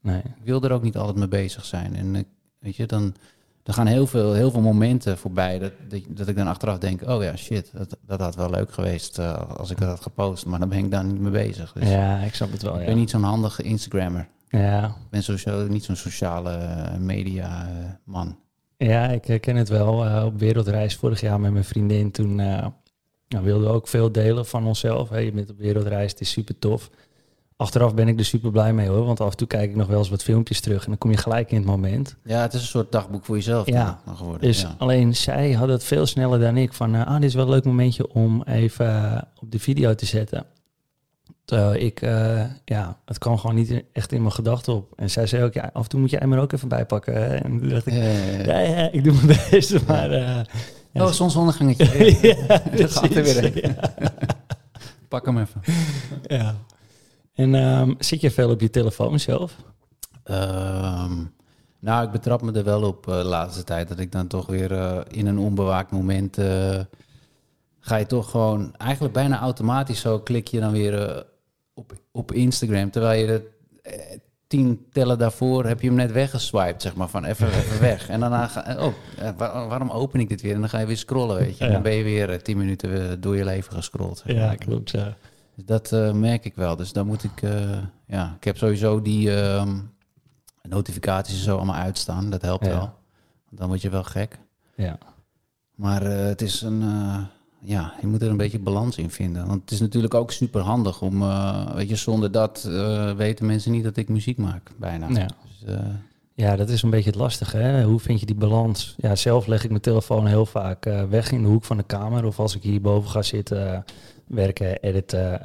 Nee. 0.00 0.18
ik 0.18 0.44
wil 0.44 0.62
er 0.62 0.72
ook 0.72 0.82
niet 0.82 0.96
altijd 0.96 1.16
mee 1.18 1.28
bezig 1.28 1.64
zijn. 1.64 1.96
En 1.96 2.24
weet 2.58 2.76
je, 2.76 2.86
dan, 2.86 3.14
dan 3.62 3.74
gaan 3.74 3.86
heel 3.86 4.06
veel, 4.06 4.32
heel 4.32 4.50
veel 4.50 4.60
momenten 4.60 5.18
voorbij 5.18 5.58
dat, 5.58 5.72
dat, 5.88 6.00
dat 6.08 6.28
ik 6.28 6.36
dan 6.36 6.46
achteraf 6.46 6.78
denk, 6.78 7.08
oh 7.08 7.22
ja, 7.22 7.36
shit, 7.36 7.70
dat, 7.74 7.96
dat 8.06 8.20
had 8.20 8.34
wel 8.36 8.50
leuk 8.50 8.72
geweest 8.72 9.18
als 9.56 9.70
ik 9.70 9.78
dat 9.78 9.88
had 9.88 10.00
gepost. 10.00 10.46
Maar 10.46 10.58
dan 10.58 10.68
ben 10.68 10.78
ik 10.78 10.90
daar 10.90 11.04
niet 11.04 11.20
mee 11.20 11.30
bezig. 11.32 11.72
Dus 11.72 11.88
Ja, 11.88 12.18
ik 12.18 12.34
snap 12.34 12.52
het 12.52 12.62
wel. 12.62 12.74
ik 12.74 12.80
Ja. 12.80 12.86
ben 12.86 12.96
niet 12.96 13.10
zo'n 13.10 13.22
handige 13.22 13.62
Instagrammer. 13.62 14.28
Ja, 14.48 14.84
Ik 14.86 15.10
ben 15.10 15.22
sowieso 15.22 15.66
niet 15.68 15.84
zo'n 15.84 15.96
sociale 15.96 16.58
media 16.98 17.68
man. 18.04 18.36
Ja 18.84 19.08
ik 19.08 19.24
herken 19.24 19.56
het 19.56 19.68
wel. 19.68 20.04
Eh, 20.04 20.24
op 20.24 20.38
wereldreis 20.38 20.96
vorig 20.96 21.20
jaar 21.20 21.40
met 21.40 21.52
mijn 21.52 21.64
vriendin. 21.64 22.10
Toen 22.10 22.40
eh, 22.40 22.66
nou, 23.28 23.44
wilden 23.44 23.68
we 23.68 23.74
ook 23.74 23.88
veel 23.88 24.12
delen 24.12 24.46
van 24.46 24.66
onszelf. 24.66 25.08
Hè. 25.08 25.18
Je 25.18 25.32
bent 25.32 25.50
op 25.50 25.58
wereldreis, 25.58 26.10
het 26.10 26.20
is 26.20 26.30
super 26.30 26.58
tof. 26.58 26.90
Achteraf 27.56 27.94
ben 27.94 28.08
ik 28.08 28.18
er 28.18 28.24
super 28.24 28.50
blij 28.50 28.72
mee 28.72 28.88
hoor. 28.88 29.04
Want 29.04 29.20
af 29.20 29.30
en 29.30 29.36
toe 29.36 29.46
kijk 29.46 29.70
ik 29.70 29.76
nog 29.76 29.86
wel 29.86 29.98
eens 29.98 30.08
wat 30.08 30.22
filmpjes 30.22 30.60
terug. 30.60 30.82
En 30.82 30.88
dan 30.88 30.98
kom 30.98 31.10
je 31.10 31.16
gelijk 31.16 31.50
in 31.50 31.56
het 31.56 31.66
moment. 31.66 32.16
Ja, 32.24 32.42
het 32.42 32.52
is 32.52 32.60
een 32.60 32.66
soort 32.66 32.92
dagboek 32.92 33.24
voor 33.24 33.36
jezelf 33.36 33.66
Ja, 33.66 34.00
dan 34.04 34.16
geworden. 34.16 34.42
Dus 34.42 34.60
ja. 34.60 34.74
alleen 34.78 35.16
zij 35.16 35.52
had 35.52 35.68
het 35.68 35.84
veel 35.84 36.06
sneller 36.06 36.40
dan 36.40 36.56
ik. 36.56 36.72
Van, 36.72 36.94
eh, 36.94 37.06
ah, 37.06 37.14
dit 37.14 37.24
is 37.24 37.34
wel 37.34 37.44
een 37.44 37.50
leuk 37.50 37.64
momentje 37.64 38.12
om 38.12 38.42
even 38.42 39.28
op 39.40 39.50
de 39.50 39.58
video 39.58 39.94
te 39.94 40.06
zetten. 40.06 40.46
Terwijl 41.44 41.74
ik, 41.74 42.02
eh, 42.02 42.44
ja, 42.64 42.98
het 43.04 43.18
kwam 43.18 43.38
gewoon 43.38 43.56
niet 43.56 43.82
echt 43.92 44.12
in 44.12 44.20
mijn 44.20 44.32
gedachten 44.32 44.74
op. 44.74 44.92
En 44.96 45.10
zij 45.10 45.26
zei 45.26 45.44
ook, 45.44 45.52
ja, 45.54 45.70
af 45.72 45.82
en 45.82 45.88
toe 45.88 46.00
moet 46.00 46.10
jij 46.10 46.20
er 46.20 46.38
ook 46.38 46.52
even 46.52 46.68
bij 46.68 46.86
pakken. 46.86 47.14
hè. 47.14 47.34
En 47.36 47.58
toen 47.58 47.68
dacht 47.68 47.86
ik, 47.86 47.92
ja, 48.46 48.58
ja, 48.58 48.90
ik 48.92 49.04
doe 49.04 49.14
mijn 49.14 49.38
best, 49.50 49.86
maar... 49.86 50.10
eh, 50.10 50.40
ja, 50.92 51.04
oh, 51.04 51.10
zonsondergangetje. 51.10 51.84
ja, 52.28 52.46
Daar 52.76 52.88
gaat 52.88 53.14
er 53.14 53.22
weer. 53.22 53.74
Pak 55.08 55.26
hem 55.26 55.38
even. 55.38 55.60
ja. 56.26 56.54
En 57.34 57.54
ehm, 57.54 57.94
zit 57.98 58.20
je 58.20 58.30
veel 58.30 58.50
op 58.50 58.60
je 58.60 58.70
telefoon 58.70 59.20
zelf? 59.20 59.56
Ehm, 60.24 61.12
nou, 61.78 62.04
ik 62.04 62.10
betrap 62.10 62.42
me 62.42 62.52
er 62.52 62.64
wel 62.64 62.82
op 62.82 63.08
eh, 63.08 63.16
de 63.16 63.24
laatste 63.24 63.64
tijd 63.64 63.88
dat 63.88 63.98
ik 63.98 64.12
dan 64.12 64.26
toch 64.26 64.46
weer 64.46 65.04
in 65.14 65.26
een 65.26 65.38
onbewaakt 65.38 65.90
moment 65.90 66.36
ga 67.80 67.96
je 67.96 68.06
toch 68.06 68.30
gewoon 68.30 68.74
eigenlijk 68.76 69.14
bijna 69.14 69.38
automatisch 69.40 70.00
zo 70.00 70.18
klik 70.20 70.48
je 70.48 70.60
dan 70.60 70.72
weer 70.72 71.24
op, 71.74 71.92
op 72.10 72.32
Instagram, 72.32 72.90
terwijl 72.90 73.20
je 73.20 73.26
de 73.26 73.50
eh, 73.82 74.18
tien 74.46 74.86
tellen 74.92 75.18
daarvoor 75.18 75.64
heb 75.66 75.80
je 75.80 75.86
hem 75.86 75.96
net 75.96 76.12
weggeswiped, 76.12 76.82
zeg 76.82 76.94
maar, 76.94 77.08
van 77.08 77.24
even, 77.24 77.46
even 77.46 77.80
weg. 77.90 78.08
En 78.08 78.20
daarna 78.20 78.46
ga 78.46 78.76
oh, 78.86 78.92
eh, 79.18 79.30
waar- 79.36 79.68
waarom 79.68 79.90
open 79.90 80.20
ik 80.20 80.28
dit 80.28 80.40
weer? 80.40 80.54
En 80.54 80.60
dan 80.60 80.68
ga 80.68 80.78
je 80.78 80.86
weer 80.86 80.96
scrollen, 80.96 81.36
weet 81.36 81.56
je. 81.58 81.60
En 81.60 81.66
Ja. 81.66 81.72
dan 81.72 81.82
ben 81.82 81.92
je 81.94 82.02
weer 82.02 82.30
eh, 82.30 82.38
tien 82.38 82.56
minuten 82.58 82.90
weer 82.90 83.20
door 83.20 83.36
je 83.36 83.44
leven 83.44 83.72
gescrolld. 83.72 84.22
zeg 84.26 84.36
maar. 84.36 84.56
klopt. 84.56 84.90
Ja. 84.90 85.16
Dus 85.54 85.64
dat 85.64 85.92
eh, 85.92 86.12
merk 86.12 86.44
ik 86.44 86.54
wel. 86.54 86.76
Dus 86.76 86.92
dan 86.92 87.06
moet 87.06 87.24
ik, 87.24 87.42
eh, 87.42 87.78
ja, 88.06 88.34
ik 88.36 88.44
heb 88.44 88.56
sowieso 88.56 89.02
die 89.02 89.34
ehm, 89.42 89.78
notificaties 90.62 91.34
en 91.34 91.42
zo 91.44 91.56
allemaal 91.56 91.74
uitstaan. 91.80 92.30
Dat 92.30 92.42
helpt 92.42 92.66
Ja. 92.66 92.72
wel. 92.72 92.94
Dan 93.50 93.68
word 93.68 93.82
je 93.82 93.90
wel 93.90 94.04
gek. 94.04 94.38
ja. 94.74 94.98
Maar 95.74 96.02
eh, 96.02 96.24
het 96.26 96.42
is 96.42 96.62
een, 96.62 96.82
eh, 96.82 97.18
ja, 97.64 97.94
je 98.00 98.06
moet 98.06 98.22
er 98.22 98.30
een 98.30 98.36
beetje 98.36 98.58
balans 98.58 98.98
in 98.98 99.10
vinden. 99.10 99.46
Want 99.46 99.60
het 99.60 99.70
is 99.70 99.80
natuurlijk 99.80 100.14
ook 100.14 100.32
super 100.32 100.60
handig 100.60 101.02
om, 101.02 101.22
eh, 101.22 101.74
weet 101.74 101.88
je, 101.88 101.96
zonder 101.96 102.32
dat 102.32 102.64
eh, 102.68 103.12
weten 103.12 103.46
mensen 103.46 103.72
niet 103.72 103.84
dat 103.84 103.96
ik 103.96 104.08
muziek 104.08 104.38
maak, 104.38 104.70
bijna. 104.76 105.08
Ja. 105.08 105.26
Dus, 105.26 105.74
eh, 105.74 105.86
Ja, 106.34 106.56
dat 106.56 106.68
is 106.68 106.82
een 106.82 106.90
beetje 106.90 107.10
het 107.10 107.18
lastige. 107.18 107.56
Hè? 107.56 107.84
Hoe 107.84 108.00
vind 108.00 108.20
je 108.20 108.26
die 108.26 108.34
balans? 108.34 108.94
Ja, 108.96 109.16
zelf 109.16 109.46
leg 109.46 109.64
ik 109.64 109.70
mijn 109.70 109.82
telefoon 109.82 110.26
heel 110.26 110.46
vaak 110.46 110.84
weg 111.08 111.32
in 111.32 111.42
de 111.42 111.48
hoek 111.48 111.64
van 111.64 111.76
de 111.76 111.82
kamer. 111.82 112.24
Of 112.24 112.38
als 112.38 112.56
ik 112.56 112.62
hierboven 112.62 113.10
ga 113.10 113.22
zitten, 113.22 113.84
werken, 114.26 114.80
editen, 114.80 115.40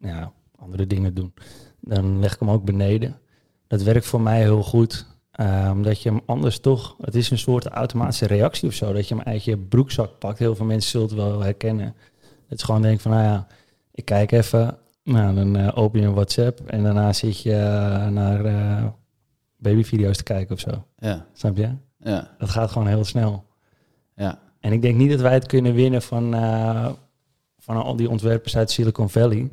ja, 0.00 0.32
andere 0.58 0.86
dingen 0.86 1.14
doen. 1.14 1.32
Dan 1.80 2.20
leg 2.20 2.34
ik 2.34 2.40
hem 2.40 2.50
ook 2.50 2.64
beneden. 2.64 3.16
Dat 3.66 3.82
werkt 3.82 4.06
voor 4.06 4.20
mij 4.20 4.40
heel 4.40 4.62
goed. 4.62 5.06
Eh, 5.38 5.70
omdat 5.72 6.02
je 6.02 6.08
hem 6.08 6.20
anders 6.26 6.60
toch... 6.60 6.96
Het 7.00 7.14
is 7.14 7.30
een 7.30 7.38
soort 7.38 7.66
automatische 7.66 8.26
reactie 8.26 8.68
of 8.68 8.74
zo. 8.74 8.92
Dat 8.92 9.08
je 9.08 9.14
hem 9.14 9.24
uit 9.24 9.44
je 9.44 9.56
broekzak 9.58 10.18
pakt. 10.18 10.38
Heel 10.38 10.54
veel 10.54 10.66
mensen 10.66 10.90
zullen 10.90 11.06
het 11.06 11.16
wel 11.16 11.40
herkennen. 11.40 11.94
Het 12.48 12.58
is 12.58 12.64
gewoon 12.64 12.82
denk 12.82 13.00
van, 13.00 13.10
nou 13.10 13.22
ja, 13.22 13.46
ik 13.92 14.04
kijk 14.04 14.32
even. 14.32 14.78
Nou, 15.04 15.34
dan 15.34 15.56
eh, 15.56 15.78
open 15.78 16.00
je 16.00 16.06
een 16.06 16.14
WhatsApp. 16.14 16.60
En 16.66 16.82
daarna 16.82 17.12
zit 17.12 17.42
je 17.42 17.52
eh, 17.54 18.06
naar 18.08 18.92
babyvideo's 19.56 20.16
te 20.16 20.22
kijken 20.22 20.54
of 20.54 20.60
zo. 20.60 20.84
ja, 20.98 21.26
Snap 21.32 21.56
je? 21.56 21.70
ja, 21.98 22.34
Dat 22.38 22.48
gaat 22.48 22.70
gewoon 22.70 22.88
heel 22.88 23.04
snel. 23.04 23.44
ja. 24.16 24.38
En 24.60 24.72
ik 24.72 24.82
denk 24.82 24.96
niet 24.96 25.10
dat 25.10 25.20
wij 25.20 25.34
het 25.34 25.46
kunnen 25.46 25.74
winnen 25.74 26.02
van, 26.02 26.30
van 27.58 27.76
al 27.82 27.96
die 27.96 28.10
ontwerpers 28.10 28.56
uit 28.56 28.70
Silicon 28.70 29.10
Valley. 29.10 29.50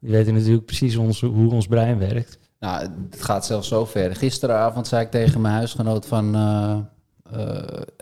Die 0.00 0.10
weten 0.10 0.34
natuurlijk 0.34 0.64
precies 0.66 0.96
ons, 0.96 1.20
hoe 1.20 1.52
ons 1.52 1.66
brein 1.66 1.98
werkt. 1.98 2.38
Nou, 2.62 2.88
het 3.10 3.22
gaat 3.22 3.46
zelfs 3.46 3.68
zo 3.68 3.84
ver. 3.84 4.16
Gisteravond 4.16 4.86
zei 4.86 5.04
ik 5.04 5.10
tegen 5.10 5.40
mijn 5.40 5.54
huisgenoot 5.54 6.06
van... 6.06 6.34
eh, 6.34 6.78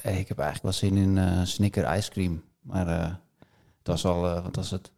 eh, 0.02 0.18
ik 0.18 0.28
heb 0.28 0.38
eigenlijk 0.38 0.62
wel 0.62 0.72
zin 0.72 0.96
in 0.96 1.18
eh 1.18 1.40
snicker 1.42 2.08
cream. 2.08 2.42
Maar 2.60 2.86
het 3.78 3.86
was 3.86 4.04
al, 4.04 4.20
wat 4.20 4.56
was 4.56 4.70
het? 4.70 4.90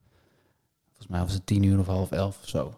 Volgens 0.87 1.07
mij 1.09 1.21
was 1.21 1.33
het 1.33 1.47
tien 1.47 1.63
uur 1.63 1.79
of 1.79 1.87
half 1.87 2.11
elf 2.11 2.39
of 2.43 2.49
zo. 2.49 2.75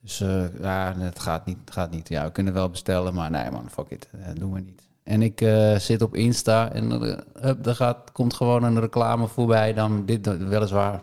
Dus 0.00 0.18
ja, 0.60 0.94
het 0.98 1.18
gaat 1.18 1.46
niet, 1.46 1.58
gaat 1.64 1.90
niet. 1.90 2.08
Ja, 2.08 2.24
we 2.24 2.32
kunnen 2.32 2.52
wel 2.52 2.70
bestellen, 2.70 3.14
maar 3.14 3.30
nee 3.30 3.50
man, 3.50 3.70
fuck 3.70 3.90
it. 3.90 4.08
Dat 4.26 4.36
doen 4.36 4.52
we 4.52 4.60
niet. 4.60 4.88
En 5.02 5.22
ik 5.22 5.38
zit 5.80 6.02
op 6.02 6.14
Insta 6.14 6.72
en 6.72 7.02
uh, 7.02 7.66
er 7.66 7.96
komt 8.12 8.34
gewoon 8.34 8.62
een 8.62 8.80
reclame 8.80 9.26
voorbij. 9.28 9.72
Dan 9.72 10.06
dit 10.06 10.38
weliswaar. 10.38 11.02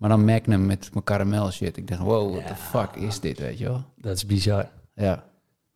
Maar 0.00 0.08
dan 0.08 0.24
Magnum 0.24 0.66
met 0.66 0.90
mijn 0.92 1.04
karamel 1.04 1.50
shit. 1.50 1.76
Ik 1.76 1.86
denk, 1.86 2.00
wow, 2.00 2.32
what 2.32 2.46
the 2.46 2.54
fuck 2.54 2.96
is 2.96 3.20
dit, 3.20 3.38
weet 3.38 3.58
je 3.58 3.64
wel? 3.64 3.84
Dat 3.96 4.16
is 4.16 4.26
bizar. 4.26 4.68
Ja, 4.94 5.24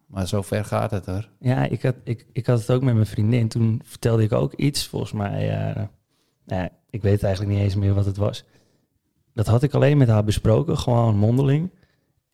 maar 0.06 0.28
zo 0.28 0.42
ver 0.42 0.64
gaat 0.64 0.90
het 0.90 1.06
hoor. 1.06 1.28
Ja, 1.38 1.64
ik 1.64 1.82
had, 1.82 1.94
ik, 2.04 2.26
ik 2.32 2.46
had 2.46 2.58
het 2.58 2.70
ook 2.70 2.82
met 2.82 2.94
mijn 2.94 3.06
vriendin. 3.06 3.48
Toen 3.48 3.80
vertelde 3.84 4.22
ik 4.22 4.32
ook 4.32 4.52
iets, 4.52 4.86
volgens 4.86 5.12
mij. 5.12 5.46
nou 6.44 6.62
ja, 6.62 6.70
ik 6.90 7.02
weet 7.02 7.22
eigenlijk 7.22 7.54
niet 7.54 7.62
eens 7.62 7.74
meer 7.74 7.94
wat 7.94 8.04
het 8.04 8.16
was. 8.16 8.44
Dat 9.32 9.46
had 9.46 9.62
ik 9.62 9.74
alleen 9.74 9.98
met 9.98 10.08
haar 10.08 10.24
besproken, 10.24 10.78
gewoon 10.78 11.16
mondeling. 11.16 11.70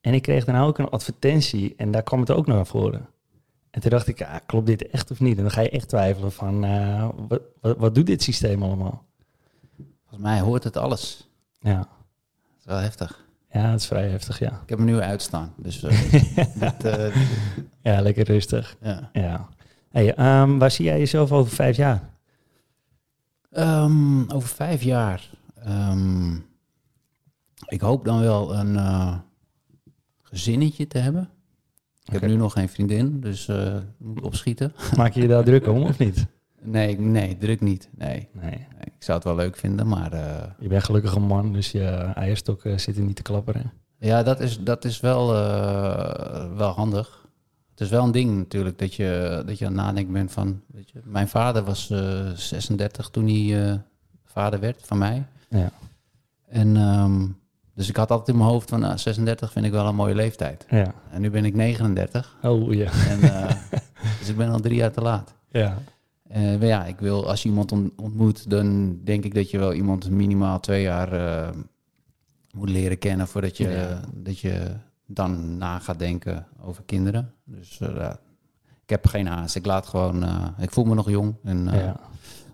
En 0.01 0.14
ik 0.14 0.22
kreeg 0.22 0.45
daarna 0.45 0.62
ook 0.62 0.78
een 0.78 0.91
advertentie 0.91 1.74
en 1.76 1.91
daar 1.91 2.03
kwam 2.03 2.20
het 2.20 2.30
ook 2.30 2.47
naar 2.47 2.66
voren. 2.66 3.09
En 3.70 3.80
toen 3.80 3.91
dacht 3.91 4.07
ik, 4.07 4.18
ja, 4.18 4.41
klopt 4.47 4.66
dit 4.66 4.88
echt 4.88 5.11
of 5.11 5.20
niet? 5.20 5.36
En 5.36 5.43
dan 5.43 5.53
ga 5.53 5.61
je 5.61 5.70
echt 5.70 5.88
twijfelen 5.88 6.32
van, 6.32 6.64
eh, 6.64 7.09
wat, 7.28 7.43
wat, 7.61 7.76
wat 7.76 7.95
doet 7.95 8.07
dit 8.07 8.22
systeem 8.22 8.62
allemaal? 8.62 9.05
Volgens 10.01 10.30
mij 10.30 10.41
hoort 10.41 10.64
het 10.64 10.76
alles. 10.76 11.29
Ja, 11.61 11.76
Dat 11.78 11.86
is 12.58 12.64
wel 12.64 12.78
heftig. 12.78 13.24
ja 13.50 13.70
dat 13.70 13.80
is 13.80 13.86
vrij 13.86 14.08
heftig, 14.08 14.38
ja. 14.38 14.61
Ik 14.62 14.68
heb 14.68 14.78
hem 14.78 14.86
nu 14.86 15.00
uitstaan. 15.00 15.52
Dus 15.56 15.82
eh, 15.82 16.12
dit, 16.61 16.84
eh, 16.84 17.16
Ja, 17.82 18.00
lekker 18.00 18.24
rustig. 18.24 18.76
ja. 18.82 19.11
Ja. 19.12 19.48
Hey, 19.90 20.14
ehm, 20.14 20.58
waar 20.58 20.70
zie 20.70 20.84
jij 20.84 20.98
jezelf 20.98 21.32
over 21.32 21.52
vijf 21.52 21.76
jaar? 21.76 22.08
Ehm, 23.50 24.30
over 24.30 24.48
vijf 24.48 24.82
jaar. 24.82 25.30
ehm, 25.54 26.34
ik 27.66 27.80
hoop 27.80 28.04
dan 28.04 28.20
wel 28.20 28.54
een 28.54 28.76
eh, 28.76 29.16
gezinnetje 30.22 30.86
te 30.86 30.98
hebben. 30.98 31.28
Ik 32.04 32.12
heb 32.12 32.22
nu 32.30 32.36
nog 32.36 32.52
geen 32.52 32.68
vriendin, 32.68 33.20
dus 33.20 33.48
eh 33.48 33.76
moet 33.98 34.22
opschieten. 34.22 34.72
Maak 34.96 35.12
je 35.12 35.20
je 35.20 35.28
daar 35.28 35.44
druk 35.44 35.66
om 35.66 35.82
of 35.82 35.98
niet? 35.98 36.26
Nee, 36.62 37.00
nee, 37.00 37.36
druk 37.38 37.61
niet. 37.61 37.88
Nee. 37.96 38.28
Nee. 38.32 38.66
Ik 38.84 39.06
zou 39.06 39.18
het 39.18 39.26
wel 39.26 39.36
leuk 39.36 39.56
vinden, 39.56 39.88
maar 39.88 40.12
eh, 40.12 40.42
Je 40.58 40.68
bent 40.68 40.84
gelukkig 40.84 41.14
een 41.14 41.22
man, 41.26 41.52
dus 41.52 41.70
je 41.70 41.86
eierstokken 42.14 42.80
zitten 42.80 43.06
niet 43.06 43.16
te 43.16 43.22
klapperen. 43.22 43.72
ja, 43.98 44.22
dat 44.22 44.40
is, 44.40 44.61
dat 44.61 44.84
is 44.84 45.00
wel, 45.00 45.34
eh, 45.34 46.56
wel 46.56 46.70
handig. 46.70 47.20
Het 47.70 47.80
is 47.80 47.88
wel 47.88 48.04
een 48.04 48.12
ding 48.12 48.36
natuurlijk 48.36 48.78
dat 48.78 48.94
je, 48.94 49.42
dat 49.46 49.58
je 49.58 49.66
aan 49.66 49.72
het 49.72 49.80
nadenken 49.82 50.12
bent 50.12 50.32
van... 50.32 50.61
Weet 50.66 50.90
je, 50.90 51.00
mijn 51.04 51.28
vader 51.28 51.64
was 51.64 51.90
eh 51.90 52.28
36 52.34 53.08
toen 53.11 53.26
hij 53.26 53.70
eh, 53.70 53.78
vader 54.24 54.61
werd 54.61 54.80
van 54.84 54.98
mij. 54.98 55.24
Ja. 55.48 55.70
En 56.48 56.76
ehm, 56.76 57.26
dus 57.74 57.88
ik 57.88 57.96
had 57.96 58.11
altijd 58.11 58.28
in 58.28 58.36
mijn 58.36 58.50
hoofd 58.50 58.68
van 58.68 58.80
nou, 58.80 58.98
36 58.98 59.52
vind 59.52 59.64
ik 59.66 59.72
wel 59.72 59.86
een 59.86 59.94
mooie 59.94 60.14
leeftijd. 60.14 60.66
Ja. 60.70 60.94
En 61.11 61.20
nu 61.20 61.30
ben 61.30 61.44
ik 61.44 61.54
39 61.54 62.36
Oh 62.42 62.72
ja. 62.74 62.90
en, 63.08 63.22
eh, 63.22 63.54
dus 64.18 64.28
ik 64.28 64.36
ben 64.36 64.50
al 64.50 64.61
drie 64.61 64.76
jaar 64.76 64.92
te 64.92 65.00
laat. 65.00 65.34
Ja. 65.50 65.78
Maar 66.34 66.64
ja, 66.66 66.84
ik 66.84 66.98
wil, 66.98 67.28
als 67.28 67.42
je 67.42 67.48
iemand 67.48 67.72
on- 67.72 67.92
ontmoet, 67.96 68.50
dan 68.50 68.98
denk 69.04 69.24
ik 69.24 69.34
dat 69.34 69.50
je 69.50 69.58
wel 69.58 69.72
iemand 69.72 70.10
minimaal 70.10 70.60
twee 70.60 70.82
jaar 70.82 71.12
eh, 71.12 71.48
moet 72.54 72.68
leren 72.70 72.98
kennen 72.98 73.28
voordat 73.28 73.56
je, 73.56 73.68
Ja. 73.68 74.00
dat 74.14 74.38
je 74.38 74.76
dan 75.06 75.58
na 75.58 75.78
gaat 75.78 75.98
denken 75.98 76.46
over 76.62 76.82
kinderen. 76.86 77.32
Dus 77.44 77.80
eh, 77.80 78.10
ik 78.82 78.90
heb 78.90 79.06
geen 79.06 79.26
haast. 79.26 79.54
Ik 79.56 79.66
laat 79.66 79.86
gewoon, 79.86 80.24
ik 80.58 80.70
voel 80.70 80.84
me 80.84 80.94
nog 80.94 81.10
jong. 81.10 81.34
En, 81.44 81.64
ja. 81.72 81.96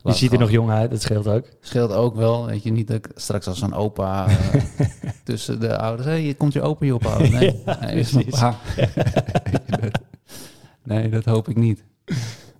Je 0.03 0.13
ziet 0.13 0.33
er 0.33 0.39
nog 0.39 0.51
jong 0.51 0.71
uit, 0.71 0.91
dat 0.91 1.03
scheelt 1.03 1.27
ook. 1.27 1.49
Scheelt 1.61 1.93
ook 1.93 2.15
wel, 2.15 2.47
weet 2.47 2.63
je, 2.63 2.71
niet 2.73 2.87
dat 2.87 2.97
ik 2.97 3.11
straks 3.15 3.47
als 3.47 3.59
zo'n 3.59 3.75
opa 3.75 4.27
tussen 5.25 5.61
de 5.61 5.79
ouders, 5.79 6.09
hé, 6.09 6.23
hey, 6.25 6.35
komt 6.35 6.53
je 6.53 6.63
opa 6.63 6.85
je 6.87 6.95
ophalen? 6.95 7.33
Nee, 7.33 7.63
Ja, 7.67 7.79
nee, 7.81 8.05
nee, 11.01 11.09
dat 11.09 11.25
hoop 11.25 11.49
ik 11.49 11.57
niet. 11.57 11.85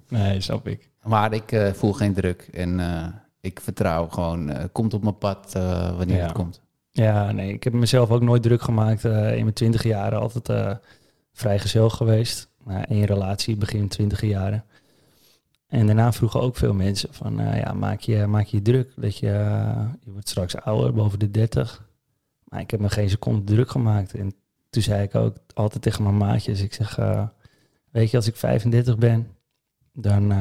Nee, 0.09 0.41
snap 0.41 0.67
ik. 0.69 0.91
Maar 1.07 1.33
ik 1.33 1.53
eh, 1.53 1.73
voel 1.73 1.93
geen 1.93 2.15
druk 2.15 2.49
en 2.53 2.81
eh, 2.81 3.07
ik 3.41 3.61
vertrouw 3.61 4.09
gewoon, 4.09 4.49
eh, 4.51 4.65
komt 4.73 4.95
op 4.95 5.03
mijn 5.03 5.19
pad 5.19 5.53
wanneer 5.97 6.17
Ja. 6.17 6.23
het 6.23 6.33
komt. 6.33 6.61
Ja, 6.91 7.33
nee, 7.33 7.53
ik 7.53 7.65
heb 7.65 7.73
mezelf 7.73 8.11
ook 8.11 8.23
nooit 8.23 8.43
druk 8.43 8.63
gemaakt. 8.63 9.05
in 9.05 9.11
mijn 9.43 9.53
twintig 9.53 9.83
jaren 9.83 10.21
altijd 10.21 10.79
vrijgezel 11.33 11.91
geweest. 11.91 12.49
Nou, 12.65 12.85
één 12.89 13.05
relatie, 13.05 13.57
begin 13.57 13.89
twintig 13.89 14.21
jaren. 14.21 14.65
En 15.67 15.87
daarna 15.87 16.13
vroegen 16.13 16.41
ook 16.41 16.57
veel 16.57 16.75
mensen 16.75 17.15
van, 17.15 17.37
ja, 17.37 17.73
maak 17.73 18.01
je, 18.01 18.27
maak 18.27 18.47
je 18.47 18.63
druk 18.63 18.93
dat 18.97 19.19
je, 19.19 19.27
je 20.05 20.11
wordt 20.11 20.29
straks 20.29 20.57
ouder, 20.57 20.93
boven 20.93 21.19
de 21.19 21.31
30. 21.31 21.89
Maar 22.45 22.61
ik 22.61 22.71
heb 22.71 22.81
me 22.81 22.89
geen 22.89 23.11
seconde 23.11 23.45
druk 23.45 23.71
gemaakt. 23.71 24.15
En 24.15 24.35
toen 24.71 24.83
zei 24.83 25.03
ik 25.03 25.15
ook 25.15 25.37
altijd 25.55 25.83
tegen 25.83 26.03
mijn 26.03 26.17
maatjes, 26.17 26.61
ik 26.61 26.75
zeg, 26.75 26.97
weet 27.91 28.11
je, 28.11 28.17
als 28.17 28.27
ik 28.27 28.37
35 28.37 28.99
ben, 28.99 29.29
dan 29.93 30.33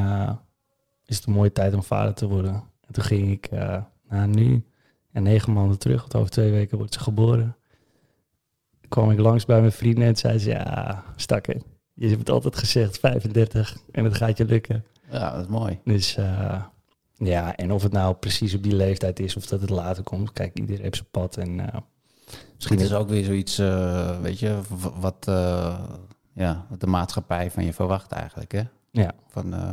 is 1.06 1.16
het 1.16 1.26
een 1.26 1.34
mooie 1.34 1.51
tijd 1.51 1.74
om 1.74 1.84
vader 1.84 2.14
te 2.14 2.28
worden. 2.28 2.53
En 2.88 2.93
toen 2.93 3.03
ging 3.03 3.32
ik 3.32 3.51
uh, 3.51 3.78
naar 4.10 4.28
nu 4.28 4.64
en 5.12 5.24
negen 5.24 5.53
maanden 5.53 5.80
terug, 5.80 6.01
want 6.01 6.16
over 6.16 6.30
twee 6.30 6.51
weken 6.51 6.78
wordt 6.78 6.93
ze 6.93 6.99
geboren. 6.99 7.56
kwam 8.88 9.12
ik 9.12 9.20
langs 9.20 9.45
bij 9.45 9.60
mijn 9.60 9.72
vrienden 9.72 10.08
en 10.08 10.16
zei 10.16 10.39
ze, 10.39 10.49
ja, 10.49 11.03
stakker, 11.16 11.62
je 11.93 12.10
hebt 12.10 12.30
altijd 12.30 12.56
gezegd 12.56 12.99
35 12.99 13.78
en 13.91 14.03
het 14.03 14.16
gaat 14.16 14.38
je 14.38 14.45
lukken. 14.45 14.86
Ja, 15.12 15.32
dat 15.32 15.41
is 15.41 15.47
mooi. 15.47 15.80
Dus 15.84 16.18
ja, 17.14 17.56
en 17.56 17.72
of 17.72 17.84
het 17.84 17.91
nou 17.91 18.16
precies 18.16 18.53
op 18.53 18.64
die 18.64 18.76
leeftijd 18.76 19.20
is 19.20 19.36
of 19.36 19.45
dat 19.45 19.62
het 19.62 19.70
later 19.70 20.03
komt, 20.03 20.32
kijk, 20.32 20.60
iedereen 20.60 20.84
heeft 20.84 20.95
zijn 20.95 21.10
pad 21.12 21.38
en... 21.38 21.84
Misschien 22.56 22.80
is 22.80 22.93
ook 22.93 23.10
weer 23.10 23.24
zoiets, 23.24 23.60
uh, 23.60 24.20
weet 24.22 24.39
je, 24.39 24.60
wat, 24.99 25.26
uh, 25.30 25.80
ja, 26.34 26.66
wat 26.70 26.80
de 26.80 26.88
maatschappij 26.88 27.51
van 27.51 27.66
je 27.66 27.74
verwacht 27.74 28.12
eigenlijk. 28.12 28.51
Hè? 28.51 28.64
Ja. 28.91 29.12
Van 29.28 29.53
uh, 29.53 29.72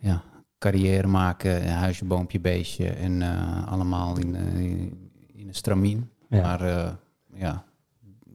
ja, 0.00 0.22
carrière 0.58 1.06
maken, 1.06 1.72
huisje, 1.72 2.04
boompje, 2.04 2.40
beestje 2.40 2.88
en 2.88 3.22
allemaal 3.66 4.18
in, 4.18 4.34
in 5.32 5.48
een 5.48 5.54
stramien. 5.54 6.10
Ja. 6.28 6.42
Maar 6.42 6.96
ja, 7.34 7.64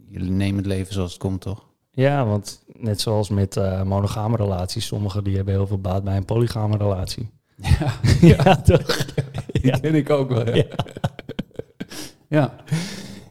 jullie 0.09 0.31
nemen 0.31 0.57
het 0.57 0.65
leven 0.65 0.93
zoals 0.93 1.11
het 1.11 1.21
komt, 1.21 1.41
toch? 1.41 1.71
Ja, 1.91 2.25
want 2.25 2.63
net 2.67 3.01
zoals 3.01 3.29
met 3.29 3.55
monogame 3.85 4.35
relaties, 4.35 4.85
sommigen 4.85 5.23
die 5.23 5.35
hebben 5.35 5.53
heel 5.53 5.67
veel 5.67 5.81
baat 5.81 6.03
bij 6.03 6.17
een 6.17 6.25
polygame 6.25 6.77
relatie. 6.77 7.29
Ja, 7.55 7.93
ja, 8.35 8.55
toch? 8.55 9.05
Die 9.51 9.79
ken 9.79 9.95
ik 9.95 10.09
ook 10.09 10.29
wel. 10.29 10.55
Ja. 10.55 10.65
ja. 12.27 12.53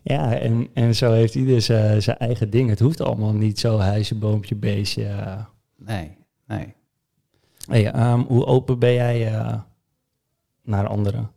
Ja, 0.03 0.39
en, 0.39 0.69
en 0.75 0.95
zo 0.95 1.13
heeft 1.13 1.35
ieder 1.35 1.63
zijn 2.03 2.19
eigen 2.19 2.51
ding. 2.51 2.69
Het 2.69 2.79
hoeft 2.79 3.01
allemaal 3.01 3.33
niet 3.33 3.59
zo 3.59 3.79
huisje, 3.79 4.15
boompje, 4.15 4.55
beestje. 4.55 5.37
Nee, 5.77 6.17
nee. 6.47 6.75
Hey, 7.69 8.13
um, 8.13 8.21
hoe 8.21 8.45
open 8.45 8.79
ben 8.79 8.93
jij 8.93 9.33
uh, 9.33 9.55
naar 10.63 10.87
anderen? 10.87 11.31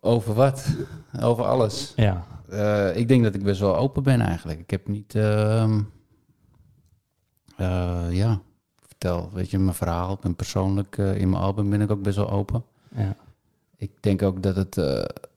Over 0.00 0.34
wat? 0.34 0.66
Over 1.20 1.44
alles? 1.44 1.92
Ja. 1.96 2.24
Uh, 2.50 2.96
ik 2.96 3.08
denk 3.08 3.22
dat 3.22 3.34
ik 3.34 3.42
best 3.42 3.60
wel 3.60 3.76
open 3.76 4.02
ben 4.02 4.20
eigenlijk. 4.20 4.58
Ik 4.60 4.70
heb 4.70 4.88
niet... 4.88 5.14
Uh, 5.14 5.68
ja, 8.10 8.40
vertel, 8.86 9.30
weet 9.32 9.50
je, 9.50 9.58
mijn 9.58 9.74
verhaal. 9.74 10.12
Ik 10.12 10.20
ben 10.20 10.36
persoonlijk... 10.36 10.96
in 10.96 11.30
mijn 11.30 11.42
album 11.42 11.70
ben 11.70 11.80
ik 11.80 11.90
ook 11.90 12.02
best 12.02 12.16
wel 12.16 12.30
open. 12.30 12.64
Ja. 12.94 13.16
Ik 13.76 13.90
denk 14.00 14.22
ook 14.22 14.42
dat 14.42 14.56
het 14.56 14.76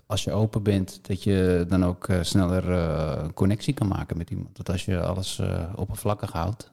als 0.05 0.23
je 0.23 0.31
open 0.31 0.63
bent, 0.63 0.99
dat 1.07 1.23
je 1.23 1.65
dan 1.67 1.85
ook 1.85 2.07
uh, 2.07 2.21
sneller 2.21 2.69
uh, 2.69 3.25
connectie 3.33 3.73
kan 3.73 3.87
maken 3.87 4.17
met 4.17 4.29
iemand. 4.29 4.55
Dat 4.55 4.69
als 4.69 4.85
je 4.85 5.01
alles 5.01 5.39
uh, 5.39 5.63
oppervlakkig 5.75 6.31
houdt, 6.31 6.71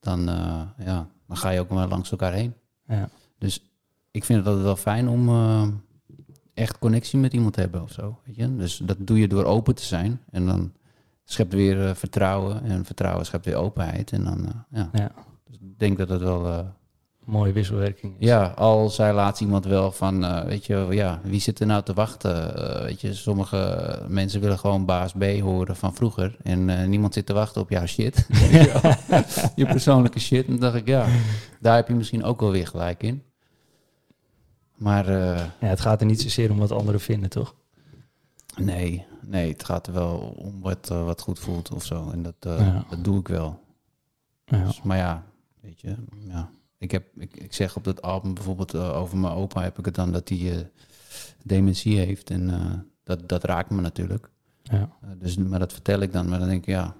dan, 0.00 0.24
ja, 0.78 1.08
dan 1.26 1.36
ga 1.36 1.50
je 1.50 1.60
ook 1.60 1.68
maar 1.68 1.88
langs 1.88 2.10
elkaar 2.10 2.32
heen. 2.32 2.54
Ja. 2.86 3.08
Dus 3.38 3.62
ik 4.10 4.24
vind 4.24 4.38
het 4.38 4.48
altijd 4.48 4.64
wel 4.64 4.76
fijn 4.76 5.08
om 5.08 5.28
echt 6.54 6.78
connectie 6.78 7.18
met 7.18 7.32
iemand 7.32 7.54
te 7.54 7.60
hebben 7.60 7.82
of 7.82 7.92
zo. 7.92 8.18
Weet 8.24 8.36
je? 8.36 8.56
Dus 8.56 8.76
dat 8.76 8.96
doe 9.00 9.18
je 9.18 9.28
door 9.28 9.44
open 9.44 9.74
te 9.74 9.84
zijn. 9.84 10.20
En 10.30 10.46
dan 10.46 10.72
schept 11.24 11.52
weer 11.52 11.96
vertrouwen. 11.96 12.64
En 12.64 12.84
vertrouwen 12.84 13.26
schept 13.26 13.44
weer 13.44 13.56
openheid. 13.56 14.12
En 14.12 14.24
dan, 14.24 14.64
ja. 14.70 14.90
ja. 14.92 15.10
Dus 15.44 15.56
ik 15.56 15.78
denk 15.78 15.98
dat 15.98 16.08
het 16.08 16.20
wel 16.20 16.74
mooie 17.24 17.52
wisselwerking 17.52 18.14
is. 18.18 18.26
Ja, 18.26 18.46
al 18.46 18.90
zij 18.90 19.12
laat 19.12 19.40
iemand 19.40 19.64
wel 19.64 19.92
van, 19.92 20.24
uh, 20.24 20.44
weet 20.44 20.66
je, 20.66 20.86
ja, 20.90 21.20
wie 21.22 21.40
zit 21.40 21.60
er 21.60 21.66
nou 21.66 21.82
te 21.82 21.92
wachten? 21.92 22.58
Uh, 22.58 22.82
weet 22.82 23.00
je, 23.00 23.14
sommige 23.14 24.02
mensen 24.08 24.40
willen 24.40 24.58
gewoon 24.58 24.84
baas 24.84 25.12
B 25.12 25.24
horen 25.40 25.76
van 25.76 25.94
vroeger. 25.94 26.36
En 26.42 26.68
uh, 26.68 26.84
niemand 26.84 27.14
zit 27.14 27.26
te 27.26 27.32
wachten 27.32 27.60
op 27.60 27.70
jouw 27.70 27.86
shit. 27.86 28.26
je 29.56 29.66
persoonlijke 29.66 30.20
shit. 30.20 30.44
En 30.46 30.50
dan 30.50 30.60
dacht 30.60 30.74
ik, 30.74 30.86
ja, 30.86 31.06
daar 31.60 31.76
heb 31.76 31.88
je 31.88 31.94
misschien 31.94 32.24
ook 32.24 32.40
wel 32.40 32.50
weer 32.50 32.66
gelijk 32.66 33.02
in. 33.02 33.22
Maar... 34.74 35.10
ja, 35.10 35.50
het 35.58 35.80
gaat 35.80 36.00
er 36.00 36.06
niet 36.06 36.22
zozeer 36.22 36.50
om 36.50 36.58
wat 36.58 36.72
anderen 36.72 37.00
vinden, 37.00 37.30
toch? 37.30 37.54
Nee, 38.56 39.06
nee, 39.20 39.52
het 39.52 39.64
gaat 39.64 39.86
er 39.86 39.92
wel 39.92 40.34
om 40.36 40.60
wat, 40.60 40.88
wat 40.88 41.20
goed 41.20 41.38
voelt 41.38 41.72
of 41.72 41.84
zo. 41.84 42.10
En 42.10 42.22
dat, 42.22 42.34
ja. 42.40 42.84
dat 42.90 43.04
doe 43.04 43.18
ik 43.18 43.28
wel. 43.28 43.60
Ja. 44.44 44.64
Dus, 44.64 44.82
maar 44.82 44.96
ja, 44.96 45.24
weet 45.60 45.80
je, 45.80 45.94
ja. 46.28 46.50
Ik, 46.84 46.90
heb, 46.90 47.04
ik, 47.16 47.36
ik 47.36 47.52
zeg 47.52 47.76
op 47.76 47.84
dat 47.84 48.02
album 48.02 48.34
bijvoorbeeld 48.34 48.74
uh, 48.74 48.96
over 48.96 49.18
mijn 49.18 49.32
opa 49.32 49.62
heb 49.62 49.78
ik 49.78 49.84
het 49.84 49.94
dan 49.94 50.12
dat 50.12 50.28
hij 50.28 50.38
uh, 50.38 50.56
dementie 51.42 51.98
heeft. 51.98 52.30
En 52.30 52.48
uh, 52.48 52.72
dat, 53.02 53.28
dat 53.28 53.44
raakt 53.44 53.70
me 53.70 53.80
natuurlijk. 53.80 54.30
Ja. 54.62 54.90
dus, 55.18 55.36
maar 55.36 55.58
dat 55.58 55.72
vertel 55.72 56.00
ik 56.00 56.12
dan. 56.12 56.28
Maar 56.28 56.38
dan 56.38 56.48
denk 56.48 56.60
ik, 56.60 56.68
ja, 56.68 56.96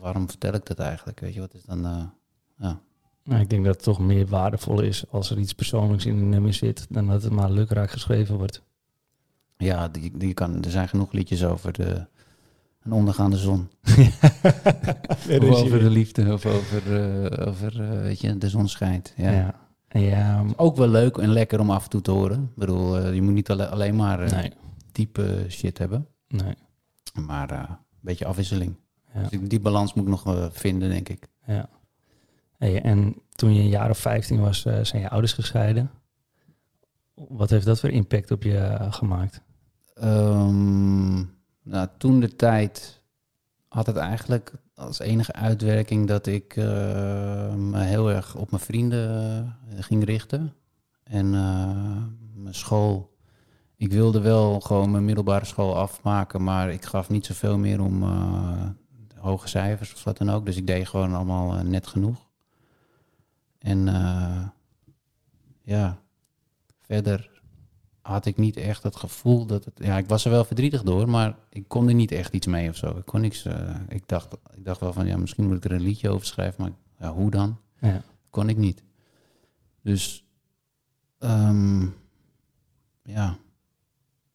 waarom 0.00 0.28
vertel 0.28 0.52
ik 0.52 0.66
dat 0.66 0.78
eigenlijk? 0.78 1.20
Weet 1.20 1.34
je, 1.34 1.40
wat 1.40 1.54
is 1.54 1.62
dan... 1.62 2.12
ja. 2.58 2.80
Nou, 3.24 3.40
ik 3.40 3.50
denk 3.50 3.64
dat 3.64 3.74
het 3.74 3.84
toch 3.84 3.98
meer 3.98 4.26
waardevol 4.26 4.80
is 4.80 5.04
als 5.10 5.30
er 5.30 5.38
iets 5.38 5.52
persoonlijks 5.52 6.06
in 6.06 6.16
een 6.16 6.28
nummer 6.28 6.54
zit... 6.54 6.86
dan 6.90 7.06
dat 7.06 7.22
het 7.22 7.32
maar 7.32 7.50
lukraak 7.50 7.90
geschreven 7.90 8.36
wordt. 8.36 8.62
Ja, 9.56 9.88
die, 9.88 10.16
die 10.16 10.34
kan, 10.34 10.64
er 10.64 10.70
zijn 10.70 10.88
genoeg 10.88 11.12
liedjes 11.12 11.44
over 11.44 11.72
de 11.72 12.06
een 12.88 12.94
ondergaande 12.94 13.36
zon. 13.36 13.68
of 15.40 15.42
over 15.42 15.78
de 15.78 15.90
liefde, 15.90 16.32
of 16.32 16.46
over, 16.46 16.86
uh, 16.86 17.48
over 17.48 17.80
uh, 17.80 18.02
weet 18.02 18.20
je, 18.20 18.38
de 18.38 18.48
zon 18.48 18.68
schijnt. 18.68 19.12
Ja. 19.16 19.30
ja. 19.30 19.54
ja. 20.00 20.44
Ook 20.56 20.76
wel 20.76 20.88
leuk 20.88 21.16
en 21.16 21.28
lekker 21.28 21.60
om 21.60 21.70
af 21.70 21.84
en 21.84 21.90
toe 21.90 22.00
te 22.00 22.10
horen. 22.10 22.42
Ik 22.42 22.54
bedoel, 22.54 22.98
uh, 22.98 23.14
je 23.14 23.22
moet 23.22 23.32
niet 23.32 23.50
alle, 23.50 23.68
alleen 23.68 23.96
maar 23.96 24.32
nee. 24.32 24.52
diepe 24.92 25.44
shit 25.48 25.78
hebben. 25.78 26.06
Nee. 26.28 26.54
Maar 27.26 27.50
een 27.50 27.76
beetje 28.00 28.26
afwisseling. 28.26 28.76
Ja. 29.14 29.28
Dus 29.28 29.48
die 29.48 29.60
balans 29.60 29.94
moet 29.94 30.04
ik 30.04 30.10
nog 30.10 30.48
vinden, 30.52 30.90
denk 30.90 31.08
ik. 31.08 31.28
Ja. 31.46 31.68
Hey, 32.58 32.82
en 32.82 33.14
toen 33.30 33.54
je 33.54 33.60
een 33.60 33.68
jaar 33.68 33.90
of 33.90 33.98
15 33.98 34.40
was, 34.40 34.60
zijn 34.60 35.02
je 35.02 35.08
ouders 35.08 35.32
gescheiden. 35.32 35.90
Wat 37.14 37.50
heeft 37.50 37.66
dat 37.66 37.80
voor 37.80 37.90
impact 37.90 38.30
op 38.30 38.42
je 38.42 38.76
gemaakt? 38.90 39.42
Um, 40.02 41.37
nou, 41.68 41.88
toen 41.98 42.20
de 42.20 42.36
tijd 42.36 43.02
had 43.68 43.86
het 43.86 43.96
eigenlijk 43.96 44.52
als 44.74 44.98
enige 44.98 45.32
uitwerking 45.32 46.06
dat 46.06 46.26
ik 46.26 46.56
uh, 46.56 46.64
me 47.54 47.80
heel 47.80 48.10
erg 48.10 48.34
op 48.34 48.50
mijn 48.50 48.62
vrienden 48.62 49.44
uh, 49.72 49.82
ging 49.82 50.04
richten. 50.04 50.54
En 51.02 51.26
uh, 51.26 52.04
mijn 52.34 52.54
school. 52.54 53.16
Ik 53.76 53.92
wilde 53.92 54.20
wel 54.20 54.60
gewoon 54.60 54.90
mijn 54.90 55.04
middelbare 55.04 55.44
school 55.44 55.76
afmaken, 55.76 56.42
maar 56.42 56.70
ik 56.70 56.84
gaf 56.84 57.08
niet 57.08 57.26
zoveel 57.26 57.58
meer 57.58 57.80
om 57.80 58.02
hoge 59.14 59.48
cijfers 59.48 59.94
of 59.94 60.04
wat 60.04 60.18
dan 60.18 60.30
ook. 60.30 60.46
Dus 60.46 60.56
ik 60.56 60.66
deed 60.66 60.88
gewoon 60.88 61.14
allemaal 61.14 61.62
net 61.62 61.86
genoeg. 61.86 62.28
En 63.58 63.84
ja, 65.62 65.98
verder 66.80 67.37
had 68.08 68.26
ik 68.26 68.36
niet 68.36 68.56
echt 68.56 68.82
het 68.82 68.96
gevoel 68.96 69.46
dat 69.46 69.64
het... 69.64 69.74
Ja, 69.76 69.98
ik 69.98 70.08
was 70.08 70.24
er 70.24 70.30
wel 70.30 70.44
verdrietig 70.44 70.82
door, 70.82 71.08
maar 71.08 71.36
ik 71.48 71.68
kon 71.68 71.88
er 71.88 71.94
niet 71.94 72.12
echt 72.12 72.34
iets 72.34 72.46
mee 72.46 72.68
of 72.68 72.76
zo. 72.76 72.96
Ik 72.96 73.04
kon 73.04 73.20
niks... 73.20 73.44
Uh, 73.44 73.74
ik, 73.88 74.08
dacht, 74.08 74.34
ik 74.54 74.64
dacht 74.64 74.80
wel 74.80 74.92
van, 74.92 75.06
ja, 75.06 75.16
misschien 75.16 75.46
moet 75.46 75.56
ik 75.56 75.64
er 75.64 75.72
een 75.72 75.80
liedje 75.80 76.10
over 76.10 76.26
schrijven, 76.26 76.62
maar 76.62 76.72
ja, 77.00 77.12
hoe 77.12 77.30
dan? 77.30 77.58
Ja. 77.80 78.02
Kon 78.30 78.48
ik 78.48 78.56
niet. 78.56 78.82
Dus, 79.82 80.24
um, 81.18 81.96
ja, 83.02 83.36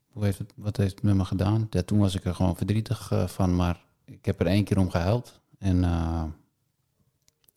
hoe 0.08 0.24
heeft 0.24 0.38
het, 0.38 0.54
wat 0.56 0.78
heeft 0.78 0.96
het 0.96 1.04
met 1.04 1.16
me 1.16 1.26
gedaan? 1.26 1.68
Ja, 1.70 1.82
toen 1.82 2.00
was 2.00 2.16
ik 2.16 2.26
er 2.26 2.36
gewoon 2.36 2.56
verdrietig 2.56 3.12
uh, 3.12 3.28
van, 3.28 3.56
maar 3.56 3.86
ik 4.06 4.26
heb 4.26 4.40
er 4.40 4.48
één 4.48 4.64
keer 4.64 4.78
om 4.80 4.90
gehuild. 4.90 5.42
En 5.58 5.78
uh, 5.78 6.24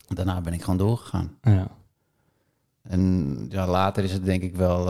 daarna 0.07 0.41
ben 0.41 0.53
ik 0.53 0.61
gewoon 0.61 0.77
doorgegaan. 0.77 1.37
Ja. 1.41 1.67
En 2.81 3.45
ja, 3.49 3.67
later 3.67 4.03
is 4.03 4.13
het 4.13 4.25
denk 4.25 4.41
ik 4.41 4.55
wel 4.55 4.85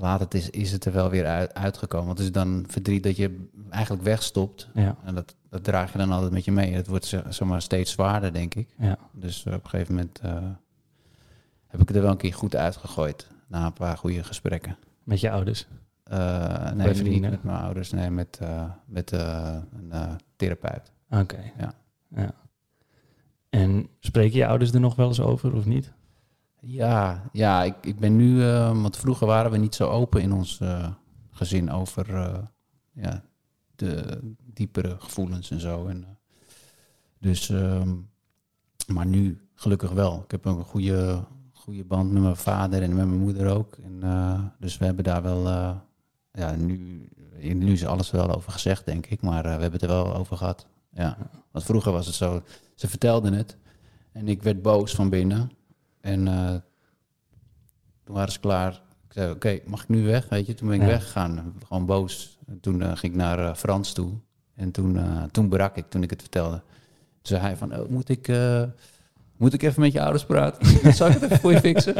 later 0.00 0.26
is, 0.30 0.50
is 0.50 0.72
het 0.72 0.84
er 0.84 0.92
wel 0.92 1.10
weer 1.10 1.26
uit, 1.26 1.54
uitgekomen. 1.54 2.06
Want 2.06 2.18
het 2.18 2.26
is 2.26 2.32
dan 2.32 2.64
verdriet 2.68 3.02
dat 3.02 3.16
je 3.16 3.46
eigenlijk 3.70 4.02
wegstopt. 4.02 4.68
Ja. 4.74 4.96
En 5.04 5.14
dat, 5.14 5.34
dat 5.48 5.64
draag 5.64 5.92
je 5.92 5.98
dan 5.98 6.12
altijd 6.12 6.32
met 6.32 6.44
je 6.44 6.52
mee. 6.52 6.72
Het 6.72 6.86
wordt 6.86 7.06
zeg 7.06 7.40
maar 7.44 7.62
steeds 7.62 7.92
zwaarder, 7.92 8.32
denk 8.32 8.54
ik. 8.54 8.68
Ja. 8.78 8.98
Dus 9.12 9.44
uh, 9.44 9.54
op 9.54 9.64
een 9.64 9.70
gegeven 9.70 9.94
moment 9.94 10.20
uh, 10.24 10.32
heb 11.66 11.80
ik 11.80 11.88
het 11.88 11.96
er 11.96 12.02
wel 12.02 12.10
een 12.10 12.16
keer 12.16 12.34
goed 12.34 12.56
uitgegooid. 12.56 13.26
Na 13.46 13.66
een 13.66 13.72
paar 13.72 13.96
goede 13.96 14.24
gesprekken. 14.24 14.76
Met 15.02 15.20
je 15.20 15.30
ouders? 15.30 15.66
Uh, 16.12 16.72
nee, 16.72 17.02
niet 17.02 17.20
met 17.20 17.42
mijn 17.42 17.58
ouders. 17.58 17.90
Nee, 17.90 18.10
met, 18.10 18.40
met 18.86 19.10
een 19.12 19.92
therapeut. 20.36 20.92
Oké. 21.10 21.20
Okay. 21.20 21.52
Ja. 21.58 21.74
ja. 22.08 22.34
En 23.48 23.88
spreken 24.00 24.38
je 24.38 24.46
ouders 24.46 24.72
er 24.72 24.80
nog 24.80 24.94
wel 24.94 25.08
eens 25.08 25.20
over 25.20 25.54
of 25.54 25.64
niet? 25.64 25.92
Ja, 26.60 27.22
ja 27.32 27.64
ik, 27.64 27.74
ik 27.80 27.98
ben 27.98 28.16
nu, 28.16 28.36
uh, 28.36 28.82
want 28.82 28.96
vroeger 28.96 29.26
waren 29.26 29.50
we 29.50 29.56
niet 29.56 29.74
zo 29.74 29.88
open 29.88 30.22
in 30.22 30.32
ons 30.32 30.60
uh, 30.60 30.88
gezin 31.30 31.70
over 31.70 32.10
uh, 32.10 32.38
ja, 32.92 33.22
de 33.76 34.18
diepere 34.54 34.96
gevoelens 34.98 35.50
en 35.50 35.60
zo. 35.60 35.86
En, 35.86 36.18
dus, 37.18 37.48
um, 37.48 38.10
maar 38.86 39.06
nu 39.06 39.48
gelukkig 39.54 39.90
wel. 39.90 40.22
Ik 40.24 40.30
heb 40.30 40.44
een 40.44 40.64
goede, 40.64 41.24
goede 41.52 41.84
band 41.84 42.12
met 42.12 42.22
mijn 42.22 42.36
vader 42.36 42.82
en 42.82 42.94
met 42.94 43.06
mijn 43.06 43.20
moeder 43.20 43.54
ook. 43.54 43.76
En, 43.84 44.02
dus 44.58 44.78
we 44.78 44.84
hebben 44.84 45.04
daar 45.04 45.22
wel 45.22 45.46
ja, 46.38 46.56
nu, 46.56 47.08
nu 47.40 47.72
is 47.72 47.86
alles 47.86 48.10
wel 48.10 48.34
over 48.34 48.52
gezegd, 48.52 48.84
denk 48.84 49.06
ik. 49.06 49.20
Maar 49.20 49.44
eh, 49.44 49.54
we 49.54 49.60
hebben 49.60 49.80
het 49.80 49.82
er 49.82 49.88
wel 49.88 50.14
over 50.14 50.36
gehad. 50.36 50.66
Ja. 50.92 51.16
Want 51.50 51.64
vroeger 51.64 51.92
was 51.92 52.06
het 52.06 52.14
zo, 52.14 52.42
ze 52.74 52.88
vertelden 52.88 53.32
het. 53.32 53.56
En 54.12 54.28
ik 54.28 54.42
werd 54.42 54.62
boos 54.62 54.94
van 54.94 55.08
binnen. 55.08 55.50
En 56.00 56.28
eh, 56.28 56.54
toen 58.04 58.14
waren 58.14 58.32
ze 58.32 58.40
klaar. 58.40 58.72
Ik 59.06 59.12
zei, 59.14 59.30
oké, 59.30 59.58
mag 59.66 59.82
ik 59.82 59.88
nu 59.88 60.04
weg? 60.04 60.28
Weet 60.28 60.46
je, 60.46 60.54
toen 60.54 60.68
ben 60.68 60.76
ik 60.76 60.82
Ja. 60.82 60.88
weggegaan. 60.88 61.54
Gewoon 61.66 61.86
boos. 61.86 62.38
En 62.46 62.60
toen 62.60 62.82
eh, 62.82 62.88
ging 62.88 63.12
ik 63.12 63.18
naar 63.18 63.38
eh, 63.38 63.54
Frans 63.54 63.92
toe. 63.92 64.12
En 64.54 64.70
toen, 64.70 64.98
toen 65.30 65.48
brak 65.48 65.76
ik, 65.76 65.84
toen 65.88 66.02
ik 66.02 66.10
het 66.10 66.20
vertelde. 66.20 66.56
Toen 66.56 67.36
zei 67.36 67.40
hij 67.40 67.56
van, 67.56 67.76
oh, 67.78 67.88
moet 67.88 68.08
ik... 68.08 68.32
moet 69.36 69.52
ik 69.52 69.62
even 69.62 69.80
met 69.80 69.92
je 69.92 70.02
ouders 70.02 70.24
praten? 70.24 70.82
Dan 70.82 70.92
Zal 71.00 71.06
ik 71.08 71.12
het 71.12 71.22
even 71.22 71.38
voor 71.38 71.52
je 71.52 71.60
fixen? 71.60 71.94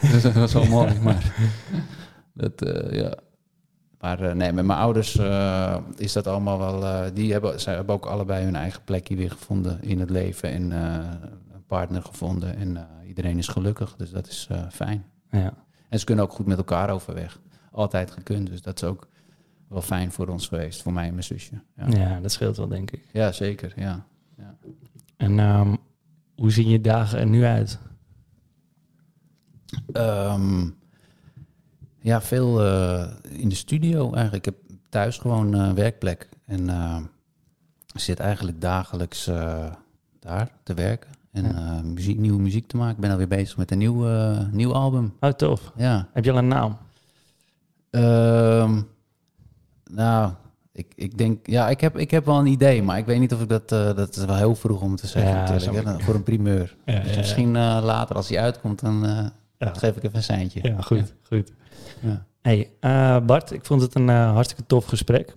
dus 0.00 0.22
dat 0.32 0.32
was 0.32 0.52
wel 0.52 0.64
mooi, 0.66 1.00
maar... 1.00 1.34
Dat, 2.32 2.52
ja. 2.90 3.14
Maar 4.00 4.36
nee, 4.36 4.52
met 4.52 4.64
mijn 4.64 4.78
ouders 4.78 5.20
is 5.96 6.12
dat 6.12 6.26
allemaal 6.26 6.58
wel... 6.58 7.12
die 7.14 7.32
hebben, 7.32 7.60
zij 7.60 7.74
hebben 7.74 7.94
ook 7.94 8.06
allebei 8.06 8.44
hun 8.44 8.56
eigen 8.56 8.84
plekje 8.84 9.16
weer 9.16 9.30
gevonden 9.30 9.82
in 9.82 10.00
het 10.00 10.10
leven. 10.10 10.50
En 10.50 10.72
partner 11.74 12.02
gevonden. 12.02 12.56
En 12.56 12.76
eh, 12.76 13.08
iedereen 13.08 13.38
is 13.38 13.48
gelukkig, 13.48 13.96
dus 13.96 14.10
dat 14.10 14.26
is 14.28 14.46
eh, 14.50 14.68
fijn. 14.70 15.04
Ja. 15.30 15.54
En 15.88 15.98
ze 15.98 16.04
kunnen 16.04 16.24
ook 16.24 16.32
goed 16.32 16.46
met 16.46 16.58
elkaar 16.58 16.90
overweg. 16.90 17.40
Altijd 17.70 18.10
gekund, 18.10 18.46
dus 18.46 18.62
dat 18.62 18.82
is 18.82 18.88
ook 18.88 19.08
wel 19.68 19.82
fijn 19.82 20.12
voor 20.12 20.28
ons 20.28 20.48
geweest. 20.48 20.82
Voor 20.82 20.92
mij 20.92 21.06
en 21.06 21.10
mijn 21.10 21.24
zusje. 21.24 21.62
Ja, 21.76 21.86
ja, 21.86 22.20
dat 22.20 22.32
scheelt 22.32 22.56
wel, 22.56 22.68
denk 22.68 22.90
ik. 22.90 23.04
ja 23.12 23.32
zeker, 23.32 23.72
ja. 23.76 24.06
En 25.16 25.38
ehm, 25.38 25.76
hoe 26.36 26.50
zien 26.50 26.68
je 26.68 26.80
dagen 26.80 27.18
er 27.18 27.26
nu 27.26 27.44
uit? 27.44 27.78
Ehm, 29.92 30.68
ja, 32.00 32.22
veel 32.22 32.64
eh, 32.64 33.10
in 33.30 33.48
de 33.48 33.54
studio 33.54 34.12
eigenlijk. 34.12 34.46
Ik 34.46 34.54
heb 34.54 34.76
thuis 34.88 35.18
gewoon 35.18 35.54
eh, 35.54 35.72
werkplek. 35.72 36.28
En 36.46 36.68
ik 37.92 38.00
zit 38.00 38.20
eigenlijk 38.20 38.60
dagelijks 38.60 39.24
daar 40.20 40.50
te 40.62 40.74
werken. 40.74 41.23
En 41.34 41.44
Ja. 41.44 41.50
eh, 41.78 41.82
muziek, 41.82 42.18
nieuwe 42.18 42.40
muziek 42.40 42.66
te 42.66 42.76
maken. 42.76 42.94
Ik 42.94 43.00
ben 43.00 43.10
alweer 43.10 43.28
bezig 43.28 43.56
met 43.56 43.70
een 43.70 43.78
nieuw, 43.78 44.08
eh, 44.08 44.38
nieuw 44.52 44.72
album. 44.74 45.12
Oh, 45.20 45.30
tof. 45.30 45.72
Ja. 45.76 46.08
Heb 46.12 46.24
je 46.24 46.30
al 46.32 46.38
een 46.38 46.48
naam? 46.48 46.76
Ehm, 47.90 48.80
nou, 49.90 50.32
ik, 50.72 50.92
ik 50.94 51.18
denk... 51.18 51.46
Ja, 51.46 51.68
ik 51.68 51.80
heb, 51.80 51.98
ik 51.98 52.10
heb 52.10 52.24
wel 52.24 52.38
een 52.38 52.46
idee. 52.46 52.82
Maar 52.82 52.98
ik 52.98 53.06
weet 53.06 53.18
niet 53.20 53.32
of 53.34 53.42
ik 53.42 53.48
dat... 53.48 53.72
eh, 53.72 53.94
dat 53.96 54.16
is 54.16 54.24
wel 54.24 54.36
heel 54.36 54.54
vroeg 54.54 54.80
om 54.80 54.96
te 54.96 55.06
zeggen 55.06 55.32
Ja, 55.32 55.50
natuurlijk. 55.50 55.86
hè, 55.86 56.00
voor 56.00 56.14
een 56.14 56.22
primeur. 56.22 56.76
Ja, 56.84 57.00
dus 57.00 57.16
misschien 57.16 57.52
later 57.82 58.16
als 58.16 58.26
die 58.28 58.40
uitkomt, 58.40 58.80
dan 58.80 59.30
geef 59.58 59.96
ik 59.96 60.02
even 60.02 60.16
een 60.16 60.22
seintje. 60.22 60.60
Ja, 60.62 60.80
goed, 60.80 61.14
goed. 61.22 61.52
Ja. 62.00 62.24
Hey, 62.42 62.70
Bart, 63.26 63.50
ik 63.52 63.64
vond 63.64 63.80
het 63.80 63.94
een 63.94 64.08
hartstikke 64.08 64.66
tof 64.66 64.84
gesprek. 64.84 65.36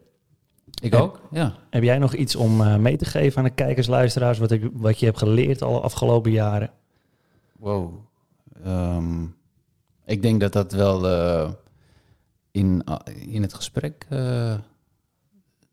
Ik 0.81 0.95
ook, 0.95 1.21
ja. 1.31 1.53
Heb 1.69 1.83
jij 1.83 1.97
nog 1.97 2.13
iets 2.13 2.35
om 2.35 2.61
eh, 2.61 2.75
mee 2.75 2.97
te 2.97 3.05
geven 3.05 3.37
aan 3.37 3.43
de 3.43 3.49
kijkers, 3.49 3.87
luisteraars, 3.87 4.37
wat, 4.37 4.51
ik, 4.51 4.69
wat 4.73 4.99
je 4.99 5.05
hebt 5.05 5.17
geleerd 5.17 5.61
alle 5.61 5.79
afgelopen 5.79 6.31
jaren? 6.31 6.71
Wow. 7.59 7.93
Ehm, 8.63 9.23
ik 10.05 10.21
denk 10.21 10.39
dat 10.39 10.53
dat 10.53 10.71
wel 10.71 11.07
eh, 11.07 11.51
in, 12.51 12.81
uh, 12.89 13.33
in 13.33 13.41
het 13.41 13.53
gesprek 13.53 14.05
eh, 14.09 14.19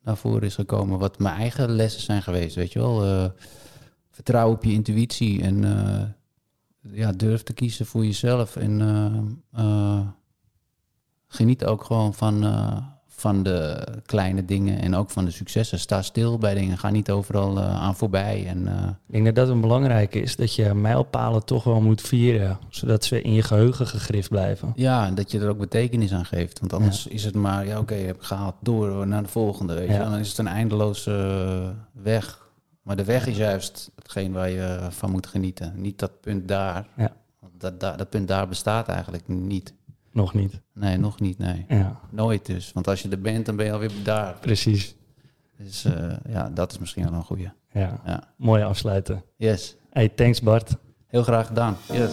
naar 0.02 0.16
voren 0.16 0.42
is 0.42 0.54
gekomen. 0.54 0.98
Wat 0.98 1.18
mijn 1.18 1.36
eigen 1.36 1.70
lessen 1.70 2.02
zijn 2.02 2.22
geweest, 2.22 2.54
weet 2.56 2.72
je 2.72 2.78
wel. 2.78 3.32
Vertrouw 4.10 4.50
op 4.50 4.64
je 4.64 4.72
intuïtie 4.72 5.42
en 5.42 5.62
ja, 6.80 7.12
durf 7.12 7.42
te 7.42 7.52
kiezen 7.52 7.86
voor 7.86 8.04
jezelf. 8.04 8.56
En 8.56 9.44
geniet 11.26 11.64
ook 11.64 11.84
gewoon 11.84 12.14
van, 12.14 12.42
van 13.24 13.42
de 13.42 13.86
kleine 14.06 14.44
dingen 14.44 14.80
en 14.80 14.94
ook 14.94 15.10
van 15.10 15.24
de 15.24 15.30
successen. 15.30 15.78
Sta 15.78 16.02
stil 16.02 16.38
bij 16.38 16.54
dingen, 16.54 16.78
ga 16.78 16.90
niet 16.90 17.10
overal 17.10 17.58
eh, 17.58 17.82
aan 17.82 17.96
voorbij. 17.96 18.46
En, 18.46 18.68
eh, 18.68 18.88
Ik 19.06 19.12
denk 19.12 19.24
dat 19.24 19.34
dat 19.34 19.48
een 19.48 19.60
belangrijk 19.60 20.14
is, 20.14 20.36
dat 20.36 20.54
je 20.54 20.74
mijlpalen 20.74 21.44
toch 21.44 21.64
wel 21.64 21.80
moet 21.80 22.00
vieren, 22.00 22.58
zodat 22.68 23.04
ze 23.04 23.22
in 23.22 23.32
je 23.32 23.42
geheugen 23.42 23.86
gegrift 23.86 24.28
blijven. 24.28 24.72
Ja, 24.74 25.06
en 25.06 25.14
dat 25.14 25.30
je 25.30 25.40
er 25.40 25.48
ook 25.48 25.58
betekenis 25.58 26.12
aan 26.12 26.24
geeft. 26.24 26.60
Want 26.60 26.72
anders 26.72 27.06
is 27.06 27.24
het 27.24 27.34
maar, 27.34 27.66
ja 27.66 27.78
oké, 27.78 27.94
heb 27.94 28.16
ik 28.16 28.22
gehaald, 28.22 28.54
door 28.60 29.06
naar 29.06 29.22
de 29.22 29.28
volgende. 29.28 29.74
Weet 29.74 29.88
je? 29.88 29.92
Ja. 29.92 30.08
Dan 30.10 30.18
is 30.18 30.28
het 30.28 30.38
een 30.38 30.48
eindeloze 30.48 31.74
weg. 31.92 32.48
Maar 32.82 32.96
de 32.96 33.04
weg 33.04 33.26
is 33.26 33.36
juist 33.36 33.90
hetgeen 33.94 34.32
waar 34.32 34.50
je 34.50 34.78
van 34.90 35.10
moet 35.10 35.26
genieten. 35.26 35.72
Niet 35.76 35.98
dat 35.98 36.20
punt 36.20 36.48
daar. 36.48 36.86
Ja. 36.96 37.12
Dat, 37.58 37.80
dat, 37.80 37.98
dat 37.98 38.10
punt 38.10 38.28
daar 38.28 38.48
bestaat 38.48 38.88
eigenlijk 38.88 39.28
niet. 39.28 39.74
Nog 40.14 40.34
niet. 40.34 40.60
Nee, 40.74 40.96
nog 40.96 41.20
niet, 41.20 41.38
nee. 41.38 41.64
Ja, 41.68 42.00
Nooit 42.10 42.46
dus. 42.46 42.70
Want 42.72 42.88
als 42.88 43.02
je 43.02 43.08
er 43.08 43.20
bent, 43.20 43.46
dan 43.46 43.56
ben 43.56 43.66
je 43.66 43.72
alweer 43.72 43.90
daar. 44.02 44.36
precies. 44.40 44.96
Dus 45.58 45.84
eh, 45.84 46.12
ja, 46.28 46.50
dat 46.54 46.72
is 46.72 46.78
misschien 46.78 47.04
wel 47.04 47.12
een 47.12 47.22
goeie. 47.24 47.50
Ja, 47.72 48.00
Ja. 48.04 48.22
mooi 48.36 48.62
afsluiten. 48.62 49.24
Yes. 49.36 49.76
Hey, 49.90 50.08
thanks 50.08 50.40
Bart. 50.42 50.76
Heel 51.06 51.22
graag 51.22 51.46
gedaan. 51.46 51.76
Yes. 51.92 52.10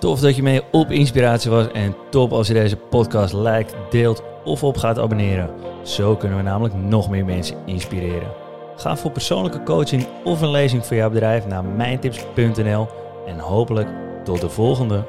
Tof 0.00 0.20
dat 0.20 0.36
je 0.36 0.42
mee 0.42 0.62
op 0.72 0.90
inspiratie 0.90 1.50
was 1.50 1.70
en 1.72 1.94
top 2.10 2.32
als 2.32 2.46
je 2.46 2.54
deze 2.54 2.76
podcast 2.76 3.32
liked, 3.34 3.74
deelt 3.90 4.22
of 4.44 4.64
op 4.64 4.76
gaat 4.76 4.98
abonneren. 4.98 5.50
Zo 5.84 6.16
kunnen 6.16 6.38
we 6.38 6.44
namelijk 6.44 6.74
nog 6.74 7.10
meer 7.10 7.24
mensen 7.24 7.56
inspireren. 7.66 8.32
Ga 8.76 8.96
voor 8.96 9.10
persoonlijke 9.10 9.62
coaching 9.62 10.06
of 10.24 10.40
een 10.40 10.50
lezing 10.50 10.86
voor 10.86 10.96
jouw 10.96 11.10
bedrijf 11.10 11.46
naar 11.46 11.64
mijntips.nl 11.64 12.88
en 13.26 13.38
hopelijk 13.38 13.88
tot 14.24 14.40
de 14.40 14.48
volgende. 14.48 15.04